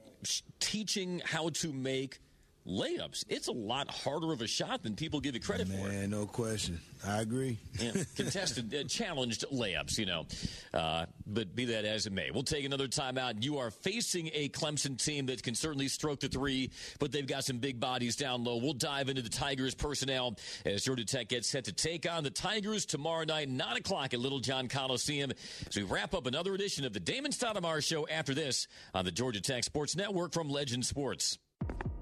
teaching 0.60 1.22
how 1.24 1.50
to 1.50 1.72
make 1.72 2.20
layups. 2.68 3.24
It's 3.28 3.48
a 3.48 3.52
lot 3.52 3.90
harder 3.90 4.32
of 4.32 4.42
a 4.42 4.48
shot 4.48 4.84
than 4.84 4.96
people 4.96 5.20
give 5.20 5.36
it 5.36 5.44
credit 5.44 5.68
Man, 5.68 5.78
for. 5.78 5.88
Man, 5.88 6.10
no 6.10 6.26
question. 6.26 6.80
I 7.06 7.22
agree. 7.22 7.58
yeah, 7.80 7.92
contested, 8.16 8.74
uh, 8.74 8.84
challenged 8.84 9.46
layups, 9.52 9.98
you 9.98 10.06
know. 10.06 10.26
Uh, 10.74 11.06
but 11.26 11.56
be 11.56 11.66
that 11.66 11.86
as 11.86 12.06
it 12.06 12.14
may, 12.14 12.30
we'll 12.32 12.44
take 12.44 12.66
another 12.66 12.88
timeout. 12.88 13.44
You 13.44 13.58
are 13.58 13.72
facing 13.72 14.30
a 14.34 14.50
Clemson 14.50 15.04
team 15.04 15.28
that 15.28 15.42
can 15.42 15.56
certainly 15.56 15.88
stroke 15.88 16.20
the 16.20 16.28
three, 16.28 16.72
but 17.00 17.12
they've 17.12 17.26
got 17.26 17.44
some 17.44 17.58
big 17.58 17.80
bodies 17.80 18.16
down 18.16 18.44
low. 18.44 18.58
We'll 18.58 18.74
dive 18.74 19.10
into 19.10 19.22
the 19.22 19.30
Tigers 19.30 19.74
personnel 19.74 20.36
as 20.66 20.84
Georgia 20.84 21.06
Tech 21.06 21.30
gets 21.30 21.48
set 21.48 21.66
to 21.66 21.74
take 21.74 22.10
on 22.10 22.24
the 22.24 22.30
Tigers 22.30 22.86
tomorrow 22.86 23.24
night, 23.24 23.50
9 23.50 23.78
o'clock 23.78 24.14
at 24.14 24.20
Littlejohn 24.20 24.68
Coliseum. 24.68 25.32
As 25.68 25.76
we 25.76 25.84
wrap 25.84 26.14
up 26.14 26.28
another 26.28 26.54
edition 26.54 26.86
of 26.86 26.94
the 26.94 27.00
Damon 27.00 27.32
Stoudamire 27.32 27.84
Show 27.84 28.08
after 28.08 28.34
this 28.34 28.68
on 28.94 29.06
the 29.06 29.12
Georgia 29.12 29.42
Tech 29.42 29.64
Sports 29.64 29.96
Network 29.96 30.34
from 30.34 30.50
Legend 30.50 30.86
Sports. 30.86 31.40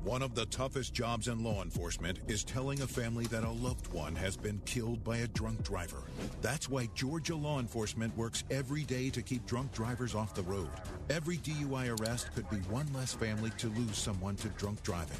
One 0.04 0.22
of 0.22 0.34
the 0.34 0.45
toughest 0.45 0.93
jobs 0.93 1.28
in 1.28 1.43
law 1.43 1.62
enforcement 1.62 2.20
is 2.30 2.45
telling 2.45 2.82
a 2.82 2.88
family 2.88 3.26
that 3.26 3.43
a 3.43 3.50
loved 3.50 3.91
one 3.91 4.16
has 4.16 4.38
been 4.38 4.62
killed 4.64 5.04
by 5.04 5.18
a 5.18 5.28
drunk 5.28 5.62
driver. 5.62 6.04
That's 6.41 6.70
why 6.70 6.88
Georgia 6.95 7.36
law 7.36 7.60
enforcement 7.60 8.16
works 8.16 8.45
every 8.50 8.84
day 8.84 9.10
to 9.10 9.22
keep 9.22 9.45
drunk 9.45 9.74
drivers 9.74 10.16
off 10.16 10.34
the 10.34 10.43
road. 10.43 10.70
Every 11.10 11.38
DUI 11.39 12.00
arrest 12.00 12.34
could 12.34 12.50
be 12.50 12.58
one 12.70 12.88
less 12.93 13.14
family 13.14 13.50
to 13.58 13.68
lose 13.68 13.97
someone 13.97 14.38
to 14.38 14.47
drunk 14.50 14.82
driving. 14.84 15.18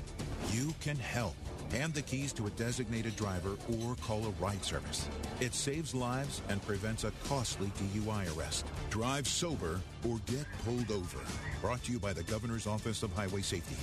You 0.53 0.73
can 0.80 0.95
help. 0.95 1.36
Hand 1.71 1.93
the 1.93 2.01
keys 2.01 2.32
to 2.34 2.47
a 2.47 2.51
designated 2.51 3.17
driver 3.17 3.57
or 3.84 3.95
call 3.95 4.25
a 4.25 4.30
ride 4.41 4.63
service. 4.63 5.09
It 5.41 5.53
saves 5.53 5.93
lives 5.93 6.41
and 6.47 6.65
prevents 6.65 7.03
a 7.03 7.11
costly 7.25 7.67
DUI 7.77 8.36
arrest. 8.38 8.65
Drive 8.89 9.27
sober 9.27 9.82
or 10.07 10.19
get 10.25 10.45
pulled 10.63 10.89
over. 10.89 11.19
Brought 11.61 11.84
to 11.84 11.91
you 11.91 11.99
by 11.99 12.13
the 12.13 12.23
Governor's 12.23 12.65
Office 12.65 13.03
of 13.03 13.11
Highway 13.11 13.41
Safety. 13.41 13.75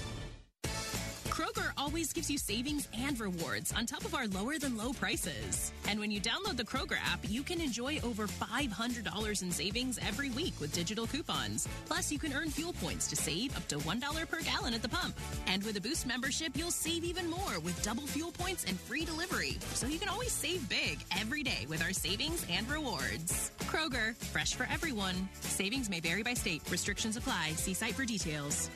Kroger 1.36 1.70
always 1.76 2.14
gives 2.14 2.30
you 2.30 2.38
savings 2.38 2.88
and 2.98 3.20
rewards 3.20 3.70
on 3.70 3.84
top 3.84 4.06
of 4.06 4.14
our 4.14 4.26
lower 4.28 4.58
than 4.58 4.74
low 4.74 4.94
prices. 4.94 5.70
And 5.86 6.00
when 6.00 6.10
you 6.10 6.18
download 6.18 6.56
the 6.56 6.64
Kroger 6.64 6.96
app, 7.12 7.20
you 7.28 7.42
can 7.42 7.60
enjoy 7.60 8.00
over 8.02 8.26
$500 8.26 9.42
in 9.42 9.52
savings 9.52 9.98
every 9.98 10.30
week 10.30 10.54
with 10.60 10.72
digital 10.72 11.06
coupons. 11.06 11.68
Plus, 11.84 12.10
you 12.10 12.18
can 12.18 12.32
earn 12.32 12.48
fuel 12.48 12.72
points 12.72 13.06
to 13.08 13.16
save 13.16 13.54
up 13.54 13.68
to 13.68 13.76
$1 13.76 14.28
per 14.30 14.40
gallon 14.40 14.72
at 14.72 14.80
the 14.80 14.88
pump. 14.88 15.14
And 15.46 15.62
with 15.64 15.76
a 15.76 15.80
Boost 15.80 16.06
membership, 16.06 16.52
you'll 16.54 16.70
save 16.70 17.04
even 17.04 17.28
more 17.28 17.60
with 17.62 17.82
double 17.82 18.06
fuel 18.06 18.32
points 18.32 18.64
and 18.64 18.80
free 18.80 19.04
delivery. 19.04 19.58
So 19.74 19.86
you 19.86 19.98
can 19.98 20.08
always 20.08 20.32
save 20.32 20.66
big 20.70 21.00
every 21.20 21.42
day 21.42 21.66
with 21.68 21.82
our 21.82 21.92
savings 21.92 22.46
and 22.50 22.66
rewards. 22.70 23.50
Kroger, 23.64 24.16
fresh 24.32 24.54
for 24.54 24.66
everyone. 24.72 25.28
Savings 25.40 25.90
may 25.90 26.00
vary 26.00 26.22
by 26.22 26.32
state. 26.32 26.62
Restrictions 26.70 27.18
apply. 27.18 27.52
See 27.56 27.74
site 27.74 27.92
for 27.92 28.06
details. 28.06 28.70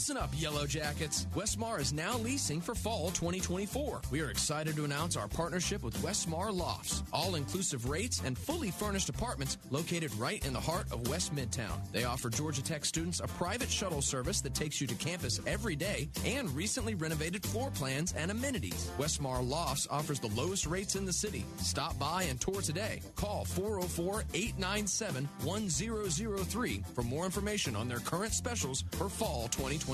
Listen 0.00 0.16
up, 0.16 0.30
Yellow 0.34 0.66
Jackets. 0.66 1.26
Westmar 1.34 1.78
is 1.78 1.92
now 1.92 2.16
leasing 2.16 2.62
for 2.62 2.74
fall 2.74 3.10
2024. 3.10 4.00
We 4.10 4.22
are 4.22 4.30
excited 4.30 4.74
to 4.76 4.86
announce 4.86 5.14
our 5.14 5.28
partnership 5.28 5.82
with 5.82 5.94
Westmar 5.98 6.56
Lofts. 6.56 7.02
All 7.12 7.34
inclusive 7.34 7.86
rates 7.86 8.22
and 8.24 8.38
fully 8.38 8.70
furnished 8.70 9.10
apartments 9.10 9.58
located 9.70 10.14
right 10.14 10.42
in 10.46 10.54
the 10.54 10.60
heart 10.60 10.90
of 10.90 11.06
West 11.08 11.36
Midtown. 11.36 11.78
They 11.92 12.04
offer 12.04 12.30
Georgia 12.30 12.64
Tech 12.64 12.86
students 12.86 13.20
a 13.20 13.26
private 13.26 13.70
shuttle 13.70 14.00
service 14.00 14.40
that 14.40 14.54
takes 14.54 14.80
you 14.80 14.86
to 14.86 14.94
campus 14.94 15.38
every 15.46 15.76
day 15.76 16.08
and 16.24 16.50
recently 16.56 16.94
renovated 16.94 17.44
floor 17.44 17.70
plans 17.70 18.14
and 18.14 18.30
amenities. 18.30 18.90
Westmar 18.96 19.46
Lofts 19.46 19.86
offers 19.90 20.18
the 20.18 20.28
lowest 20.28 20.66
rates 20.66 20.96
in 20.96 21.04
the 21.04 21.12
city. 21.12 21.44
Stop 21.58 21.98
by 21.98 22.22
and 22.22 22.40
tour 22.40 22.62
today. 22.62 23.02
Call 23.16 23.44
404 23.44 24.24
897 24.32 25.28
1003 25.42 26.84
for 26.94 27.02
more 27.02 27.26
information 27.26 27.76
on 27.76 27.86
their 27.86 27.98
current 27.98 28.32
specials 28.32 28.82
for 28.92 29.10
fall 29.10 29.42
2024. 29.48 29.89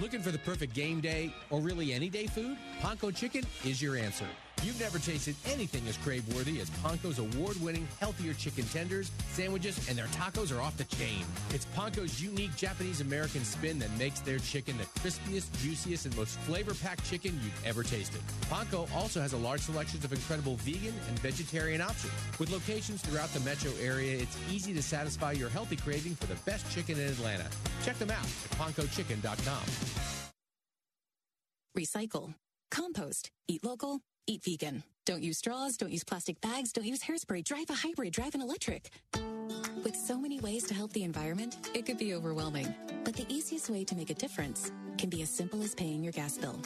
Looking 0.00 0.20
for 0.20 0.30
the 0.30 0.38
perfect 0.38 0.74
game 0.74 1.00
day 1.00 1.32
or 1.50 1.60
really 1.60 1.92
any 1.92 2.08
day 2.08 2.26
food? 2.26 2.56
Ponko 2.80 3.14
Chicken 3.14 3.44
is 3.64 3.80
your 3.82 3.96
answer. 3.96 4.26
You've 4.64 4.80
never 4.80 4.98
tasted 4.98 5.36
anything 5.46 5.86
as 5.86 5.96
crave 5.98 6.26
worthy 6.34 6.60
as 6.60 6.68
Ponko's 6.70 7.18
award 7.20 7.60
winning 7.62 7.86
healthier 8.00 8.34
chicken 8.34 8.64
tenders, 8.64 9.12
sandwiches, 9.30 9.88
and 9.88 9.96
their 9.96 10.06
tacos 10.06 10.56
are 10.56 10.60
off 10.60 10.76
the 10.76 10.84
chain. 10.84 11.24
It's 11.50 11.66
Ponko's 11.76 12.20
unique 12.20 12.56
Japanese 12.56 13.00
American 13.00 13.44
spin 13.44 13.78
that 13.78 13.90
makes 13.98 14.20
their 14.20 14.38
chicken 14.38 14.76
the 14.76 14.84
crispiest, 15.00 15.56
juiciest, 15.62 16.06
and 16.06 16.16
most 16.16 16.38
flavor 16.40 16.74
packed 16.74 17.08
chicken 17.08 17.38
you've 17.44 17.64
ever 17.64 17.84
tasted. 17.84 18.20
Ponko 18.50 18.92
also 18.94 19.20
has 19.20 19.32
a 19.32 19.36
large 19.36 19.60
selection 19.60 20.00
of 20.02 20.12
incredible 20.12 20.56
vegan 20.56 20.94
and 21.08 21.18
vegetarian 21.20 21.80
options. 21.80 22.12
With 22.40 22.50
locations 22.50 23.00
throughout 23.00 23.28
the 23.30 23.40
metro 23.40 23.70
area, 23.80 24.18
it's 24.18 24.36
easy 24.50 24.74
to 24.74 24.82
satisfy 24.82 25.32
your 25.32 25.50
healthy 25.50 25.76
craving 25.76 26.16
for 26.16 26.26
the 26.26 26.36
best 26.44 26.68
chicken 26.74 26.98
in 26.98 27.08
Atlanta. 27.08 27.46
Check 27.84 27.98
them 27.98 28.10
out 28.10 28.24
at 28.24 28.58
ponkochicken.com. 28.58 29.62
Recycle, 31.76 32.34
compost, 32.72 33.30
eat 33.46 33.64
local, 33.64 34.00
eat 34.28 34.44
vegan. 34.44 34.82
Don't 35.06 35.22
use 35.22 35.38
straws, 35.38 35.76
don't 35.76 35.90
use 35.90 36.04
plastic 36.04 36.40
bags, 36.40 36.72
don't 36.72 36.84
use 36.84 37.00
hairspray, 37.00 37.44
drive 37.44 37.70
a 37.70 37.74
hybrid, 37.74 38.12
drive 38.12 38.34
an 38.34 38.42
electric. 38.42 38.90
With 39.82 39.96
so 39.96 40.18
many 40.18 40.38
ways 40.40 40.64
to 40.64 40.74
help 40.74 40.92
the 40.92 41.02
environment, 41.02 41.70
it 41.74 41.86
could 41.86 41.98
be 41.98 42.14
overwhelming. 42.14 42.74
But 43.04 43.16
the 43.16 43.24
easiest 43.28 43.70
way 43.70 43.84
to 43.84 43.94
make 43.94 44.10
a 44.10 44.14
difference 44.14 44.70
can 44.98 45.08
be 45.08 45.22
as 45.22 45.30
simple 45.30 45.62
as 45.62 45.74
paying 45.74 46.02
your 46.02 46.12
gas 46.12 46.36
bill. 46.36 46.60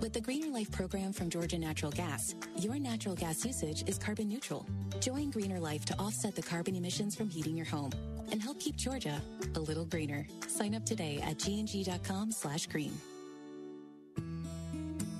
With 0.00 0.12
the 0.12 0.20
Greener 0.20 0.48
Life 0.48 0.70
program 0.72 1.12
from 1.12 1.30
Georgia 1.30 1.58
Natural 1.58 1.92
Gas, 1.92 2.34
your 2.58 2.78
natural 2.78 3.14
gas 3.14 3.44
usage 3.44 3.88
is 3.88 3.98
carbon 3.98 4.28
neutral. 4.28 4.66
Join 5.00 5.30
Greener 5.30 5.60
Life 5.60 5.84
to 5.86 5.98
offset 5.98 6.34
the 6.34 6.42
carbon 6.42 6.74
emissions 6.74 7.14
from 7.14 7.30
heating 7.30 7.56
your 7.56 7.66
home 7.66 7.92
and 8.32 8.42
help 8.42 8.58
keep 8.58 8.76
Georgia 8.76 9.22
a 9.54 9.60
little 9.60 9.84
greener. 9.84 10.26
Sign 10.48 10.74
up 10.74 10.84
today 10.84 11.20
at 11.22 11.38
gng.com 11.38 12.32
slash 12.32 12.66
green. 12.66 12.92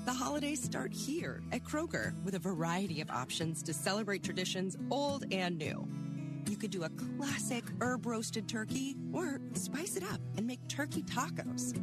The 0.07 0.13
holidays 0.13 0.63
start 0.63 0.93
here 0.93 1.41
at 1.51 1.65
Kroger 1.65 2.13
with 2.23 2.35
a 2.35 2.39
variety 2.39 3.01
of 3.01 3.09
options 3.09 3.61
to 3.63 3.73
celebrate 3.73 4.23
traditions 4.23 4.77
old 4.89 5.25
and 5.33 5.57
new. 5.57 5.85
You 6.49 6.55
could 6.55 6.71
do 6.71 6.85
a 6.85 6.89
classic 7.17 7.65
herb 7.81 8.05
roasted 8.05 8.47
turkey 8.47 8.95
or 9.11 9.41
spice 9.51 9.97
it 9.97 10.03
up 10.03 10.21
and 10.37 10.47
make 10.47 10.65
turkey 10.69 11.03
tacos. 11.03 11.77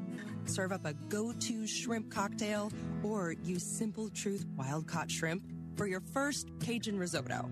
Serve 0.49 0.73
up 0.73 0.87
a 0.87 0.95
go 1.11 1.35
to 1.35 1.67
shrimp 1.67 2.11
cocktail 2.11 2.73
or 3.03 3.33
use 3.33 3.63
Simple 3.63 4.09
Truth 4.09 4.47
wild 4.57 4.87
caught 4.87 5.11
shrimp 5.11 5.43
for 5.77 5.87
your 5.87 6.01
first 6.01 6.49
Cajun 6.61 6.99
risotto. 6.99 7.51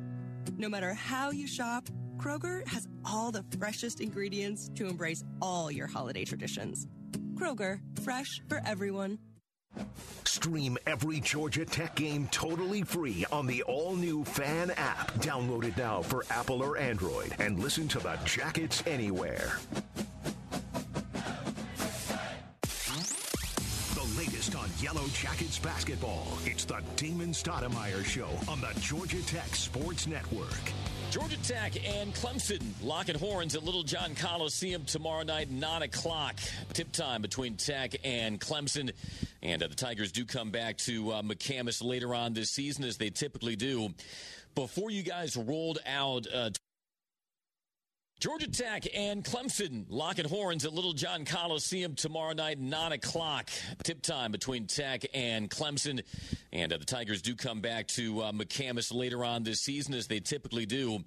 No 0.57 0.71
matter 0.71 0.95
how 0.95 1.33
you 1.33 1.47
shop, 1.47 1.91
Kroger 2.17 2.67
has 2.67 2.89
all 3.05 3.31
the 3.31 3.45
freshest 3.59 4.01
ingredients 4.01 4.71
to 4.77 4.87
embrace 4.87 5.23
all 5.43 5.71
your 5.71 5.87
holiday 5.87 6.25
traditions. 6.25 6.89
Kroger, 7.35 7.79
fresh 8.03 8.41
for 8.49 8.63
everyone. 8.65 9.19
Stream 10.25 10.79
every 10.87 11.21
Georgia 11.21 11.65
Tech 11.65 11.95
game 11.95 12.27
totally 12.31 12.83
free 12.83 13.25
on 13.31 13.47
the 13.47 13.63
all 13.65 13.95
new 13.95 14.25
Fan 14.25 14.71
app. 14.73 15.13
Download 15.15 15.65
it 15.65 15.77
now 15.77 16.03
for 16.03 16.25
Apple 16.31 16.63
or 16.63 16.79
Android 16.79 17.35
and 17.39 17.59
listen 17.59 17.87
to 17.89 17.99
the 17.99 18.19
Jackets 18.25 18.83
anywhere. 18.87 19.59
The 23.95 24.19
latest 24.19 24.57
on 24.57 24.69
Yellow 24.81 25.07
Jackets 25.09 25.59
basketball. 25.59 26.27
It's 26.45 26.65
the 26.65 26.81
Damon 26.97 27.31
Stoudamire 27.33 28.05
Show 28.05 28.29
on 28.49 28.61
the 28.61 28.73
Georgia 28.81 29.23
Tech 29.27 29.55
Sports 29.55 30.07
Network. 30.07 30.73
Georgia 31.13 31.37
Tech 31.43 31.75
and 31.87 32.15
Clemson 32.15 32.63
locking 32.83 33.19
horns 33.19 33.55
at 33.55 33.63
Littlejohn 33.63 34.15
Coliseum 34.15 34.87
tomorrow 34.87 35.23
night, 35.23 35.51
9 35.51 35.83
o'clock. 35.83 36.37
Tip 36.73 36.91
time 36.91 37.21
between 37.21 37.59
Tech 37.59 37.97
and 38.03 38.41
Clemson. 38.41 38.93
And 39.43 39.63
uh, 39.63 39.67
the 39.67 39.75
Tigers 39.75 40.11
do 40.11 40.25
come 40.25 40.51
back 40.51 40.79
to 40.79 41.13
uh, 41.13 41.21
McCamish 41.21 41.85
later 41.85 42.15
on 42.15 42.33
this 42.33 42.51
season, 42.51 42.85
as 42.85 42.97
they 42.97 43.11
typically 43.11 43.57
do. 43.57 43.91
Before 44.55 44.91
you 44.91 45.03
guys 45.03 45.37
rolled 45.37 45.81
out. 45.87 46.27
Uh, 46.33 46.49
Georgia 48.23 48.47
Tech 48.47 48.87
and 48.95 49.25
Clemson 49.25 49.85
locking 49.89 50.29
horns 50.29 50.65
at 50.65 50.73
Littlejohn 50.73 51.25
Coliseum 51.25 51.97
tomorrow 51.97 52.33
night, 52.33 52.57
9 52.57 52.93
o'clock. 52.93 53.51
Tip 53.83 54.01
time 54.01 54.31
between 54.31 54.69
Tech 54.69 55.05
and 55.13 55.51
Clemson. 55.51 56.05
And 56.53 56.73
uh, 56.73 56.77
the 56.77 56.85
Tigers 56.85 57.21
do 57.21 57.35
come 57.35 57.61
back 57.61 57.89
to 57.89 58.23
uh, 58.23 58.31
McCamish 58.31 58.95
later 58.95 59.25
on 59.25 59.43
this 59.43 59.61
season, 59.61 59.95
as 59.95 60.07
they 60.07 60.21
typically 60.21 60.67
do. 60.67 61.01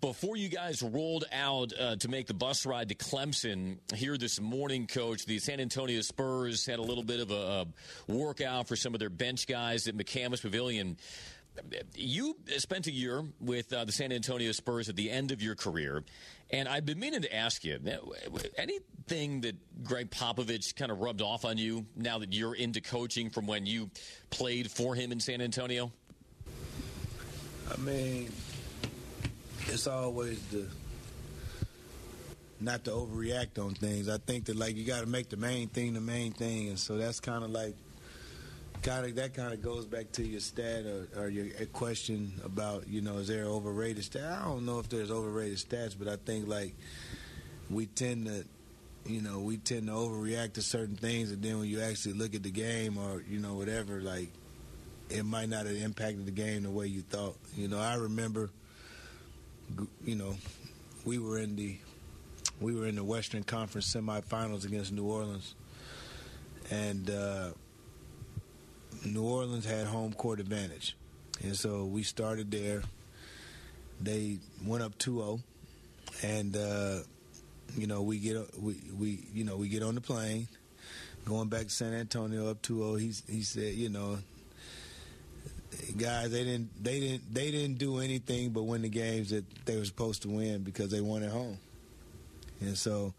Before 0.00 0.36
you 0.36 0.48
guys 0.48 0.82
rolled 0.82 1.26
out 1.32 1.72
uh, 1.78 1.94
to 1.94 2.08
make 2.08 2.26
the 2.26 2.34
bus 2.34 2.66
ride 2.66 2.88
to 2.88 2.96
Clemson 2.96 3.76
here 3.94 4.18
this 4.18 4.40
morning, 4.40 4.88
Coach, 4.88 5.26
the 5.26 5.38
San 5.38 5.60
Antonio 5.60 6.00
Spurs 6.00 6.66
had 6.66 6.80
a 6.80 6.82
little 6.82 7.04
bit 7.04 7.20
of 7.20 7.30
a, 7.30 7.66
a 8.08 8.12
workout 8.12 8.66
for 8.66 8.74
some 8.74 8.94
of 8.94 8.98
their 8.98 9.10
bench 9.10 9.46
guys 9.46 9.86
at 9.86 9.96
McCamish 9.96 10.42
Pavilion. 10.42 10.96
You 11.94 12.36
spent 12.58 12.86
a 12.86 12.92
year 12.92 13.24
with 13.40 13.72
uh, 13.72 13.84
the 13.84 13.92
San 13.92 14.12
Antonio 14.12 14.52
Spurs 14.52 14.88
at 14.88 14.96
the 14.96 15.10
end 15.10 15.32
of 15.32 15.42
your 15.42 15.54
career, 15.54 16.04
and 16.50 16.68
I've 16.68 16.86
been 16.86 16.98
meaning 16.98 17.22
to 17.22 17.34
ask 17.34 17.64
you 17.64 17.78
anything 18.56 19.42
that 19.42 19.56
Gregg 19.84 20.10
Popovich 20.10 20.74
kind 20.76 20.90
of 20.90 21.00
rubbed 21.00 21.22
off 21.22 21.44
on 21.44 21.58
you 21.58 21.86
now 21.94 22.18
that 22.18 22.32
you're 22.32 22.54
into 22.54 22.80
coaching 22.80 23.30
from 23.30 23.46
when 23.46 23.66
you 23.66 23.90
played 24.30 24.70
for 24.70 24.94
him 24.94 25.12
in 25.12 25.20
San 25.20 25.40
Antonio? 25.40 25.92
I 27.70 27.76
mean, 27.78 28.30
it's 29.66 29.86
always 29.86 30.40
the 30.46 30.66
not 32.60 32.84
to 32.84 32.90
overreact 32.90 33.62
on 33.64 33.74
things. 33.74 34.08
I 34.08 34.18
think 34.18 34.46
that 34.46 34.56
like 34.56 34.76
you 34.76 34.84
got 34.84 35.00
to 35.00 35.06
make 35.06 35.28
the 35.28 35.36
main 35.36 35.68
thing 35.68 35.94
the 35.94 36.00
main 36.00 36.32
thing, 36.32 36.68
and 36.68 36.78
so 36.78 36.96
that's 36.96 37.20
kind 37.20 37.44
of 37.44 37.50
like 37.50 37.74
kind 38.82 39.06
of 39.06 39.14
that 39.16 39.34
kind 39.34 39.52
of 39.52 39.62
goes 39.62 39.86
back 39.86 40.10
to 40.12 40.24
your 40.24 40.40
stat 40.40 40.84
or, 40.86 41.08
or 41.16 41.28
your 41.28 41.46
question 41.66 42.32
about 42.44 42.88
you 42.88 43.00
know 43.00 43.18
is 43.18 43.28
there 43.28 43.44
overrated 43.44 44.04
stat? 44.04 44.40
I 44.40 44.44
don't 44.44 44.66
know 44.66 44.78
if 44.78 44.88
there's 44.88 45.10
overrated 45.10 45.58
stats, 45.58 45.94
but 45.98 46.08
I 46.08 46.16
think 46.16 46.48
like 46.48 46.74
we 47.70 47.86
tend 47.86 48.26
to 48.26 48.44
you 49.06 49.20
know 49.20 49.40
we 49.40 49.56
tend 49.58 49.86
to 49.86 49.92
overreact 49.92 50.54
to 50.54 50.62
certain 50.62 50.96
things, 50.96 51.30
and 51.30 51.42
then 51.42 51.58
when 51.58 51.68
you 51.68 51.80
actually 51.80 52.14
look 52.14 52.34
at 52.34 52.42
the 52.42 52.50
game 52.50 52.98
or 52.98 53.22
you 53.28 53.38
know 53.38 53.54
whatever, 53.54 54.00
like 54.00 54.28
it 55.10 55.24
might 55.24 55.48
not 55.48 55.66
have 55.66 55.76
impacted 55.76 56.26
the 56.26 56.32
game 56.32 56.62
the 56.62 56.70
way 56.70 56.86
you 56.86 57.02
thought. 57.02 57.36
You 57.56 57.68
know, 57.68 57.78
I 57.78 57.94
remember 57.94 58.50
you 60.04 60.14
know 60.14 60.36
we 61.04 61.18
were 61.18 61.38
in 61.38 61.56
the 61.56 61.76
we 62.60 62.74
were 62.74 62.86
in 62.86 62.96
the 62.96 63.04
Western 63.04 63.44
Conference 63.44 63.94
semifinals 63.94 64.64
against 64.64 64.92
New 64.92 65.04
Orleans, 65.04 65.54
and. 66.70 67.10
uh 67.10 67.50
New 69.04 69.22
Orleans 69.22 69.64
had 69.64 69.86
home 69.86 70.12
court 70.12 70.40
advantage. 70.40 70.96
And 71.42 71.56
so 71.56 71.84
we 71.84 72.02
started 72.02 72.50
there. 72.50 72.82
They 74.00 74.38
went 74.64 74.82
up 74.82 74.98
2-0 74.98 75.40
and 76.22 76.56
uh, 76.56 76.98
you 77.76 77.86
know, 77.86 78.02
we 78.02 78.18
get 78.18 78.36
we 78.60 78.76
we 78.98 79.20
you 79.32 79.44
know, 79.44 79.56
we 79.56 79.68
get 79.68 79.82
on 79.82 79.94
the 79.94 80.00
plane 80.00 80.48
going 81.24 81.48
back 81.48 81.64
to 81.64 81.70
San 81.70 81.92
Antonio 81.92 82.50
up 82.50 82.62
2-0. 82.62 83.00
He 83.00 83.12
he 83.32 83.42
said, 83.42 83.74
you 83.74 83.88
know, 83.88 84.18
guys, 85.96 86.30
they 86.30 86.44
didn't 86.44 86.82
they 86.82 87.00
didn't 87.00 87.34
they 87.34 87.50
didn't 87.50 87.78
do 87.78 87.98
anything 87.98 88.50
but 88.50 88.62
win 88.62 88.82
the 88.82 88.88
games 88.88 89.30
that 89.30 89.44
they 89.64 89.76
were 89.76 89.84
supposed 89.84 90.22
to 90.22 90.28
win 90.28 90.62
because 90.62 90.90
they 90.90 91.00
won 91.00 91.22
at 91.22 91.30
home. 91.30 91.58
And 92.60 92.76
so 92.76 93.14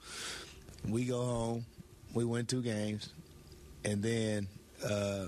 we 0.87 1.05
go 1.05 1.23
home, 1.23 1.65
we 2.13 2.25
win 2.25 2.45
two 2.45 2.61
games, 2.61 3.09
and 3.85 4.01
then 4.03 4.47
uh, 4.83 5.27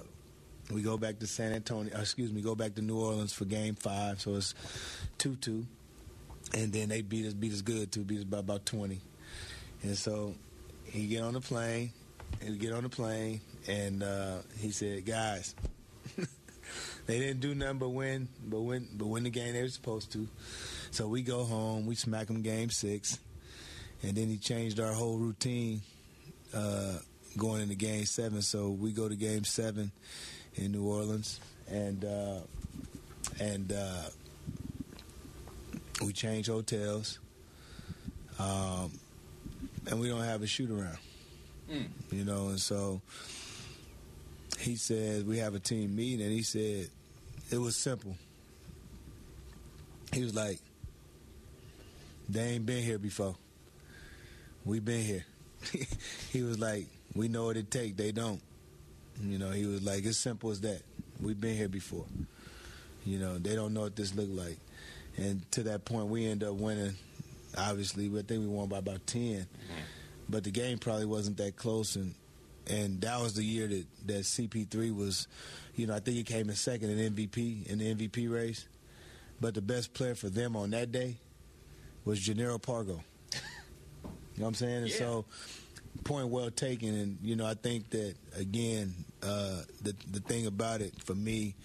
we 0.74 0.82
go 0.82 0.97
back 0.97 1.19
to 1.19 1.28
San 1.28 1.53
Antonio, 1.53 1.97
excuse 1.97 2.32
me, 2.32 2.41
go 2.41 2.55
back 2.55 2.76
to 2.76 2.82
New 2.82 2.99
Orleans 2.99 3.34
for 3.34 3.45
game 3.45 3.76
five. 3.76 4.22
So 4.22 4.36
it's 4.36 4.53
2 5.17 5.36
2. 5.36 5.65
And 6.53 6.74
then 6.74 6.89
they 6.89 7.01
beat 7.01 7.26
us, 7.26 7.34
beat 7.34 7.53
us 7.53 7.61
good 7.61 7.91
too, 7.91 8.03
beat 8.03 8.19
us 8.19 8.24
by 8.26 8.39
about 8.39 8.65
20. 8.65 8.99
And 9.84 9.97
so 9.97 10.36
he 10.84 11.07
get 11.07 11.24
on 11.24 11.34
the 11.34 11.41
plane, 11.41 11.91
and 12.41 12.59
get 12.59 12.74
on 12.74 12.84
the 12.84 12.89
plane, 12.89 13.41
and 13.67 14.03
uh, 14.03 14.39
he 14.59 14.72
said, 14.72 15.05
guys, 15.05 15.55
they 17.05 17.19
didn't 17.19 17.39
do 17.39 17.55
nothing 17.55 17.78
but 17.78 17.89
win, 17.89 18.28
but 18.45 18.61
win, 18.61 18.88
but 18.93 19.07
win 19.07 19.24
the 19.24 19.30
game 19.30 19.53
they 19.53 19.61
were 19.61 19.69
supposed 19.69 20.11
to. 20.11 20.28
So 20.91 21.07
we 21.07 21.22
go 21.22 21.45
home, 21.45 21.86
we 21.86 21.95
smack 21.95 22.28
them 22.28 22.41
game 22.41 22.69
six, 22.69 23.19
and 24.03 24.15
then 24.15 24.28
he 24.28 24.38
changed 24.38 24.80
our 24.80 24.93
whole 24.93 25.17
routine. 25.17 25.82
Uh, 26.53 26.97
going 27.38 27.61
into 27.61 27.76
Game 27.76 28.05
Seven. 28.05 28.41
So 28.41 28.69
we 28.69 28.91
go 28.91 29.07
to 29.07 29.15
Game 29.15 29.43
Seven 29.43 29.91
in 30.56 30.72
New 30.72 30.84
Orleans, 30.84 31.39
and 31.70 32.04
uh, 32.04 32.39
and 33.39 33.72
uh, 33.72 34.04
we 36.04 36.14
change 36.14 36.47
hotels, 36.47 37.20
um, 38.39 38.91
and 39.88 39.99
we 39.99 40.08
don't 40.08 40.24
have 40.24 40.41
a 40.41 40.47
shoot 40.47 40.70
around. 40.70 40.97
Mm. 41.72 41.88
You 42.12 42.26
know, 42.26 42.47
and 42.49 42.60
so 42.60 43.02
he 44.60 44.76
said 44.76 45.28
we 45.28 45.38
have 45.38 45.56
a 45.56 45.60
team 45.60 45.95
meeting, 45.95 46.22
and 46.22 46.32
he 46.32 46.43
said 46.43 46.88
it 47.49 47.58
was 47.58 47.76
simple. 47.76 48.16
He 50.14 50.24
was 50.24 50.36
like, 50.36 50.60
"They 52.28 52.41
ain't 52.41 52.66
been 52.66 52.84
here 52.84 52.99
before. 52.99 53.36
We 54.66 54.80
been 54.80 55.04
here." 55.04 55.26
he 56.32 56.43
was 56.43 56.60
like, 56.60 56.88
"We 57.16 57.28
know 57.28 57.45
what 57.45 57.58
it 57.58 57.72
take. 57.72 57.95
They 57.95 58.12
don't." 58.12 58.41
You 59.20 59.38
know, 59.38 59.51
he 59.51 59.66
was 59.66 59.84
like, 59.84 60.05
"As 60.05 60.18
simple 60.18 60.49
as 60.51 60.62
that. 60.62 60.82
We've 61.20 61.39
been 61.39 61.55
here 61.55 61.70
before. 61.70 62.05
You 63.05 63.20
know, 63.20 63.38
they 63.38 63.55
don't 63.55 63.74
know 63.74 63.82
what 63.82 63.95
this 63.95 64.16
looked 64.16 64.32
like." 64.32 64.57
And 65.18 65.49
to 65.51 65.64
that 65.64 65.86
point, 65.86 66.07
we 66.07 66.26
end 66.26 66.43
up 66.43 66.55
winning. 66.55 66.95
Obviously, 67.57 68.05
I 68.07 68.22
think 68.22 68.41
we 68.41 68.47
won 68.47 68.70
by 68.70 68.78
about 68.78 69.05
10 69.07 69.22
mm-hmm. 69.22 69.45
but 70.30 70.45
the 70.45 70.51
game 70.51 70.78
probably 70.78 71.05
wasn't 71.05 71.38
that 71.38 71.57
close, 71.57 71.95
and 71.95 72.16
and 72.68 73.01
that 73.01 73.20
was 73.22 73.34
the 73.34 73.43
year 73.43 73.68
that 73.68 73.86
that 74.07 74.22
CP3 74.22 74.95
was, 74.95 75.28
you 75.76 75.88
know, 75.88 75.95
I 75.95 75.99
think 75.99 76.18
he 76.18 76.24
came 76.24 76.49
in 76.49 76.55
second 76.55 76.91
in 76.91 77.14
MVP 77.14 77.68
in 77.68 77.80
the 77.80 77.95
MVP 77.95 78.32
race, 78.32 78.68
but 79.41 79.53
the 79.53 79.62
best 79.62 79.93
player 79.93 80.16
for 80.16 80.30
them 80.30 80.55
on 80.55 80.72
that 80.72 80.91
day 80.91 81.18
was 82.05 82.20
Jannero 82.20 82.62
Pargo. 82.62 83.01
You 84.34 84.43
know 84.43 84.45
what 84.45 84.47
I'm 84.47 84.55
saying? 84.55 84.78
And 84.84 84.89
yeah. 84.89 84.97
so, 84.97 85.26
point 86.03 86.29
well 86.29 86.49
taken. 86.51 86.89
And 86.95 87.17
you 87.21 87.35
know, 87.35 87.45
I 87.45 87.53
think 87.53 87.89
that 87.91 88.15
again, 88.35 88.93
uh, 89.23 89.61
the 89.81 89.95
the 90.11 90.19
thing 90.19 90.45
about 90.45 90.81
it 90.81 90.93
for 91.03 91.15
me 91.15 91.55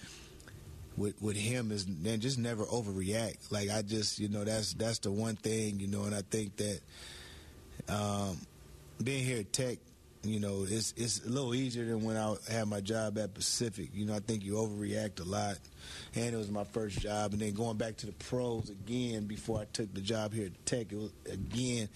with 0.97 1.21
with 1.21 1.37
him 1.37 1.73
is 1.73 1.87
then 1.87 2.21
just 2.21 2.39
never 2.39 2.65
overreact. 2.65 3.51
Like 3.51 3.71
I 3.71 3.83
just, 3.83 4.19
you 4.19 4.29
know, 4.29 4.45
that's 4.45 4.75
that's 4.75 4.99
the 5.01 5.11
one 5.11 5.37
thing, 5.37 5.81
you 5.81 5.89
know, 5.89 6.05
and 6.05 6.15
I 6.15 6.23
think 6.23 6.57
that 6.57 6.81
um, 7.89 8.39
being 9.03 9.25
here 9.25 9.41
at 9.41 9.53
Tech 9.53 9.79
you 10.27 10.41
know, 10.41 10.67
it's 10.69 10.93
it's 10.97 11.25
a 11.25 11.29
little 11.29 11.55
easier 11.55 11.85
than 11.85 12.03
when 12.03 12.17
I 12.17 12.35
had 12.51 12.69
my 12.69 12.81
job 12.81 13.19
at 13.19 13.35
Pacific. 13.35 13.91
You 13.95 14.07
know, 14.07 14.15
I 14.15 14.19
think 14.19 14.45
you 14.45 14.55
overreact 14.55 15.21
a 15.21 15.25
lot, 15.25 15.59
and 16.15 16.35
it 16.35 16.37
was 16.37 16.51
my 16.51 16.65
first 16.65 16.99
job. 16.99 17.33
And 17.33 17.41
then 17.41 17.53
going 17.53 17.77
back 17.77 17.97
to 17.99 18.07
the 18.07 18.13
pros 18.13 18.71
again 18.71 19.27
before 19.27 19.61
I 19.61 19.67
took 19.73 19.93
the 19.95 20.01
job 20.01 20.33
here 20.35 20.47
at 20.47 20.67
Tech, 20.67 20.93
it 20.93 20.97
was 20.97 21.13
again 21.31 21.89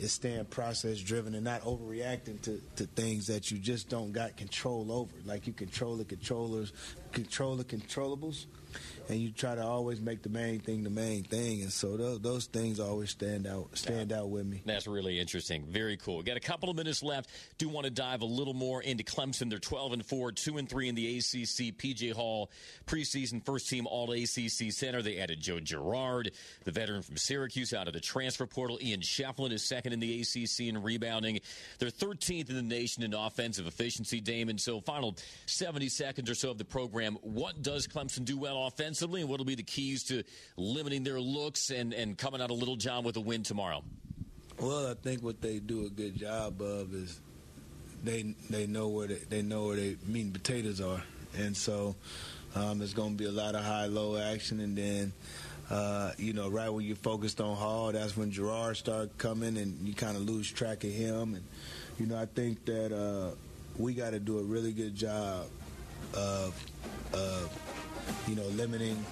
is 0.00 0.12
staying 0.12 0.46
process 0.46 0.98
driven 0.98 1.34
and 1.34 1.44
not 1.44 1.60
overreacting 1.62 2.40
to, 2.40 2.60
to 2.76 2.86
things 2.86 3.26
that 3.26 3.50
you 3.50 3.58
just 3.58 3.88
don't 3.90 4.12
got 4.12 4.36
control 4.36 4.90
over. 4.90 5.12
Like 5.26 5.46
you 5.46 5.52
control 5.52 5.96
the 5.96 6.06
controllers, 6.06 6.72
control 7.12 7.56
the 7.56 7.64
controllables, 7.64 8.46
and 9.10 9.20
you 9.20 9.32
try 9.32 9.56
to 9.56 9.64
always 9.64 10.00
make 10.00 10.22
the 10.22 10.28
main 10.28 10.60
thing 10.60 10.84
the 10.84 10.90
main 10.90 11.24
thing. 11.24 11.62
And 11.62 11.72
so 11.72 11.96
those, 11.96 12.20
those 12.20 12.46
things 12.46 12.78
always 12.78 13.10
stand 13.10 13.44
out 13.46 13.76
stand 13.76 14.12
out 14.12 14.30
with 14.30 14.46
me. 14.46 14.62
That's 14.64 14.86
really 14.86 15.18
interesting. 15.18 15.64
Very 15.68 15.96
cool. 15.96 16.18
We 16.18 16.22
got 16.22 16.36
a 16.36 16.40
couple 16.40 16.70
of 16.70 16.76
minutes 16.76 17.02
left. 17.02 17.28
Do 17.58 17.68
want 17.68 17.86
to 17.86 17.90
dive 17.90 18.22
a 18.22 18.26
little 18.26 18.54
more 18.54 18.80
into 18.80 19.02
Clemson. 19.02 19.50
They're 19.50 19.58
12 19.58 19.94
and 19.94 20.06
4, 20.06 20.32
2 20.32 20.58
and 20.58 20.68
3 20.68 20.88
in 20.90 20.94
the 20.94 21.18
ACC. 21.18 21.76
PJ 21.76 22.12
Hall, 22.12 22.50
preseason 22.86 23.44
first 23.44 23.68
team 23.68 23.86
All 23.88 24.12
ACC 24.12 24.72
center. 24.72 25.02
They 25.02 25.18
added 25.18 25.40
Joe 25.40 25.58
Girard, 25.58 26.30
the 26.64 26.70
veteran 26.70 27.02
from 27.02 27.16
Syracuse, 27.16 27.72
out 27.72 27.88
of 27.88 27.94
the 27.94 28.00
transfer 28.00 28.46
portal. 28.46 28.78
Ian 28.80 29.00
Schieffelin 29.00 29.50
is 29.50 29.64
second 29.64 29.92
in 29.92 29.98
the 29.98 30.20
ACC 30.20 30.68
in 30.68 30.80
rebounding. 30.80 31.40
They're 31.80 31.90
13th 31.90 32.48
in 32.48 32.54
the 32.54 32.62
nation 32.62 33.02
in 33.02 33.12
offensive 33.12 33.66
efficiency, 33.66 34.20
Damon. 34.20 34.58
So, 34.58 34.80
final 34.80 35.16
70 35.46 35.88
seconds 35.88 36.30
or 36.30 36.36
so 36.36 36.52
of 36.52 36.58
the 36.58 36.64
program. 36.64 37.18
What 37.22 37.60
does 37.60 37.88
Clemson 37.88 38.24
do 38.24 38.38
well 38.38 38.66
offensively? 38.66 38.99
Offensively, 39.00 39.22
and 39.22 39.30
what 39.30 39.38
will 39.38 39.46
be 39.46 39.54
the 39.54 39.62
keys 39.62 40.02
to 40.04 40.22
limiting 40.58 41.04
their 41.04 41.18
looks 41.18 41.70
and, 41.70 41.94
and 41.94 42.18
coming 42.18 42.42
out 42.42 42.50
of 42.50 42.58
Littlejohn 42.58 43.02
with 43.02 43.16
a 43.16 43.20
win 43.20 43.42
tomorrow? 43.42 43.82
Well, 44.58 44.88
I 44.88 44.94
think 44.94 45.22
what 45.22 45.40
they 45.40 45.58
do 45.58 45.86
a 45.86 45.88
good 45.88 46.18
job 46.18 46.60
of 46.60 46.92
is 46.92 47.18
they 48.04 48.34
they 48.50 48.66
know 48.66 48.88
where 48.88 49.06
they, 49.06 49.14
they 49.30 49.40
know 49.40 49.68
where 49.68 49.76
they 49.76 49.96
meat 50.06 50.24
and 50.26 50.34
potatoes 50.34 50.82
are, 50.82 51.02
and 51.38 51.56
so 51.56 51.96
um, 52.54 52.78
there's 52.78 52.92
going 52.92 53.12
to 53.12 53.16
be 53.16 53.24
a 53.24 53.32
lot 53.32 53.54
of 53.54 53.64
high 53.64 53.86
low 53.86 54.18
action, 54.18 54.60
and 54.60 54.76
then. 54.76 55.12
Uh, 55.70 56.10
you 56.18 56.32
know, 56.32 56.48
right 56.48 56.68
when 56.68 56.84
you're 56.84 56.96
focused 56.96 57.40
on 57.40 57.54
Hall, 57.56 57.92
that's 57.92 58.16
when 58.16 58.32
Girard 58.32 58.76
started 58.76 59.16
coming, 59.18 59.56
and 59.56 59.86
you 59.86 59.94
kind 59.94 60.16
of 60.16 60.24
lose 60.24 60.50
track 60.50 60.82
of 60.82 60.90
him. 60.90 61.36
And 61.36 61.44
you 61.96 62.06
know, 62.06 62.20
I 62.20 62.26
think 62.26 62.64
that 62.64 62.92
uh, 62.92 63.36
we 63.78 63.94
got 63.94 64.10
to 64.10 64.18
do 64.18 64.40
a 64.40 64.42
really 64.42 64.72
good 64.72 64.96
job 64.96 65.46
of, 66.12 66.66
of 67.12 67.79
you 68.26 68.34
know, 68.34 68.46
limiting 68.48 69.04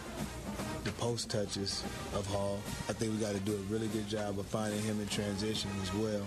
the 0.85 0.93
post 0.93 1.31
touches 1.31 1.83
of 2.15 2.27
Hall. 2.27 2.61
I 2.89 2.93
think 2.93 3.13
we 3.13 3.19
got 3.19 3.35
to 3.35 3.41
do 3.41 3.53
a 3.55 3.73
really 3.73 3.89
good 3.89 4.09
job 4.09 4.39
of 4.39 4.47
finding 4.47 4.81
him 4.83 5.01
in 5.01 5.09
transition 5.09 5.71
as 5.83 5.93
well. 5.95 6.23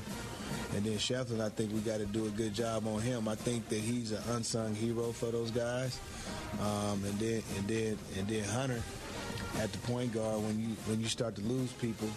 And 0.76 0.84
then 0.84 0.97
Schieffelin, 0.97 1.41
I 1.41 1.49
think 1.49 1.74
we 1.74 1.80
got 1.80 1.97
to 1.97 2.05
do 2.05 2.26
a 2.26 2.30
good 2.30 2.53
job 2.53 2.88
on 2.88 3.01
him. 3.01 3.28
I 3.28 3.36
think 3.36 3.67
that 3.69 3.80
he's 3.80 4.11
an 4.11 4.22
unsung 4.30 4.76
hero 4.76 5.11
for 5.11 5.28
those 5.32 5.51
guys. 5.51 5.99
Um, 6.59 7.03
and 7.03 7.19
then 7.19 7.43
and 7.57 7.67
then 7.67 7.97
and 8.17 8.28
then 8.28 8.43
Hunter 8.43 8.82
at 9.59 9.72
the 9.72 9.78
point 9.80 10.13
guard 10.13 10.41
when 10.43 10.59
you 10.59 10.76
when 10.86 10.99
you 10.99 11.07
start 11.07 11.36
to 11.36 11.41
lose 11.41 11.72
people, 11.74 12.09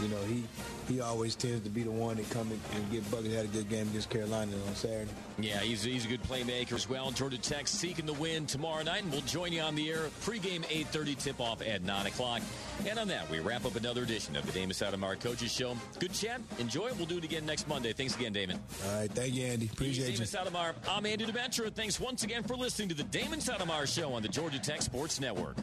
you 0.00 0.08
know 0.08 0.22
he 0.24 0.44
he 0.88 1.00
always 1.00 1.34
tends 1.34 1.62
to 1.64 1.70
be 1.70 1.82
the 1.82 1.90
one 1.90 2.16
that 2.16 2.30
come 2.30 2.50
and 2.50 2.90
get 2.90 3.08
buckets. 3.10 3.34
Had 3.34 3.46
a 3.46 3.48
good 3.48 3.68
game 3.68 3.88
against 3.88 4.08
Carolina 4.10 4.52
on 4.68 4.74
Saturday. 4.74 5.10
Yeah, 5.38 5.58
he's, 5.58 5.82
he's 5.82 6.04
a 6.04 6.08
good 6.08 6.22
playmaker 6.22 6.74
as 6.74 6.88
well. 6.88 7.10
Georgia 7.10 7.38
Tech 7.38 7.66
seeking 7.68 8.06
the 8.06 8.12
win 8.14 8.46
tomorrow 8.46 8.82
night, 8.82 9.02
and 9.02 9.12
we'll 9.12 9.20
join 9.22 9.52
you 9.52 9.60
on 9.60 9.74
the 9.74 9.90
air 9.90 10.08
pregame 10.22 10.64
8:30 10.64 11.18
tip-off 11.18 11.62
at 11.62 11.82
9 11.82 12.06
o'clock. 12.06 12.42
And 12.88 12.98
on 12.98 13.08
that, 13.08 13.28
we 13.30 13.40
wrap 13.40 13.64
up 13.64 13.76
another 13.76 14.02
edition 14.02 14.36
of 14.36 14.46
the 14.46 14.52
Damon 14.52 14.74
Stoudamire 14.74 15.18
Coaches 15.20 15.52
Show. 15.52 15.76
Good 15.98 16.12
chat. 16.12 16.40
Enjoy 16.58 16.86
it. 16.88 16.96
We'll 16.96 17.06
do 17.06 17.18
it 17.18 17.24
again 17.24 17.44
next 17.46 17.68
Monday. 17.68 17.92
Thanks 17.92 18.14
again, 18.16 18.32
Damon. 18.32 18.60
All 18.86 19.00
right. 19.00 19.10
Thank 19.10 19.34
you, 19.34 19.44
Andy. 19.44 19.68
Appreciate 19.72 20.18
you. 20.18 20.24
Damon 20.24 20.52
Stoudamire. 20.52 20.74
I'm 20.88 21.06
Andy 21.06 21.26
Demetra. 21.26 21.72
Thanks 21.72 21.98
once 21.98 22.22
again 22.22 22.42
for 22.42 22.56
listening 22.56 22.88
to 22.90 22.94
the 22.94 23.04
Damon 23.04 23.40
Stoudamire 23.40 23.92
Show 23.92 24.12
on 24.12 24.22
the 24.22 24.28
Georgia 24.28 24.58
Tech 24.58 24.82
Sports 24.82 25.20
Network. 25.20 25.56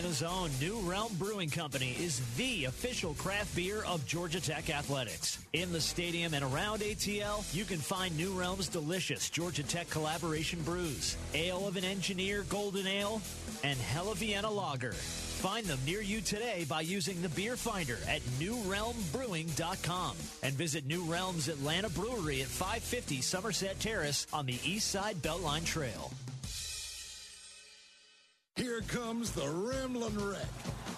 Atlanta's 0.00 0.22
own 0.22 0.50
New 0.62 0.78
Realm 0.90 1.12
Brewing 1.18 1.50
Company 1.50 1.94
is 2.00 2.22
the 2.38 2.64
official 2.64 3.12
craft 3.12 3.54
beer 3.54 3.84
of 3.84 4.06
Georgia 4.06 4.40
Tech 4.40 4.70
Athletics. 4.70 5.44
In 5.52 5.72
the 5.72 5.80
stadium 5.80 6.32
and 6.32 6.42
around 6.42 6.80
ATL, 6.80 7.44
you 7.54 7.66
can 7.66 7.76
find 7.76 8.16
New 8.16 8.32
Realm's 8.32 8.68
delicious 8.68 9.28
Georgia 9.28 9.62
Tech 9.62 9.90
collaboration 9.90 10.62
brews, 10.62 11.18
Ale 11.34 11.68
of 11.68 11.76
an 11.76 11.84
Engineer 11.84 12.44
Golden 12.48 12.86
Ale, 12.86 13.20
and 13.62 13.78
Hella 13.78 14.14
Vienna 14.14 14.50
Lager. 14.50 14.92
Find 14.92 15.66
them 15.66 15.80
near 15.84 16.00
you 16.00 16.22
today 16.22 16.64
by 16.66 16.80
using 16.80 17.20
the 17.20 17.28
beer 17.28 17.56
finder 17.56 17.98
at 18.08 18.22
newrealmbrewing.com 18.40 20.16
and 20.42 20.54
visit 20.54 20.86
New 20.86 21.04
Realm's 21.04 21.48
Atlanta 21.48 21.90
Brewery 21.90 22.40
at 22.40 22.48
550 22.48 23.20
Somerset 23.20 23.78
Terrace 23.78 24.26
on 24.32 24.46
the 24.46 24.56
East 24.64 24.90
Side 24.90 25.16
Beltline 25.16 25.66
Trail. 25.66 26.10
Here 28.60 28.82
comes 28.82 29.30
the 29.30 29.48
Ramblin' 29.48 30.18
Wreck. 30.18 30.46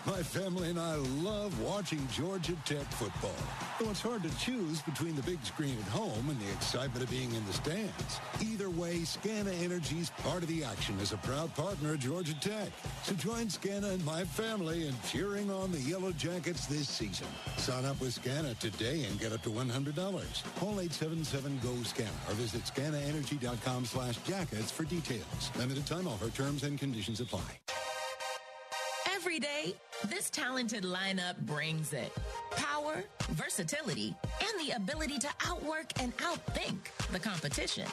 My 0.05 0.21
family 0.21 0.69
and 0.69 0.81
I 0.81 0.97
love 0.97 1.61
watching 1.61 2.05
Georgia 2.09 2.57
Tech 2.65 2.91
football. 2.95 3.31
Though 3.79 3.91
it's 3.91 4.01
hard 4.01 4.25
to 4.25 4.37
choose 4.39 4.83
between 4.83 5.15
the 5.15 5.23
big 5.23 5.45
screen 5.45 5.77
at 5.79 5.87
home 5.93 6.29
and 6.29 6.41
the 6.41 6.51
excitement 6.51 7.05
of 7.05 7.11
being 7.11 7.33
in 7.33 7.47
the 7.47 7.53
stands. 7.53 8.21
Either 8.41 8.69
way, 8.69 8.99
Scana 9.03 9.53
Energy's 9.63 10.11
part 10.25 10.43
of 10.43 10.49
the 10.49 10.65
action 10.65 10.99
as 11.01 11.13
a 11.13 11.19
proud 11.19 11.55
partner 11.55 11.93
of 11.93 12.01
Georgia 12.01 12.35
Tech. 12.41 12.71
So 13.05 13.15
join 13.15 13.47
Scana 13.47 13.93
and 13.93 14.05
my 14.05 14.25
family 14.25 14.89
in 14.89 14.95
cheering 15.09 15.49
on 15.53 15.71
the 15.71 15.79
Yellow 15.79 16.11
Jackets 16.13 16.67
this 16.67 16.89
season. 16.89 17.29
Sign 17.59 17.85
up 17.85 18.01
with 18.01 18.21
Scana 18.21 18.59
today 18.59 19.05
and 19.05 19.21
get 19.21 19.33
up 19.33 19.43
to 19.43 19.51
$100. 19.51 19.95
Call 20.59 20.75
877-GO-SCANA 20.75 22.29
or 22.29 22.35
visit 22.35 22.65
scanaenergy.com 22.65 23.85
slash 23.85 24.17
jackets 24.19 24.73
for 24.73 24.83
details. 24.83 25.53
Limited 25.57 25.87
time 25.87 26.09
offer 26.09 26.29
terms 26.31 26.65
and 26.65 26.77
conditions 26.77 27.21
apply. 27.43 27.59
Every 29.15 29.39
day, 29.39 29.75
this 30.09 30.31
talented 30.31 30.85
lineup 30.85 31.39
brings 31.43 31.93
it. 31.93 32.13
Power, 32.57 33.05
versatility, 33.31 34.15
and 34.41 34.69
the 34.69 34.75
ability 34.75 35.19
to 35.19 35.29
outwork 35.47 35.87
and 36.01 36.17
outthink 36.19 36.79
the 37.13 37.19
competition. 37.19 37.87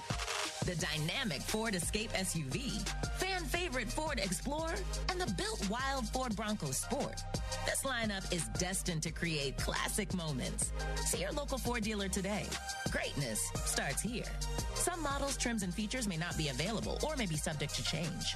The 0.66 0.76
dynamic 0.76 1.42
Ford 1.42 1.76
Escape 1.76 2.12
SUV, 2.14 2.88
fan 3.20 3.44
favorite 3.44 3.92
Ford 3.92 4.20
Explorer, 4.20 4.76
and 5.10 5.22
the 5.22 5.32
built 5.34 5.70
wild 5.70 6.08
Ford 6.10 6.36
Bronco 6.36 6.72
Sport. 6.72 7.22
This 7.66 7.84
lineup 7.84 8.32
is 8.34 8.48
destined 8.60 9.04
to 9.04 9.12
create 9.12 9.58
classic 9.58 10.14
moments. 10.14 10.72
See 11.06 11.22
your 11.22 11.32
local 11.32 11.58
Ford 11.58 11.84
dealer 11.84 12.08
today. 12.08 12.46
Greatness 12.92 13.52
starts 13.66 14.02
here. 14.02 14.26
Some 14.74 15.02
models, 15.04 15.38
trims, 15.38 15.64
and 15.64 15.74
features 15.74 16.08
may 16.08 16.18
not 16.18 16.38
be 16.38 16.50
available 16.50 17.00
or 17.04 17.16
may 17.16 17.26
be 17.26 17.38
subject 17.38 17.76
to 17.76 17.84
change. 17.84 18.36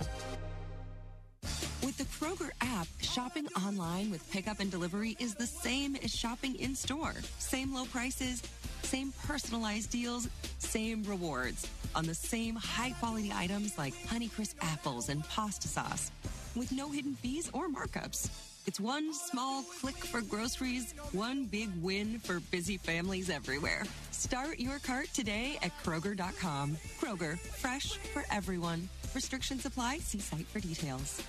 With 1.84 1.98
the 1.98 2.06
Kroger 2.06 2.52
app, 2.62 2.88
shopping 3.02 3.48
online 3.66 4.10
with 4.10 4.30
pickup 4.32 4.60
and 4.60 4.72
delivery 4.72 5.16
is 5.20 5.36
the 5.36 5.46
same 5.46 5.96
as 5.98 6.16
shopping 6.16 6.56
in 6.56 6.76
store. 6.76 7.14
Same 7.40 7.74
low 7.74 7.86
prices, 7.86 8.42
same 8.84 9.14
personalized 9.28 9.92
deals, 9.92 10.30
same 10.60 11.04
rewards 11.04 11.68
on 11.96 12.06
the 12.06 12.16
same 12.16 12.56
high 12.56 12.92
quality 12.92 13.32
items 13.34 13.78
like 13.78 13.94
Honeycrisp 14.08 14.56
apples 14.62 15.10
and 15.10 15.28
pasta 15.30 15.68
sauce 15.68 16.12
with 16.56 16.72
no 16.72 16.90
hidden 16.90 17.16
fees 17.16 17.50
or 17.54 17.68
markups. 17.68 18.30
It's 18.66 18.80
one 18.80 19.14
small 19.14 19.64
click 19.82 19.96
for 19.96 20.22
groceries, 20.22 20.94
one 21.12 21.46
big 21.46 21.70
win 21.82 22.20
for 22.20 22.40
busy 22.40 22.78
families 22.78 23.30
everywhere. 23.30 23.84
Start 24.12 24.60
your 24.60 24.80
cart 24.80 25.08
today 25.14 25.58
at 25.62 25.72
Kroger.com. 25.84 26.78
Kroger, 27.00 27.38
fresh 27.38 27.98
for 28.14 28.24
everyone. 28.32 28.88
Restrictions 29.16 29.66
apply. 29.66 30.00
See 30.00 30.20
site 30.20 30.48
for 30.48 30.60
details. 30.60 31.22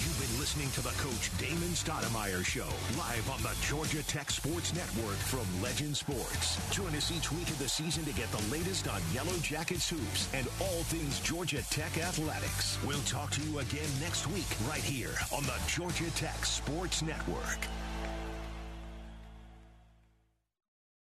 You've 0.00 0.20
been 0.20 0.38
listening 0.38 0.70
to 0.72 0.82
the 0.82 0.90
Coach 1.00 1.30
Damon 1.38 1.72
Stoudamire 1.72 2.44
Show, 2.44 2.68
live 2.98 3.30
on 3.30 3.42
the 3.42 3.54
Georgia 3.66 4.02
Tech 4.02 4.30
Sports 4.30 4.74
Network 4.74 5.16
from 5.16 5.46
Legend 5.62 5.96
Sports. 5.96 6.58
Join 6.74 6.94
us 6.94 7.10
each 7.10 7.32
week 7.32 7.48
of 7.48 7.58
the 7.58 7.68
season 7.68 8.04
to 8.04 8.12
get 8.12 8.30
the 8.32 8.52
latest 8.52 8.88
on 8.88 9.00
Yellow 9.14 9.36
Jackets 9.42 9.88
hoops 9.88 10.28
and 10.34 10.46
all 10.60 10.82
things 10.84 11.20
Georgia 11.20 11.62
Tech 11.70 11.96
athletics. 11.98 12.78
We'll 12.86 13.00
talk 13.00 13.30
to 13.30 13.42
you 13.42 13.60
again 13.60 13.88
next 14.00 14.26
week, 14.28 14.48
right 14.68 14.82
here 14.82 15.14
on 15.32 15.44
the 15.44 15.56
Georgia 15.66 16.10
Tech 16.12 16.44
Sports 16.44 17.02
Network. 17.02 17.66